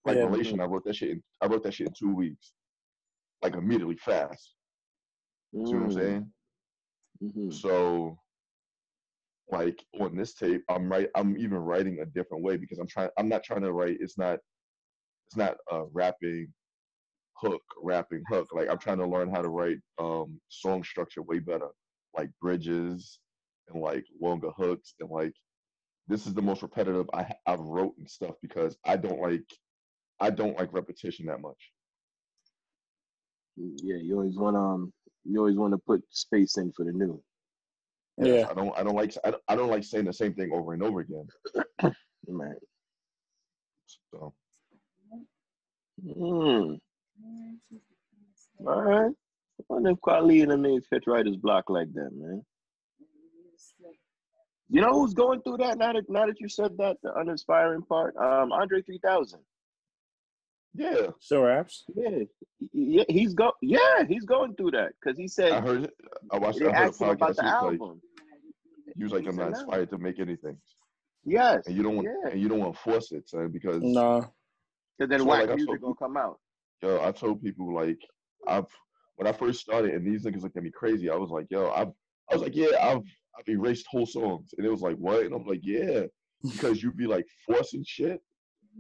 like 0.06 0.18
Yeah. 0.18 0.26
relation 0.26 0.60
I 0.60 0.66
wrote 0.66 0.84
that 0.86 0.96
shit 0.96 1.12
in, 1.12 1.24
I 1.42 1.48
wrote 1.48 1.64
that 1.64 1.74
shit 1.74 1.88
in 1.88 1.94
two 1.94 2.14
weeks 2.14 2.54
like 3.42 3.56
immediately 3.56 3.98
fast 3.98 4.56
you 5.52 5.66
see 5.66 5.76
what 5.76 5.84
I'm 5.84 5.90
Mm. 5.90 5.94
saying 5.94 6.34
Mhm. 7.24 7.54
so 7.54 8.20
like 9.52 9.84
on 10.00 10.16
this 10.16 10.34
tape 10.34 10.64
i'm 10.70 10.90
right 10.90 11.10
i'm 11.16 11.38
even 11.38 11.58
writing 11.58 12.00
a 12.00 12.06
different 12.06 12.44
way 12.44 12.56
because 12.58 12.80
i'm 12.80 12.88
trying 12.88 13.10
i'm 13.18 13.28
not 13.28 13.44
trying 13.44 13.62
to 13.62 13.74
write 13.74 13.98
it's 14.00 14.18
not 14.18 14.40
it's 15.28 15.36
not 15.36 15.58
a 15.70 15.84
rapping 15.92 16.52
hook 17.44 17.64
rapping 17.82 18.24
hook 18.30 18.48
like 18.54 18.70
i'm 18.70 18.78
trying 18.80 18.98
to 19.00 19.08
learn 19.08 19.30
how 19.34 19.42
to 19.42 19.50
write 19.50 19.78
um 20.00 20.40
song 20.50 20.84
structure 20.84 21.22
way 21.24 21.40
better 21.40 21.70
like 22.18 22.30
bridges 22.42 23.20
and 23.70 23.82
like 23.82 24.06
longer 24.22 24.52
hooks 24.58 24.96
and 25.00 25.10
like 25.10 25.34
this 26.08 26.28
is 26.28 26.34
the 26.34 26.42
most 26.42 26.62
repetitive 26.62 27.08
I 27.14 27.34
I've 27.48 27.60
wrote 27.62 27.96
and 27.98 28.10
stuff 28.10 28.36
because 28.42 28.78
i 28.86 28.98
don't 28.98 29.22
like 29.22 29.46
i 30.20 30.30
don't 30.30 30.58
like 30.58 30.74
repetition 30.74 31.26
that 31.28 31.42
much 31.42 31.72
Yeah, 33.58 33.98
you 33.98 34.16
always 34.18 34.38
want 34.38 34.58
um, 34.58 34.94
you 35.26 35.40
always 35.40 35.58
want 35.58 35.74
to 35.74 35.80
put 35.86 36.04
space 36.12 36.58
in 36.58 36.72
for 36.74 36.86
the 36.86 36.92
new. 36.92 37.22
Yes, 38.18 38.46
Yeah. 38.46 38.52
i 38.52 38.54
don't 38.54 38.78
i 38.78 38.84
don't 38.84 38.96
like 38.96 39.16
I 39.24 39.32
don't, 39.32 39.44
I 39.50 39.56
don't 39.56 39.70
like 39.72 39.84
saying 39.84 40.06
the 40.06 40.14
same 40.14 40.34
thing 40.34 40.52
over 40.54 40.74
and 40.74 40.84
over 40.84 41.02
again 41.02 41.28
Right. 42.28 42.58
so 44.14 44.34
Hmm. 46.04 46.76
All 48.66 48.82
right. 48.82 49.12
I 49.60 49.64
wonder 49.70 49.92
if 49.92 49.98
Kweli 49.98 50.42
and 50.42 50.52
them 50.52 50.64
niggas 50.64 50.90
catch 50.92 51.04
writer's 51.08 51.38
block 51.38 51.70
like 51.70 51.92
that, 51.94 52.10
man. 52.14 52.44
You 54.70 54.82
know 54.82 54.94
who's 54.94 55.14
going 55.14 55.42
through 55.42 55.58
that 55.58 55.78
now 55.78 55.94
that 55.94 56.10
now 56.10 56.26
that 56.26 56.40
you 56.40 56.50
said 56.50 56.78
that 56.78 56.98
the 57.04 57.14
uninspiring 57.14 57.84
part? 57.84 58.16
Um, 58.18 58.52
Andre 58.52 58.82
three 58.82 59.00
thousand. 59.04 59.42
yeah 60.74 61.08
Still 61.20 61.44
raps. 61.44 61.84
Yeah, 61.96 62.24
yeah, 62.72 63.04
he's 63.08 63.34
go. 63.36 63.52
Yeah, 63.62 64.04
he's 64.08 64.26
going 64.26 64.56
through 64.56 64.72
that 64.72 64.94
because 65.00 65.18
he 65.18 65.28
said 65.28 65.52
i 65.52 65.56
said 65.58 65.68
heard 65.68 65.84
it 65.84 65.94
i 66.32 66.38
watched 66.40 66.60
they 66.60 66.66
i 66.66 66.70
heard 66.70 66.78
a 66.78 66.88
asked 66.88 67.02
him 67.02 67.10
about 67.10 67.36
the 67.36 67.44
he 67.44 67.48
was 67.48 67.54
like 67.54 67.64
album. 67.64 68.02
He 68.98 69.04
was 69.04 69.14
like, 69.14 69.28
I'm 69.28 69.36
not 69.36 69.50
inspired 69.50 69.90
to 69.92 69.98
make 69.98 70.20
anything, 70.20 70.58
Yes, 71.26 71.68
and 71.68 71.76
you 71.76 71.84
don't 71.84 71.96
want, 71.96 72.08
yeah, 72.08 72.32
and 72.32 72.42
you 72.42 72.50
don't 72.50 72.60
want 72.60 72.74
to 72.76 72.80
force 72.82 73.12
it, 73.12 73.30
son, 73.30 73.50
because 73.50 73.82
No. 73.82 74.26
because 74.98 75.10
then 75.10 75.20
So, 75.20 75.26
whack 75.26 75.48
like 75.48 75.56
music 75.56 75.82
gonna 75.82 75.96
come 75.96 76.18
out. 76.18 76.40
Yo, 76.84 77.02
I 77.04 77.12
told 77.12 77.42
people 77.42 77.74
like, 77.74 77.98
I've 78.48 78.66
when 79.16 79.28
I 79.28 79.32
first 79.32 79.62
started, 79.62 79.94
and 79.94 80.06
these 80.06 80.26
niggas 80.26 80.42
looked 80.42 80.58
at 80.58 80.64
me 80.64 80.72
crazy. 80.72 81.10
I 81.10 81.16
was 81.16 81.30
like, 81.30 81.46
yo, 81.50 81.70
I've, 81.72 81.90
I 82.30 82.34
was 82.34 82.42
like, 82.42 82.56
yeah, 82.56 82.70
I've, 82.82 83.04
I've 83.38 83.48
erased 83.48 83.86
whole 83.90 84.06
songs, 84.08 84.54
and 84.58 84.66
it 84.66 84.70
was 84.72 84.82
like, 84.82 84.98
what? 84.98 85.24
And 85.24 85.34
I'm 85.34 85.46
like, 85.46 85.62
yeah, 85.64 86.02
because 86.44 86.82
you'd 86.84 86.98
be 86.98 87.08
like 87.08 87.26
forcing 87.48 87.84
shit, 87.88 88.22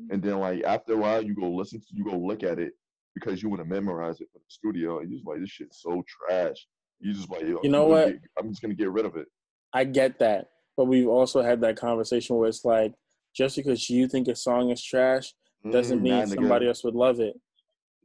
and 0.09 0.21
then 0.21 0.39
like 0.39 0.63
after 0.63 0.93
a 0.93 0.97
while, 0.97 1.23
you 1.23 1.33
go 1.35 1.49
listen, 1.51 1.79
to, 1.79 1.85
you 1.91 2.03
go 2.03 2.17
look 2.17 2.43
at 2.43 2.59
it 2.59 2.73
because 3.15 3.41
you 3.43 3.49
want 3.49 3.61
to 3.61 3.67
memorize 3.69 4.19
it 4.21 4.27
for 4.33 4.39
the 4.39 4.45
studio, 4.49 4.99
and 4.99 5.09
you're 5.09 5.19
just 5.19 5.27
like, 5.27 5.39
this 5.39 5.49
shit's 5.49 5.81
so 5.81 6.03
trash. 6.27 6.57
You 6.99 7.13
just 7.13 7.29
like, 7.29 7.43
yo, 7.43 7.59
You 7.63 7.69
know 7.69 7.83
I'm 7.83 7.89
what? 7.89 8.07
get- 8.07 8.21
I'm 8.39 8.49
just 8.49 8.61
gonna 8.61 8.73
get 8.73 8.91
rid 8.91 9.05
of 9.05 9.15
it. 9.15 9.27
I 9.71 9.83
get 9.85 10.19
that, 10.19 10.47
but 10.77 10.85
we've 10.85 11.07
also 11.07 11.41
had 11.41 11.61
that 11.61 11.77
conversation 11.77 12.35
where 12.35 12.49
it's 12.49 12.65
like, 12.65 12.93
just 13.35 13.55
because 13.55 13.89
you 13.89 14.07
think 14.07 14.27
a 14.27 14.35
song 14.35 14.69
is 14.71 14.83
trash 14.83 15.33
doesn't 15.71 15.99
Mm, 15.99 16.03
mean 16.03 16.11
nah, 16.19 16.21
nigga. 16.25 16.35
somebody 16.35 16.67
else 16.67 16.83
would 16.83 16.93
love 16.95 17.19
it. 17.19 17.33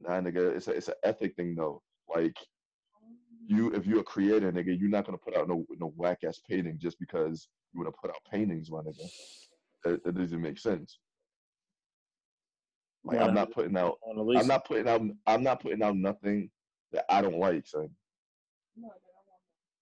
Nah, 0.00 0.20
nigga, 0.20 0.54
it's 0.56 0.68
a 0.68 0.72
it's 0.72 0.88
an 0.88 0.94
ethic 1.04 1.34
thing 1.36 1.54
though. 1.54 1.82
Like 2.14 2.36
you, 3.46 3.72
if 3.72 3.86
you're 3.86 4.00
a 4.00 4.04
creator, 4.04 4.52
nigga, 4.52 4.78
you're 4.78 4.90
not 4.90 5.06
gonna 5.06 5.18
put 5.18 5.36
out 5.36 5.48
no 5.48 5.64
no 5.78 5.92
whack 5.96 6.18
ass 6.26 6.40
painting 6.48 6.78
just 6.78 6.98
because 6.98 7.48
you 7.72 7.80
wanna 7.80 7.92
put 8.00 8.10
out 8.10 8.16
paintings, 8.30 8.70
my 8.70 8.78
nigga. 8.78 9.10
That, 9.84 10.04
that 10.04 10.16
doesn't 10.16 10.40
make 10.40 10.58
sense. 10.58 10.98
Like 13.04 13.20
I'm 13.20 13.34
not 13.34 13.52
putting 13.52 13.76
out, 13.76 13.98
on 14.02 14.16
the 14.16 14.22
least. 14.22 14.42
I'm 14.42 14.48
not 14.48 14.64
putting 14.66 14.88
out, 14.88 15.00
I'm 15.26 15.42
not 15.42 15.60
putting 15.60 15.82
out 15.82 15.96
nothing 15.96 16.50
that 16.92 17.04
I 17.08 17.22
don't 17.22 17.38
like, 17.38 17.66
son. 17.66 17.88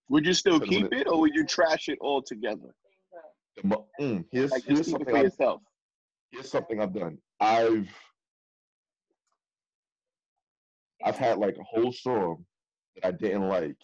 Would 0.08 0.26
you 0.26 0.34
still 0.34 0.60
keep 0.60 0.84
it- 0.86 0.92
it 0.92 1.08
or 1.08 1.20
would 1.20 1.34
you 1.34 1.44
trash 1.44 1.88
it 1.88 1.98
all 2.00 2.22
together? 2.22 2.74
mm, 4.00 4.24
here's 4.30 4.52
Like 4.52 4.64
here's 4.64 4.78
just 4.78 4.90
keep 4.90 5.00
it 5.00 5.08
something 5.08 5.16
I've, 5.16 5.24
yourself. 5.24 5.62
here's 6.30 6.50
something 6.50 6.80
I've 6.80 6.92
done. 6.94 7.18
I've 7.40 7.88
I've 11.06 11.16
had 11.16 11.38
like 11.38 11.56
a 11.56 11.62
whole 11.62 11.92
song 11.92 12.44
that 12.96 13.06
I 13.06 13.12
didn't 13.12 13.48
like, 13.48 13.76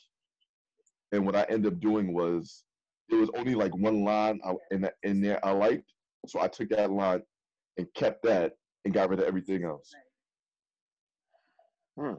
and 1.12 1.24
what 1.24 1.36
I 1.36 1.46
ended 1.48 1.72
up 1.72 1.80
doing 1.80 2.12
was 2.12 2.64
there 3.08 3.20
was 3.20 3.30
only 3.36 3.54
like 3.54 3.74
one 3.76 4.04
line 4.04 4.40
in 4.72 4.88
in 5.04 5.20
there 5.20 5.44
I 5.46 5.52
liked, 5.52 5.92
so 6.26 6.40
I 6.40 6.48
took 6.48 6.68
that 6.70 6.90
line 6.90 7.22
and 7.78 7.86
kept 7.94 8.24
that 8.24 8.52
and 8.84 8.92
got 8.92 9.08
rid 9.08 9.20
of 9.20 9.26
everything 9.26 9.64
else. 9.64 9.90
Hmm. 11.98 12.14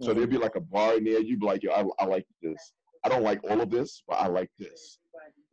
So 0.00 0.12
there'd 0.12 0.28
be 0.28 0.36
like 0.38 0.56
a 0.56 0.60
bar 0.60 0.96
in 0.96 1.04
there. 1.04 1.20
You'd 1.20 1.40
be 1.40 1.46
like, 1.46 1.62
yo, 1.62 1.70
I, 1.70 2.02
I 2.02 2.06
like 2.06 2.26
this. 2.42 2.72
I 3.04 3.08
don't 3.08 3.22
like 3.22 3.40
all 3.48 3.60
of 3.60 3.70
this, 3.70 4.02
but 4.06 4.14
I 4.14 4.26
like 4.26 4.50
this. 4.58 4.98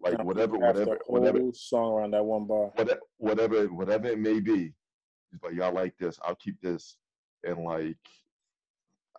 Like 0.02 0.22
whatever, 0.24 0.58
whatever, 0.58 0.98
whatever, 1.08 1.40
song 1.54 1.94
around 1.94 2.12
that 2.12 2.26
one 2.26 2.46
bar. 2.46 2.72
whatever, 2.76 3.00
whatever, 3.18 3.66
whatever 3.68 4.08
it 4.08 4.20
may 4.20 4.42
be. 4.42 4.74
Like, 5.42 5.54
y'all 5.54 5.74
like 5.74 5.94
this. 5.98 6.20
I'll 6.26 6.36
keep 6.36 6.60
this, 6.62 6.98
and 7.44 7.64
like, 7.64 7.98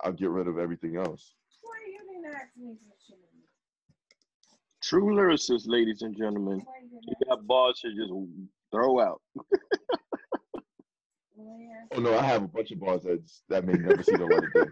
I'll 0.03 0.13
get 0.13 0.31
rid 0.31 0.49
of 0.49 0.59
everything 0.59 0.97
else. 0.97 1.35
True 4.83 5.15
lyricist, 5.15 5.63
ladies 5.67 6.03
and 6.03 6.17
gentlemen. 6.17 6.65
You 7.07 7.15
got 7.27 7.47
bars 7.47 7.81
to 7.81 7.95
just 7.95 8.13
throw 8.71 9.01
out. 9.01 9.23
Oh 11.93 12.01
no, 12.01 12.19
I 12.19 12.23
have 12.23 12.43
a 12.43 12.49
bunch 12.49 12.71
of 12.71 12.81
bars 12.81 13.03
that 13.05 13.21
that 13.49 13.65
may 13.65 13.75
never 13.75 14.03
see 14.03 14.17
the 14.17 14.27
light 14.27 14.45
of 14.45 14.53
day. 14.53 14.71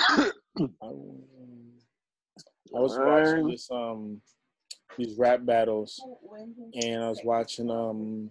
I, 0.00 0.32
I 2.76 2.80
was 2.80 2.98
watching 2.98 3.48
this 3.48 3.68
um 3.70 4.20
these 4.96 5.16
rap 5.18 5.44
battles, 5.44 6.00
and 6.74 7.04
I 7.04 7.08
was 7.08 7.20
watching 7.24 7.70
um 7.70 8.30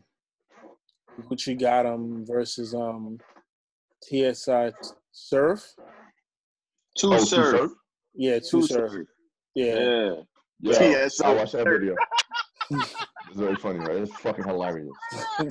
Gucci 1.22 1.59
Got 1.59 1.86
'em 1.86 2.26
versus 2.26 2.74
um 2.74 3.20
Tsu 4.01 4.34
Surf. 5.11 5.74
Two 6.97 7.14
Oh, 7.14 7.18
Two 7.20 7.26
serve. 7.26 7.51
Surf? 7.59 7.72
Yeah, 8.16 8.36
two 8.39 8.61
Tsu 8.61 8.61
Surf. 8.64 8.91
serve. 8.91 9.05
Yeah. 9.55 9.76
Yeah. 9.80 10.14
Yeah, 10.59 10.89
Yes, 10.89 11.22
I 11.22 11.34
watched 11.34 11.53
that 11.53 11.66
video. 11.68 11.95
It's 13.30 13.39
very 13.39 13.55
funny, 13.55 13.80
right? 13.80 13.97
It's 13.97 14.14
fucking 14.20 14.43
hilarious. 14.45 14.91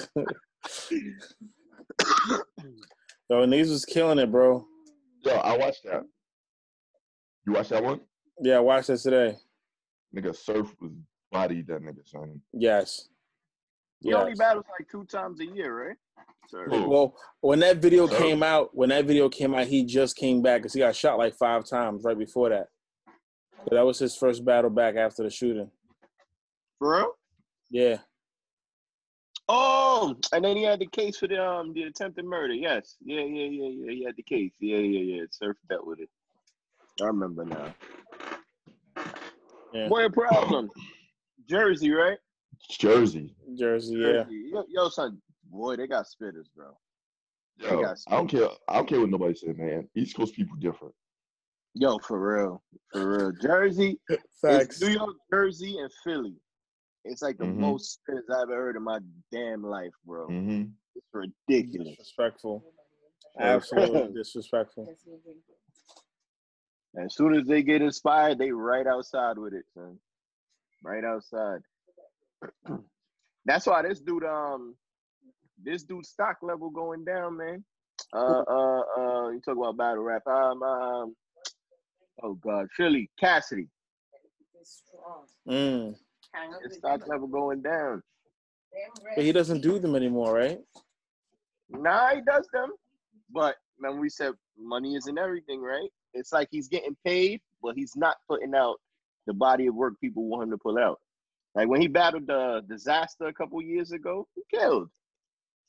Yo, 3.28 3.42
and 3.42 3.52
these 3.52 3.70
was 3.70 3.84
killing 3.84 4.18
it, 4.20 4.30
bro. 4.30 4.64
Yo, 5.24 5.32
I 5.32 5.56
watched 5.56 5.82
that. 5.84 6.02
You 7.46 7.52
watched 7.54 7.70
that 7.70 7.82
one? 7.82 8.00
Yeah, 8.40 8.58
I 8.58 8.60
watched 8.60 8.86
that 8.88 8.98
today. 8.98 9.36
Nigga, 10.14 10.34
Surf 10.36 10.74
was 10.80 10.92
bodied 11.32 11.66
that 11.68 11.82
nigga, 11.82 12.06
son. 12.06 12.40
Yes. 12.52 13.08
He 14.03 14.12
only 14.14 14.34
battles 14.34 14.64
like 14.78 14.88
two 14.90 15.05
times 15.05 15.40
a 15.40 15.46
year, 15.46 15.88
right? 15.88 15.96
Sir. 16.48 16.64
Who? 16.68 16.88
Well, 16.88 17.16
when 17.40 17.61
that 17.61 17.78
video 17.78 18.07
So- 18.07 18.18
came 18.18 18.42
out, 18.42 18.74
when 18.74 18.88
that 18.90 19.05
video 19.05 19.28
came 19.28 19.55
out, 19.55 19.66
he 19.66 19.84
just 19.84 20.16
came 20.16 20.42
back 20.42 20.61
because 20.61 20.72
he 20.74 20.80
got 20.80 20.94
shot 20.96 21.18
like 21.18 21.34
five 21.34 21.64
times 21.64 22.05
right 22.05 22.18
before 22.18 22.48
that. 22.50 22.68
So 23.68 23.74
that 23.76 23.86
was 23.86 23.98
his 23.98 24.16
first 24.16 24.44
battle 24.44 24.70
back 24.70 24.96
after 24.96 25.22
the 25.22 25.30
shooting. 25.30 25.70
For 26.78 26.96
real? 26.98 27.12
Yeah. 27.70 27.98
Oh, 29.48 30.16
and 30.32 30.44
then 30.44 30.57
he 30.57 30.64
had 30.64 30.80
the 30.80 30.86
case 30.86 31.18
for 31.18 31.26
the 31.28 31.44
um 31.44 31.72
the 31.74 31.84
attempted 31.84 32.24
murder. 32.24 32.55
Yes, 32.55 32.96
yeah, 33.05 33.20
yeah, 33.20 33.46
yeah, 33.46 33.68
yeah. 33.68 33.90
He 33.92 34.05
had 34.05 34.16
the 34.16 34.22
case. 34.22 34.53
Yeah, 34.61 34.78
yeah, 34.78 35.16
yeah. 35.16 35.22
Surf 35.30 35.57
dealt 35.68 35.86
with 35.86 36.00
it. 36.00 36.09
I 37.00 37.07
remember 37.07 37.44
now. 37.44 37.74
Yeah. 39.72 39.88
Boy, 39.88 40.07
a 40.07 40.11
problem. 40.11 40.70
Jersey, 41.48 41.90
right? 41.90 42.18
Jersey. 42.70 43.34
Jersey, 43.56 43.94
yeah. 43.96 44.24
Jersey. 44.24 44.50
Yo, 44.52 44.64
yo, 44.68 44.88
son, 44.88 45.20
boy, 45.50 45.76
they 45.76 45.86
got 45.86 46.06
spitters, 46.06 46.46
bro. 46.54 46.76
They 47.58 47.68
Yo, 47.68 47.82
got 47.82 47.98
I 48.08 48.16
don't 48.16 48.28
care. 48.28 48.48
I 48.68 48.76
don't 48.76 48.88
care 48.88 49.00
what 49.00 49.10
nobody 49.10 49.34
said, 49.34 49.58
man. 49.58 49.88
East 49.94 50.16
Coast 50.16 50.34
people 50.34 50.56
different. 50.56 50.94
Yo, 51.74 51.98
for 51.98 52.20
real, 52.20 52.62
for 52.92 53.16
real. 53.16 53.32
Jersey, 53.40 53.98
Facts. 54.40 54.76
it's 54.76 54.82
New 54.82 54.88
York, 54.88 55.16
Jersey, 55.32 55.78
and 55.78 55.90
Philly. 56.04 56.36
It's 57.04 57.22
like 57.22 57.38
the 57.38 57.44
Mhm. 57.44 57.56
most 57.56 58.00
spitters 58.08 58.30
I've 58.30 58.42
ever 58.50 58.54
heard 58.54 58.76
in 58.76 58.82
my 58.82 59.00
damn 59.30 59.62
life, 59.62 59.92
bro. 60.04 60.26
hmm 60.28 60.64
It's 60.94 61.06
ridiculous. 61.12 61.96
Disrespectful. 61.96 62.64
Absolutely 63.38 64.12
disrespectful. 64.14 64.94
As 66.96 67.14
soon 67.14 67.34
as 67.34 67.46
they 67.46 67.62
get 67.62 67.80
inspired, 67.80 68.38
they 68.38 68.50
right 68.52 68.86
outside 68.86 69.38
with 69.38 69.54
it, 69.54 69.64
son. 69.72 69.98
Right 70.82 71.04
outside. 71.04 71.60
That's 73.45 73.66
why 73.66 73.82
this 73.82 74.01
dude, 74.01 74.24
um, 74.24 74.76
this 75.62 75.82
dude 75.82 76.07
stock 76.07 76.38
level 76.43 76.70
going 76.70 77.05
down, 77.05 77.36
man. 77.36 77.64
Uh, 78.12 78.43
uh, 78.49 78.82
uh, 78.99 79.28
you 79.30 79.40
talk 79.45 79.57
about 79.57 79.76
battle 79.76 80.03
rap. 80.03 80.26
Um, 80.26 80.62
um, 80.62 81.16
oh 82.22 82.34
God, 82.34 82.68
Philly 82.76 83.11
Cassidy. 83.18 83.68
Mm. 85.49 85.97
His 86.64 86.76
stock 86.76 87.07
level 87.09 87.26
going 87.26 87.62
down. 87.62 88.03
But 89.14 89.24
he 89.24 89.32
doesn't 89.32 89.61
do 89.61 89.78
them 89.78 89.95
anymore, 89.95 90.32
right? 90.34 90.59
Nah, 91.68 92.14
he 92.14 92.20
does 92.22 92.47
them. 92.53 92.70
But 93.30 93.57
man, 93.78 93.99
we 93.99 94.09
said 94.09 94.32
money 94.59 94.95
isn't 94.95 95.18
everything, 95.18 95.61
right? 95.61 95.88
It's 96.14 96.32
like 96.32 96.49
he's 96.51 96.68
getting 96.68 96.97
paid, 97.05 97.40
but 97.62 97.74
he's 97.74 97.97
not 97.97 98.16
putting 98.28 98.55
out 98.55 98.76
the 99.26 99.34
body 99.34 99.66
of 99.66 99.74
work 99.74 99.95
people 100.01 100.24
want 100.24 100.45
him 100.45 100.51
to 100.51 100.59
pull 100.59 100.78
out. 100.78 101.01
Like 101.55 101.68
when 101.68 101.80
he 101.80 101.88
battled 101.88 102.26
the 102.26 102.62
Dizaster 102.70 103.28
a 103.28 103.32
couple 103.32 103.61
years 103.62 103.92
ago, 103.92 104.26
he 104.34 104.42
killed. 104.50 104.88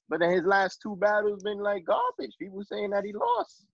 But 0.09 0.19
then 0.19 0.31
his 0.31 0.43
last 0.43 0.79
two 0.81 0.95
battles 0.95 1.43
been 1.43 1.59
like 1.59 1.85
garbage. 1.85 2.35
People 2.39 2.63
saying 2.63 2.91
that 2.91 3.03
he 3.05 3.13
lost. 3.13 3.65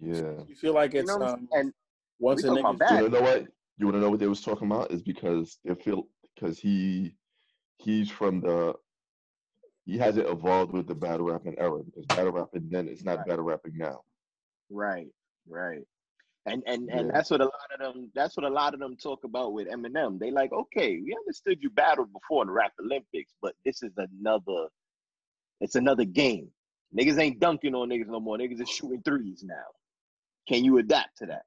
Yeah. 0.00 0.42
You 0.48 0.56
feel 0.60 0.74
like 0.74 0.94
You 0.94 1.00
it's 1.00 1.08
know 1.08 1.22
um. 1.22 1.48
And 1.52 1.72
once 2.18 2.42
we 2.42 2.48
a 2.48 2.52
nigga 2.52 2.78
bad. 2.78 2.90
You 2.90 2.96
wanna 3.04 3.08
know 3.20 3.22
what? 3.22 3.46
You 3.78 3.86
wanna 3.86 4.00
know 4.00 4.10
what 4.10 4.20
they 4.20 4.26
was 4.26 4.40
talking 4.40 4.66
about? 4.70 4.90
Is 4.90 5.02
because 5.02 5.58
they 5.64 5.74
feel 5.74 6.04
because 6.34 6.58
he 6.58 7.14
he's 7.78 8.10
from 8.10 8.40
the 8.40 8.74
he 9.84 9.98
hasn't 9.98 10.28
evolved 10.28 10.72
with 10.72 10.86
the 10.86 10.94
battle 10.94 11.26
rapping 11.26 11.58
era 11.58 11.82
because 11.84 12.06
battle 12.06 12.32
rapping 12.32 12.68
then 12.70 12.88
is 12.88 13.04
not 13.04 13.18
Right. 13.18 13.26
battle 13.26 13.44
rapping 13.44 13.76
now. 13.76 14.00
Right, 14.70 15.08
right. 15.48 15.82
And 16.46 16.62
and 16.66 16.88
and 16.90 17.06
Yeah. 17.06 17.12
that's 17.12 17.30
what 17.30 17.40
a 17.40 17.44
lot 17.44 17.70
of 17.72 17.78
them 17.78 18.10
that's 18.14 18.36
what 18.36 18.44
a 18.44 18.48
lot 18.50 18.74
of 18.74 18.80
them 18.80 18.96
talk 18.96 19.22
about 19.24 19.52
with 19.52 19.68
Eminem. 19.68 20.18
They 20.18 20.30
like, 20.30 20.52
okay, 20.52 21.00
we 21.00 21.14
understood 21.16 21.58
you 21.62 21.70
battled 21.70 22.12
before 22.12 22.42
in 22.42 22.48
the 22.48 22.52
rap 22.52 22.72
Olympics, 22.80 23.32
but 23.40 23.54
this 23.64 23.82
is 23.82 23.92
another 23.96 24.66
it's 25.60 25.76
another 25.76 26.04
game. 26.04 26.48
Niggas 26.98 27.18
ain't 27.18 27.38
dunking 27.38 27.74
on 27.74 27.88
niggas 27.90 28.08
no 28.08 28.18
more. 28.20 28.36
Niggas 28.38 28.60
is 28.60 28.68
shooting 28.68 29.02
threes 29.04 29.44
now. 29.46 29.62
Can 30.48 30.64
you 30.64 30.78
adapt 30.78 31.18
to 31.18 31.26
that? 31.26 31.42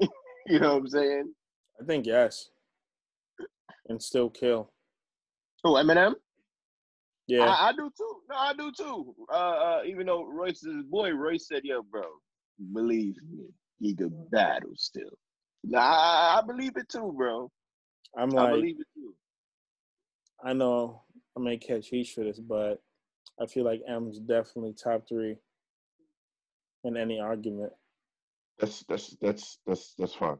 you 0.46 0.58
know 0.58 0.74
what 0.74 0.80
I'm 0.82 0.88
saying? 0.88 1.34
I 1.80 1.84
think 1.84 2.06
yes. 2.06 2.48
And 3.88 4.02
still 4.02 4.30
kill. 4.30 4.72
Oh, 5.64 5.74
Eminem? 5.74 6.14
Yeah. 7.26 7.44
I, 7.44 7.68
I 7.68 7.72
do 7.72 7.90
too. 7.96 8.16
No, 8.30 8.36
I 8.36 8.54
do 8.54 8.72
too. 8.76 9.14
Uh, 9.30 9.34
uh, 9.34 9.80
even 9.86 10.06
though 10.06 10.24
Royce's 10.24 10.82
boy 10.88 11.10
Royce 11.10 11.46
said, 11.46 11.62
"Yo, 11.64 11.82
bro, 11.82 12.02
believe 12.72 13.16
me, 13.30 13.44
he 13.82 13.94
could 13.94 14.30
battle 14.30 14.72
still." 14.76 15.10
Nah, 15.64 15.80
I, 15.80 16.38
I 16.38 16.46
believe 16.46 16.76
it 16.76 16.88
too, 16.88 17.12
bro. 17.16 17.50
I'm 18.16 18.30
like, 18.30 18.48
I 18.48 18.50
like 18.50 18.60
believe 18.60 18.80
it 18.80 18.86
too. 18.94 19.14
I 20.44 20.52
know 20.52 21.02
I 21.36 21.40
may 21.40 21.56
catch 21.56 21.88
heat 21.88 22.08
for 22.08 22.24
this, 22.24 22.38
but 22.38 22.82
I 23.40 23.46
feel 23.46 23.64
like 23.64 23.82
M's 23.86 24.18
definitely 24.18 24.74
top 24.74 25.08
three 25.08 25.36
in 26.84 26.96
any 26.96 27.20
argument. 27.20 27.72
That's 28.58 28.84
that's 28.88 29.16
that's 29.20 29.58
that's 29.66 29.94
that's 29.98 30.14
fine. 30.14 30.38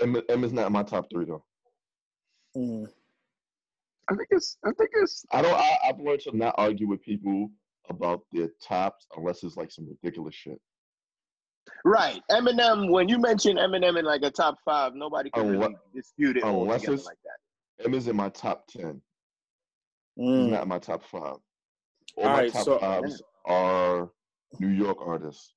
M, 0.00 0.20
M 0.28 0.44
is 0.44 0.52
not 0.52 0.66
in 0.66 0.72
my 0.72 0.82
top 0.82 1.06
three 1.10 1.24
though. 1.24 1.44
Mm. 2.56 2.86
I 4.10 4.14
think 4.14 4.28
it's. 4.30 4.56
I 4.64 4.70
think 4.72 4.90
it's. 4.94 5.24
I 5.32 5.42
don't. 5.42 5.54
I, 5.54 5.76
I've 5.86 6.00
learned 6.00 6.20
to 6.20 6.36
not 6.36 6.54
argue 6.58 6.88
with 6.88 7.02
people 7.02 7.50
about 7.90 8.22
their 8.32 8.48
tops 8.62 9.06
unless 9.16 9.42
it's 9.42 9.56
like 9.56 9.70
some 9.70 9.88
ridiculous 9.88 10.34
shit. 10.34 10.60
Right, 11.84 12.20
Eminem. 12.30 12.90
When 12.90 13.08
you 13.08 13.18
mention 13.18 13.56
Eminem 13.56 13.98
in 13.98 14.04
like 14.04 14.22
a 14.22 14.30
top 14.30 14.58
five, 14.64 14.94
nobody 14.94 15.30
can 15.30 15.44
Unle- 15.44 15.60
really 15.60 15.76
dispute 15.94 16.36
it 16.36 16.42
all 16.42 16.62
unless 16.62 16.80
together 16.82 16.94
it's- 16.94 17.06
like 17.06 17.18
that. 17.24 17.86
M 17.86 17.94
is 17.94 18.08
in 18.08 18.16
my 18.16 18.28
top 18.30 18.66
ten. 18.66 19.00
Mm. 20.18 20.50
not 20.50 20.62
in 20.64 20.68
my 20.68 20.80
top 20.80 21.04
five. 21.04 21.22
All 21.22 21.42
All 22.16 22.24
my 22.24 22.32
right, 22.40 22.52
top 22.52 22.64
so- 22.64 22.78
fives 22.80 23.22
are 23.44 24.10
New 24.58 24.68
York 24.68 24.98
artists. 25.00 25.54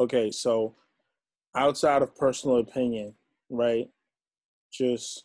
Okay, 0.00 0.30
so 0.32 0.74
outside 1.54 2.02
of 2.02 2.14
personal 2.16 2.58
opinion, 2.58 3.14
right? 3.48 3.88
Just 4.72 5.24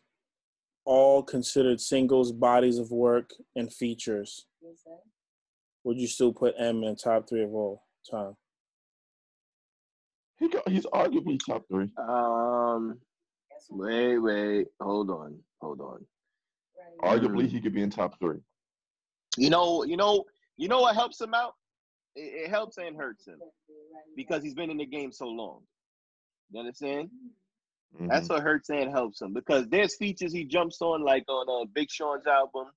all 0.85 1.23
considered 1.23 1.81
singles, 1.81 2.31
bodies 2.31 2.77
of 2.77 2.91
work, 2.91 3.31
and 3.55 3.73
features. 3.73 4.45
Would 5.83 5.99
you 5.99 6.07
still 6.07 6.31
put 6.33 6.53
M 6.59 6.83
in 6.83 6.95
top 6.95 7.27
three 7.27 7.43
of 7.43 7.53
all 7.53 7.83
time? 8.09 8.35
He 10.39 10.49
got, 10.49 10.67
he's 10.67 10.85
arguably 10.87 11.39
top 11.45 11.63
three. 11.69 11.89
Um, 11.97 12.99
wait, 13.69 14.17
wait, 14.17 14.67
hold 14.81 15.09
on, 15.09 15.39
hold 15.61 15.81
on. 15.81 16.05
Arguably, 17.01 17.43
Mm. 17.45 17.49
he 17.49 17.61
could 17.61 17.73
be 17.73 17.81
in 17.81 17.89
top 17.89 18.19
three. 18.19 18.39
You 19.37 19.49
know, 19.49 19.83
you 19.83 19.97
know, 19.97 20.25
you 20.57 20.67
know 20.67 20.81
what 20.81 20.95
helps 20.95 21.19
him 21.19 21.33
out? 21.33 21.55
It, 22.15 22.45
it 22.45 22.49
helps 22.49 22.77
and 22.77 22.95
hurts 22.95 23.27
him 23.27 23.39
because 24.15 24.43
he's 24.43 24.53
been 24.53 24.69
in 24.69 24.77
the 24.77 24.85
game 24.85 25.11
so 25.11 25.27
long. 25.27 25.61
You 26.51 26.59
understand? 26.59 27.09
Mhm. 27.99 28.09
That's 28.09 28.29
what 28.29 28.41
hurts 28.43 28.69
and 28.69 28.89
helps 28.91 29.21
him 29.21 29.33
because 29.33 29.67
there's 29.67 29.95
features 29.95 30.31
he 30.33 30.43
jumps 30.45 30.81
on, 30.81 31.01
like 31.01 31.23
on 31.27 31.47
uh, 31.49 31.65
Big 31.73 31.89
Sean's 31.89 32.27
album, 32.27 32.67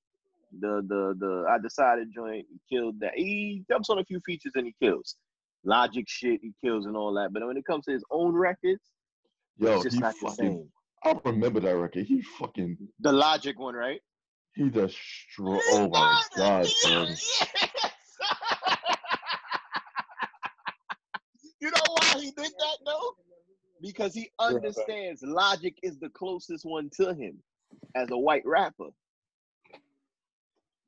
the 0.60 0.82
the 0.88 1.14
the 1.18 1.46
I 1.48 1.58
decided 1.58 2.12
joint. 2.12 2.46
He 2.50 2.76
killed 2.76 2.98
that. 3.00 3.14
He 3.16 3.64
jumps 3.68 3.90
on 3.90 3.98
a 3.98 4.04
few 4.04 4.20
features 4.20 4.52
and 4.54 4.66
he 4.66 4.74
kills. 4.80 5.16
Logic 5.64 6.04
shit, 6.08 6.40
he 6.42 6.52
kills 6.64 6.86
and 6.86 6.96
all 6.96 7.12
that. 7.14 7.32
But 7.32 7.46
when 7.46 7.56
it 7.56 7.64
comes 7.64 7.84
to 7.86 7.92
his 7.92 8.04
own 8.10 8.34
records, 8.34 8.82
Yo, 9.58 9.74
it's 9.74 9.84
just 9.84 10.00
not 10.00 10.14
the 10.20 10.30
same. 10.30 10.68
I 11.04 11.18
remember 11.24 11.60
that 11.60 11.76
record. 11.76 12.06
He 12.06 12.22
fucking. 12.22 12.76
The 13.00 13.12
Logic 13.12 13.58
one, 13.58 13.74
right? 13.74 14.00
He 14.54 14.68
destroyed. 14.70 15.60
Oh 15.70 15.88
my 15.88 16.22
god, 16.36 16.66
son. 16.66 17.08
you 21.60 21.70
know 21.70 21.80
why 21.86 22.20
he 22.20 22.30
did 22.32 22.52
that 22.58 22.78
though? 22.84 23.16
Because 23.80 24.14
he 24.14 24.30
understands 24.40 25.22
Logic 25.22 25.74
is 25.82 25.98
the 25.98 26.08
closest 26.08 26.64
one 26.64 26.90
to 27.00 27.14
him 27.14 27.38
as 27.94 28.10
a 28.10 28.18
white 28.18 28.42
rapper. 28.44 28.88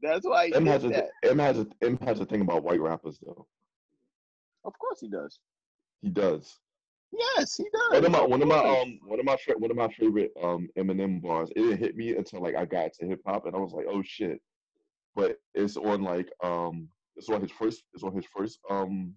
That's 0.02 0.26
why 0.26 0.46
he 0.48 0.54
M 0.54 0.64
did 0.64 0.70
has 0.70 0.84
a 0.84 0.88
that. 0.88 1.10
M 1.24 1.38
has 1.38 1.58
a 1.58 1.66
M 1.82 1.98
has 1.98 2.20
a 2.20 2.24
thing 2.24 2.40
about 2.40 2.64
white 2.64 2.80
rappers 2.80 3.18
though. 3.24 3.46
Of 4.64 4.78
course 4.78 5.00
he 5.00 5.08
does. 5.08 5.38
He 6.02 6.08
does. 6.08 6.58
Yes, 7.12 7.56
he 7.56 7.64
does. 7.72 8.02
One 8.02 8.04
of 8.04 8.12
my 8.12 8.22
one 8.22 8.42
of 8.42 8.48
my 8.48 8.58
um 8.58 9.00
one 9.04 9.18
of 9.18 9.26
my 9.26 9.36
one 9.58 9.70
of 9.70 9.76
my 9.76 9.88
favorite 9.88 10.30
um 10.42 10.68
Eminem 10.78 11.20
bars. 11.20 11.50
It 11.56 11.62
didn't 11.62 11.78
hit 11.78 11.96
me 11.96 12.16
until 12.16 12.40
like 12.40 12.54
I 12.54 12.64
got 12.64 12.92
to 12.94 13.06
hip 13.06 13.20
hop 13.26 13.46
and 13.46 13.56
I 13.56 13.58
was 13.58 13.72
like, 13.72 13.86
oh 13.88 14.02
shit. 14.04 14.40
But 15.16 15.36
it's 15.54 15.76
on 15.76 16.02
like 16.02 16.30
um 16.42 16.88
it's 17.16 17.28
on 17.28 17.40
his 17.40 17.50
first 17.50 17.82
it's 17.94 18.04
on 18.04 18.14
his 18.14 18.26
first 18.26 18.60
um 18.70 19.12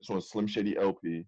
it's 0.00 0.10
on 0.10 0.20
Slim 0.20 0.46
Shady 0.46 0.76
LP 0.76 1.24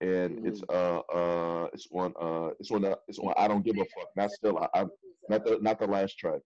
and 0.00 0.44
it's 0.46 0.62
uh 0.68 1.00
uh 1.14 1.68
it's 1.72 1.86
on 1.92 2.12
uh 2.20 2.50
it's 2.58 2.70
on 2.70 2.82
the 2.82 2.98
it's 3.06 3.18
on 3.18 3.34
I 3.36 3.46
don't 3.46 3.64
give 3.64 3.76
a 3.76 3.84
fuck. 3.84 4.08
Not 4.16 4.32
still 4.32 4.58
I, 4.58 4.80
I 4.80 4.84
not 5.28 5.44
the 5.44 5.58
not 5.60 5.78
the 5.78 5.86
last 5.86 6.18
track. 6.18 6.40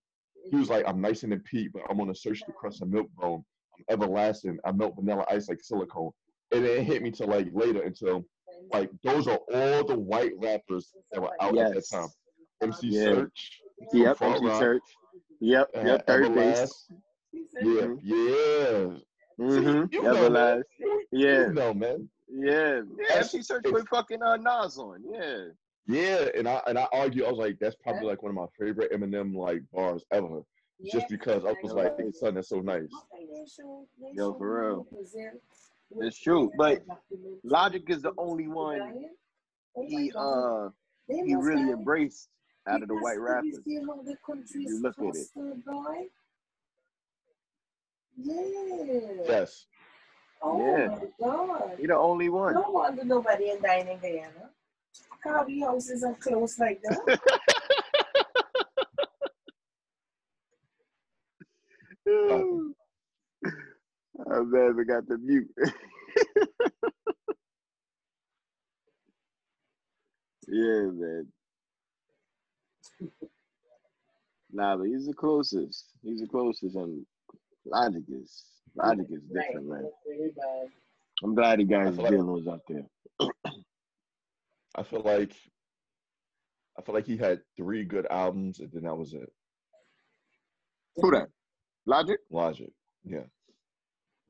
He 0.50 0.56
was 0.56 0.70
like, 0.70 0.84
I'm 0.86 1.00
nice 1.00 1.22
and 1.22 1.44
Pete, 1.44 1.72
but 1.72 1.82
I'm 1.88 1.98
gonna 1.98 2.14
search 2.14 2.42
the 2.46 2.52
crust 2.52 2.82
of 2.82 2.88
milk 2.88 3.08
bone. 3.16 3.44
I'm 3.88 3.94
everlasting. 4.02 4.58
I 4.64 4.72
melt 4.72 4.94
vanilla 4.96 5.24
ice 5.30 5.48
like 5.48 5.60
silicone. 5.62 6.10
And 6.52 6.64
it 6.64 6.68
didn't 6.68 6.86
hit 6.86 7.02
me 7.02 7.10
till 7.10 7.28
like 7.28 7.48
later 7.52 7.82
until 7.82 8.24
like 8.72 8.90
those 9.04 9.26
are 9.28 9.38
all 9.52 9.84
the 9.84 9.98
white 9.98 10.32
rappers 10.38 10.92
that 11.12 11.20
were 11.20 11.30
out 11.40 11.56
at 11.56 11.74
that 11.74 11.84
time. 11.90 12.08
MC 12.62 12.88
Yeah. 12.88 13.04
Serch. 13.06 13.30
Yep, 13.92 14.22
MC 14.22 14.46
Rock, 14.46 14.62
Serch. 14.62 14.78
Yep, 15.40 15.70
uh, 15.76 15.80
yep, 15.84 16.06
third 16.06 16.34
base. 16.34 16.88
Yeah, 17.62 17.86
yeah. 18.02 18.96
Mm-hmm. 19.40 19.84
you. 19.92 20.02
Everlast. 20.02 20.62
You, 20.78 21.06
Yeah. 21.12 21.46
you 21.48 21.52
know, 21.52 21.74
man. 21.74 22.08
Yeah. 22.28 22.80
Yeah, 22.98 23.16
MC 23.16 23.38
Serch 23.40 23.64
put 23.64 23.88
fucking 23.88 24.22
uh, 24.22 24.36
Nas 24.36 24.78
on. 24.78 25.02
Yeah. 25.12 25.44
Yeah, 25.86 26.28
and 26.36 26.46
I 26.48 26.60
and 26.66 26.78
I 26.78 26.86
argue, 26.92 27.24
I 27.24 27.30
was 27.30 27.38
like, 27.38 27.56
that's 27.60 27.76
probably 27.76 28.06
like 28.08 28.22
one 28.22 28.30
of 28.30 28.36
my 28.36 28.46
favorite 28.58 28.92
Eminem 28.92 29.34
like 29.34 29.62
bars 29.72 30.04
ever. 30.12 30.40
Just 30.84 31.08
because 31.08 31.44
I 31.44 31.54
was 31.62 31.72
like, 31.72 31.92
son, 32.14 32.34
that's 32.34 32.48
so 32.50 32.60
nice. 32.60 32.88
Yo, 34.14 34.34
for 34.34 34.70
real. 34.70 34.86
It's 36.00 36.18
true. 36.18 36.52
But 36.56 36.82
Logic 37.42 37.82
is 37.88 38.02
the 38.02 38.12
only 38.16 38.46
one 38.46 39.06
he 39.86 40.12
uh 40.16 40.68
he 41.06 41.34
really 41.34 41.70
embraced 41.70 42.28
out 42.68 42.82
of 42.82 42.88
the 42.88 42.94
white 42.94 43.14
you 43.14 43.22
rappers. 43.22 43.60
see 43.64 43.78
how 43.86 44.02
the 44.02 44.16
country 44.24 44.64
You 44.66 44.82
look 44.82 44.96
at 44.98 45.04
it. 45.16 45.26
fostered. 45.34 46.06
Yeah. 48.16 48.42
Yes. 49.26 49.66
Oh 50.42 50.58
Yeah. 50.58 50.88
my 50.88 51.06
God. 51.20 51.72
He 51.78 51.86
the 51.86 51.96
only 51.96 52.28
one. 52.28 52.54
No 52.54 52.70
wonder 52.70 53.04
nobody 53.04 53.50
in 53.50 53.62
dining 53.62 53.98
Guyana. 53.98 54.50
Coffee 55.22 55.60
houses 55.60 56.04
are 56.04 56.14
closed 56.14 56.58
like 56.60 56.80
that. 56.82 57.20
I 64.38 64.42
man 64.44 64.74
forgot 64.74 65.06
to 65.08 65.18
mute. 65.18 65.48
yeah, 70.48 70.82
man. 70.92 71.26
Nah, 74.52 74.76
but 74.76 74.84
he's 74.84 75.06
the 75.06 75.12
closest. 75.12 75.86
He's 76.02 76.20
the 76.20 76.26
closest, 76.28 76.76
and 76.76 77.04
Logic 77.66 78.02
is 78.08 78.44
Logic 78.74 79.06
is 79.10 79.22
different, 79.32 79.66
man. 79.68 79.90
I'm 81.22 81.34
glad 81.34 81.58
the 81.58 81.64
guys 81.64 81.98
I 81.98 82.08
feel 82.08 82.24
like- 82.24 82.44
was 82.44 82.46
out 82.48 82.62
there. 82.68 82.84
I 84.76 84.82
feel 84.84 85.02
like 85.02 85.32
I 86.78 86.82
feel 86.82 86.94
like 86.94 87.06
he 87.06 87.16
had 87.16 87.40
three 87.56 87.82
good 87.84 88.06
albums 88.08 88.60
and 88.60 88.70
then 88.72 88.84
that 88.84 88.96
was 88.96 89.12
it. 89.12 89.32
Who 90.96 91.10
that? 91.10 91.28
Logic. 91.86 92.18
Logic. 92.30 92.70
Yeah. 93.04 93.24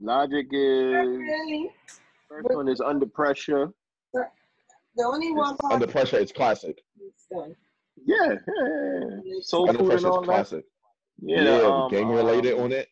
Logic 0.00 0.46
is 0.52 1.08
really. 1.08 1.70
first 2.28 2.48
one 2.50 2.68
is 2.68 2.80
under 2.80 3.06
pressure. 3.06 3.72
The 4.14 5.04
only 5.04 5.32
one 5.32 5.56
part 5.56 5.74
Under 5.74 5.86
pressure, 5.86 6.18
it's 6.18 6.32
classic. 6.32 6.82
is. 7.00 7.12
Yeah, 8.04 8.26
yeah, 8.26 8.34
yeah. 9.24 9.34
soul 9.42 9.68
Under 9.68 9.78
food 9.80 9.88
pressure, 9.90 10.06
and 10.06 10.12
all 10.12 10.18
it's 10.18 10.26
that. 10.28 10.34
classic. 10.34 10.64
Yeah, 11.20 11.36
Yeah, 11.38 11.44
the, 11.44 11.58
the 11.58 11.70
um, 11.72 11.90
gang 11.90 12.08
related 12.08 12.54
um, 12.54 12.60
on 12.64 12.72
it. 12.72 12.88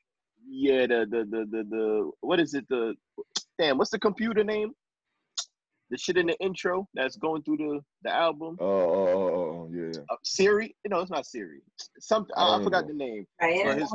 Yeah, 0.49 0.87
the, 0.87 1.07
the 1.11 1.25
the 1.31 1.47
the 1.51 1.65
the 1.69 2.11
what 2.21 2.39
is 2.39 2.55
it? 2.55 2.65
The 2.69 2.95
damn, 3.59 3.79
what's 3.79 3.91
the 3.91 3.99
computer 3.99 4.45
name? 4.45 4.73
The 5.91 5.99
shit 5.99 6.17
in 6.17 6.27
the 6.27 6.37
intro 6.41 6.89
that's 6.95 7.17
going 7.17 7.43
through 7.43 7.57
the 7.59 7.81
the 8.03 8.13
album. 8.15 8.57
Oh, 8.61 8.67
oh, 8.67 9.07
oh, 9.09 9.19
oh, 9.19 9.69
oh, 9.69 9.71
yeah, 9.73 9.91
yeah. 9.95 10.01
Uh, 10.11 10.17
Siri? 10.25 10.77
No, 10.89 11.01
it's 11.01 11.11
not 11.11 11.27
Siri. 11.27 11.61
Something 11.99 12.35
I 12.37 12.43
I, 12.43 12.61
I 12.61 12.63
forgot 12.65 12.83
know. 12.83 12.89
the 12.93 12.95
name. 12.95 13.27
Diana 13.41 13.87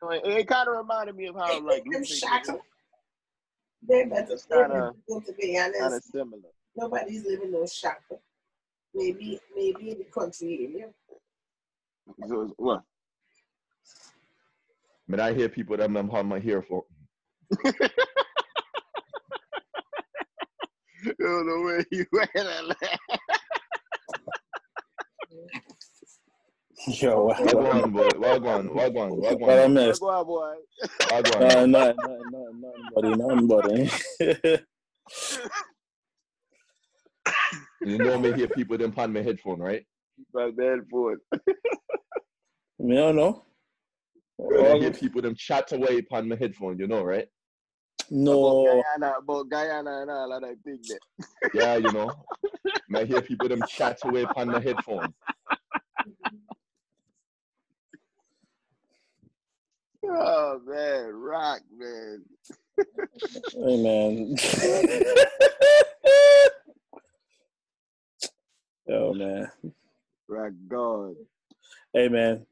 But 0.00 0.10
his 0.10 0.10
whole- 0.10 0.10
House, 0.10 0.20
It, 0.24 0.38
it 0.40 0.48
kind 0.48 0.68
of 0.68 0.76
reminded 0.76 1.16
me 1.16 1.26
of 1.26 1.36
how 1.36 1.60
like 1.60 1.84
them 1.84 1.92
Lupe 1.92 2.06
shackles. 2.06 2.60
They 3.88 4.04
better 4.04 4.32
It's 4.34 4.44
they 4.46 4.56
kinda- 4.56 4.94
better 5.08 5.20
to 5.26 5.32
Guyana. 5.40 5.78
kind 5.78 5.94
of 5.94 6.02
similar. 6.04 6.42
Nobody's 6.76 7.24
living 7.24 7.52
no 7.52 7.66
shackle. 7.66 8.20
Maybe 8.94 9.40
maybe 9.54 9.90
in 9.92 9.98
the 9.98 10.04
country 10.04 10.68
area. 10.72 10.90
So 12.28 12.42
it's- 12.42 12.54
what? 12.56 12.82
I 15.08 15.12
mean, 15.12 15.20
I 15.20 15.32
hear 15.32 15.48
people 15.48 15.76
that 15.76 15.84
I'm 15.84 15.96
on 16.10 16.26
my 16.26 16.40
ear 16.44 16.62
for. 16.62 16.84
I 17.64 17.72
don't 21.18 21.46
know 21.46 21.60
where 21.62 21.84
you 21.90 22.06
at. 22.20 22.76
Yo, 26.86 27.24
what, 27.24 27.36
Wagwan, 27.36 27.92
boy. 27.92 28.08
Wagwan, 28.08 28.68
wagwan, 28.70 29.10
what 29.10 29.32
I 29.32 29.34
wagwan, 29.34 29.72
missed? 29.72 30.00
Boy, 30.00 30.24
boy. 30.24 30.54
wagwan. 31.10 31.40
No, 31.40 31.66
no, 31.66 31.94
no, 32.06 32.18
no, 32.30 32.52
nothing, 32.52 32.88
buddy, 32.94 33.10
nothing, 33.16 33.46
buddy. 33.46 33.90
You 37.82 37.98
normally 37.98 38.32
hear 38.34 38.48
people 38.48 38.78
them 38.78 38.94
on 38.96 39.12
my 39.12 39.20
headphone, 39.20 39.58
right? 39.58 39.84
Back 40.32 40.52
there 40.56 40.82
for 40.90 41.14
it. 41.14 41.20
I 41.32 41.38
mean, 42.78 42.96
I 42.96 43.00
don't 43.00 43.16
know. 43.16 43.44
I 44.58 44.78
hear 44.78 44.90
people 44.90 45.20
them 45.20 45.34
chat 45.34 45.72
away 45.72 45.98
upon 45.98 46.28
my 46.28 46.36
headphone, 46.36 46.78
you 46.78 46.86
know, 46.86 47.02
right? 47.02 47.26
No, 48.10 48.64
Guyana, 48.64 49.14
about 49.18 49.48
Guyana 49.50 50.02
and 50.02 50.10
all 50.10 50.32
of 50.32 50.42
that 50.42 50.56
thing 50.64 50.80
there. 50.88 50.98
Yeah, 51.52 51.76
you 51.76 51.92
know. 51.92 52.10
I 52.94 53.04
hear 53.04 53.22
people 53.22 53.48
them 53.48 53.62
chat 53.68 53.98
away 54.04 54.22
upon 54.22 54.48
my 54.48 54.60
headphone. 54.60 55.14
Oh 60.12 60.60
man, 60.66 61.12
rock 61.14 61.60
man. 61.76 62.24
hey 63.54 63.82
man. 63.82 64.36
Yo 68.88 69.14
man. 69.14 69.50
Rock 70.28 70.52
God. 70.66 71.14
Hey 71.92 72.08
man. 72.08 72.44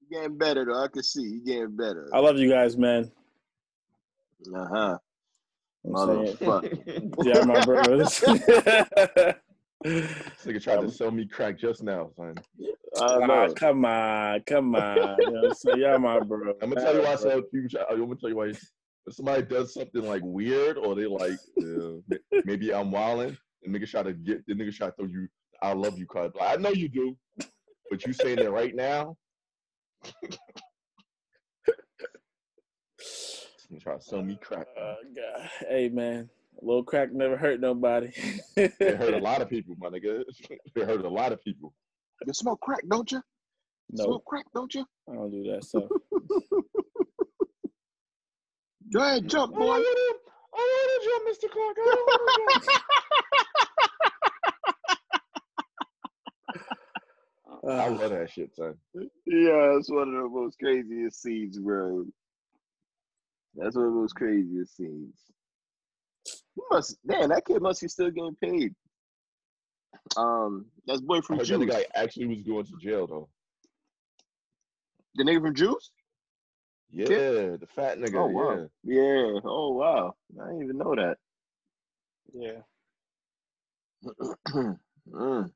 You 0.00 0.16
getting 0.16 0.38
better 0.38 0.64
though. 0.64 0.84
I 0.84 0.88
can 0.88 1.02
see 1.02 1.22
you 1.22 1.44
getting 1.44 1.76
better. 1.76 2.08
I 2.12 2.20
love 2.20 2.38
you 2.38 2.48
guys, 2.48 2.76
man. 2.76 3.10
Uh 4.54 4.66
huh. 4.72 4.98
Motherfucker. 5.84 6.78
Yeah, 7.24 7.42
my 7.42 7.64
brothers. 7.64 8.22
This 9.84 10.46
nigga 10.46 10.62
tried 10.62 10.80
to 10.80 10.90
sell 10.90 11.10
me 11.10 11.26
crack 11.26 11.58
just 11.58 11.82
now, 11.82 12.10
son. 12.16 12.34
I 12.96 13.18
Ah, 13.20 13.48
come 13.54 13.84
on, 13.84 14.40
come 14.46 14.74
on. 14.74 15.26
You 15.26 15.32
know 15.32 15.52
what 15.62 15.78
Yeah, 15.78 15.96
my 15.96 16.20
bro. 16.20 16.52
I'm 16.62 16.70
gonna 16.70 16.82
tell 16.82 16.94
you 16.94 17.02
why 17.02 17.12
I 17.12 17.16
sell 17.16 17.42
people. 17.42 17.68
crack. 17.70 17.86
I'm 17.90 17.98
gonna 18.00 18.16
tell 18.16 18.30
you 18.30 18.36
why. 18.36 18.46
If 19.04 19.14
somebody 19.14 19.42
does 19.42 19.74
something 19.74 20.02
like 20.02 20.22
weird, 20.24 20.78
or 20.78 20.94
they 20.94 21.06
like, 21.06 21.38
uh, 21.60 22.14
maybe 22.44 22.72
I'm 22.72 22.92
wilding, 22.92 23.36
the 23.62 23.70
nigga 23.70 23.88
try 23.90 24.02
to 24.04 24.12
get 24.12 24.46
the 24.46 24.54
nigga 24.54 24.72
try 24.74 24.88
to 24.88 24.92
throw 24.94 25.06
you. 25.06 25.26
I 25.60 25.72
love 25.72 25.98
you 25.98 26.06
card. 26.06 26.32
Like, 26.38 26.58
I 26.58 26.60
know 26.60 26.70
you 26.70 26.88
do, 26.88 27.16
but 27.90 28.06
you 28.06 28.12
saying 28.12 28.38
it 28.40 28.50
right 28.50 28.74
now. 28.74 29.16
You 33.70 33.80
try 33.80 33.96
to 33.96 34.02
sell 34.02 34.22
me 34.22 34.38
crack. 34.42 34.66
Oh 34.78 34.96
God. 35.16 35.48
Hey 35.66 35.88
man, 35.88 36.28
a 36.60 36.64
little 36.64 36.82
crack 36.84 37.12
never 37.12 37.36
hurt 37.36 37.60
nobody. 37.60 38.10
It 38.56 38.96
hurt 38.96 39.14
a 39.14 39.18
lot 39.18 39.40
of 39.42 39.48
people, 39.48 39.74
my 39.78 39.88
nigga. 39.88 40.22
It 40.76 40.84
hurt 40.86 41.04
a 41.04 41.08
lot 41.08 41.32
of 41.32 41.42
people. 41.42 41.72
You 42.26 42.32
smoke 42.32 42.60
crack, 42.60 42.82
don't 42.88 43.10
you? 43.10 43.22
no, 43.90 44.04
Smoke 44.04 44.24
crack, 44.26 44.44
don't 44.54 44.72
you? 44.74 44.84
I 45.10 45.14
don't 45.14 45.30
do 45.30 45.42
that 45.52 45.64
stuff. 45.64 45.84
Go 48.92 49.00
ahead, 49.00 49.26
jump, 49.28 49.54
boy. 49.54 49.74
I 49.74 49.78
want 50.54 51.02
to 51.02 51.08
jump, 51.08 51.24
Mr. 51.28 51.48
Clark. 51.50 51.76
I 51.78 51.84
don't 51.84 52.06
want 52.06 52.52
to 52.52 52.60
jump. 52.66 52.82
I 57.64 57.86
Uh, 57.86 57.90
love 57.92 58.10
that 58.10 58.28
shit, 58.30 58.54
son. 58.56 58.74
Yeah, 58.94 59.76
it's 59.78 59.90
one 59.90 60.08
of 60.08 60.22
the 60.22 60.28
most 60.28 60.58
craziest 60.58 61.22
scenes, 61.22 61.58
bro. 61.58 62.04
That's 63.54 63.76
one 63.76 63.86
of 63.86 63.92
the 63.92 63.98
most 64.00 64.14
craziest 64.16 64.76
scenes. 64.76 65.14
He 66.54 66.62
must, 66.70 66.96
man, 67.04 67.30
that 67.30 67.44
kid 67.46 67.62
must 67.62 67.80
be 67.82 67.88
still 67.88 68.10
getting 68.10 68.36
paid. 68.42 68.74
Um, 70.16 70.66
that's 70.86 71.00
boy 71.00 71.18
I 71.18 71.20
from 71.22 71.36
heard 71.38 71.46
that 71.46 71.58
Juice. 71.58 71.70
guy 71.70 71.84
actually 71.94 72.26
was 72.26 72.42
going 72.42 72.64
to 72.66 72.72
jail 72.80 73.06
though. 73.06 73.28
The 75.14 75.24
nigga 75.24 75.40
from 75.42 75.54
Juice? 75.54 75.90
Yeah, 76.90 77.06
the 77.06 77.66
fat 77.74 77.98
nigga. 77.98 78.16
Oh 78.16 78.26
wow. 78.26 78.68
Yeah. 78.84 79.40
Oh 79.44 79.70
wow. 79.72 80.14
I 80.40 80.46
didn't 80.46 80.62
even 80.64 80.78
know 80.78 80.94
that. 80.94 81.16
yeah. 82.34 82.60
mm. 85.12 85.50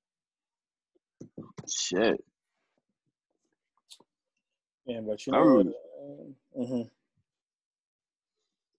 Shit. 1.69 2.25
Yeah, 4.87 5.01
but 5.01 5.27
you 5.27 5.33
I 5.35 5.37
know 5.39 5.45
what? 5.45 5.67
remember- 5.67 5.73
Uh, 6.57 6.59
mhm. 6.61 6.91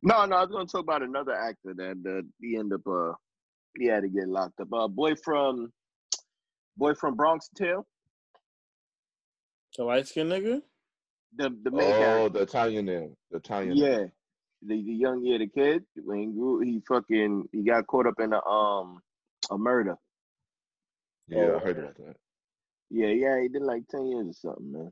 No, 0.03 0.25
no, 0.25 0.35
I 0.37 0.41
was 0.41 0.51
gonna 0.51 0.65
talk 0.65 0.81
about 0.83 1.01
another 1.01 1.33
actor 1.33 1.73
that 1.75 2.01
that 2.03 2.23
he 2.39 2.55
ended 2.57 2.79
up 2.85 2.87
uh 2.87 3.13
he 3.77 3.85
had 3.87 4.01
to 4.03 4.09
get 4.09 4.27
locked 4.27 4.59
up. 4.59 4.67
Uh 4.73 4.87
boy 4.87 5.15
from 5.15 5.71
boy 6.77 6.93
from 6.93 7.15
Bronx 7.15 7.49
Tale, 7.55 7.85
The 9.77 9.83
light 9.83 10.07
skinned 10.07 10.31
nigga? 10.31 10.61
the 11.35 11.49
the 11.63 11.71
main 11.71 11.81
Oh, 11.91 11.97
character. 11.97 12.29
the 12.39 12.41
Italian 12.43 12.85
there. 12.85 13.09
The 13.31 13.37
Italian. 13.37 13.75
Yeah. 13.77 14.05
The 14.63 14.83
the 14.83 14.93
young 14.93 15.23
yeah, 15.23 15.37
the 15.39 15.47
kid, 15.47 15.83
when 16.03 16.19
he 16.19 16.25
grew 16.27 16.59
he 16.61 16.81
fucking 16.87 17.49
he 17.51 17.63
got 17.63 17.85
caught 17.87 18.07
up 18.07 18.19
in 18.19 18.33
a 18.33 18.43
um 18.47 18.99
a 19.51 19.57
murder. 19.57 19.95
Yeah, 21.27 21.39
Oh. 21.39 21.55
I 21.57 21.59
heard 21.59 21.77
about 21.79 21.95
that. 21.97 22.15
Yeah, 22.89 23.07
yeah, 23.09 23.41
he 23.41 23.49
did 23.49 23.61
like 23.63 23.87
ten 23.89 24.05
years 24.07 24.27
or 24.29 24.33
something, 24.33 24.71
man. 24.71 24.91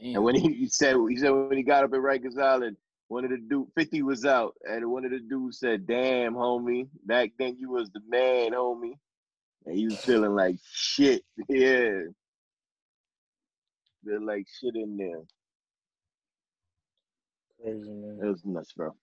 Damn. 0.00 0.14
And 0.16 0.24
when 0.24 0.34
he, 0.36 0.52
he 0.54 0.68
said 0.68 0.96
he 1.08 1.16
said 1.16 1.30
when 1.30 1.56
he 1.56 1.62
got 1.62 1.84
up 1.84 1.92
at 1.92 1.98
Rikers 2.00 2.38
Island, 2.40 2.76
one 3.12 3.24
of 3.24 3.30
the 3.30 3.36
dude 3.36 3.68
fifty 3.76 4.02
was 4.02 4.24
out, 4.24 4.54
and 4.64 4.90
one 4.90 5.04
of 5.04 5.10
the 5.10 5.20
dudes 5.20 5.58
said, 5.58 5.86
"Damn, 5.86 6.32
homie, 6.32 6.88
back 7.04 7.32
then 7.38 7.58
you 7.58 7.70
was 7.70 7.90
the 7.90 8.00
man, 8.08 8.52
homie." 8.52 8.98
And 9.66 9.76
he 9.76 9.84
was 9.84 9.98
feeling 9.98 10.34
like 10.34 10.56
shit. 10.72 11.22
Yeah, 11.48 12.04
feel 14.02 14.26
like 14.26 14.46
shit 14.58 14.76
in 14.76 14.96
there. 14.96 15.20
Crazy, 17.60 17.90
man. 17.90 18.18
It 18.22 18.26
was 18.26 18.44
nuts, 18.46 18.72
bro. 18.72 18.94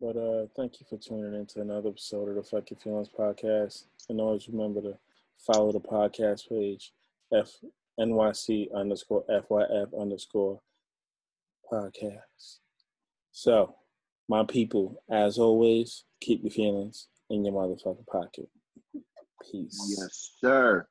But 0.00 0.16
uh, 0.16 0.46
thank 0.56 0.78
you 0.78 0.86
for 0.88 0.98
tuning 0.98 1.34
in 1.34 1.46
to 1.46 1.62
another 1.62 1.88
episode 1.88 2.28
of 2.28 2.36
the 2.36 2.42
Fuck 2.44 2.70
Your 2.70 2.78
Feelings 2.78 3.08
podcast. 3.08 3.86
And 4.08 4.20
always 4.20 4.48
remember 4.48 4.82
to 4.82 4.98
follow 5.38 5.72
the 5.72 5.80
podcast 5.80 6.48
page, 6.48 6.92
F 7.34 7.50
NYC 7.98 8.72
underscore 8.72 9.24
FYF 9.28 10.00
underscore 10.00 10.60
podcast. 11.70 12.58
So, 13.32 13.76
my 14.28 14.44
people, 14.44 15.02
as 15.10 15.38
always, 15.38 16.04
keep 16.20 16.42
your 16.42 16.50
feelings 16.50 17.08
in 17.30 17.44
your 17.44 17.54
motherfucking 17.54 18.06
pocket. 18.06 18.48
Peace. 19.50 19.96
Yes, 19.98 20.32
sir. 20.40 20.88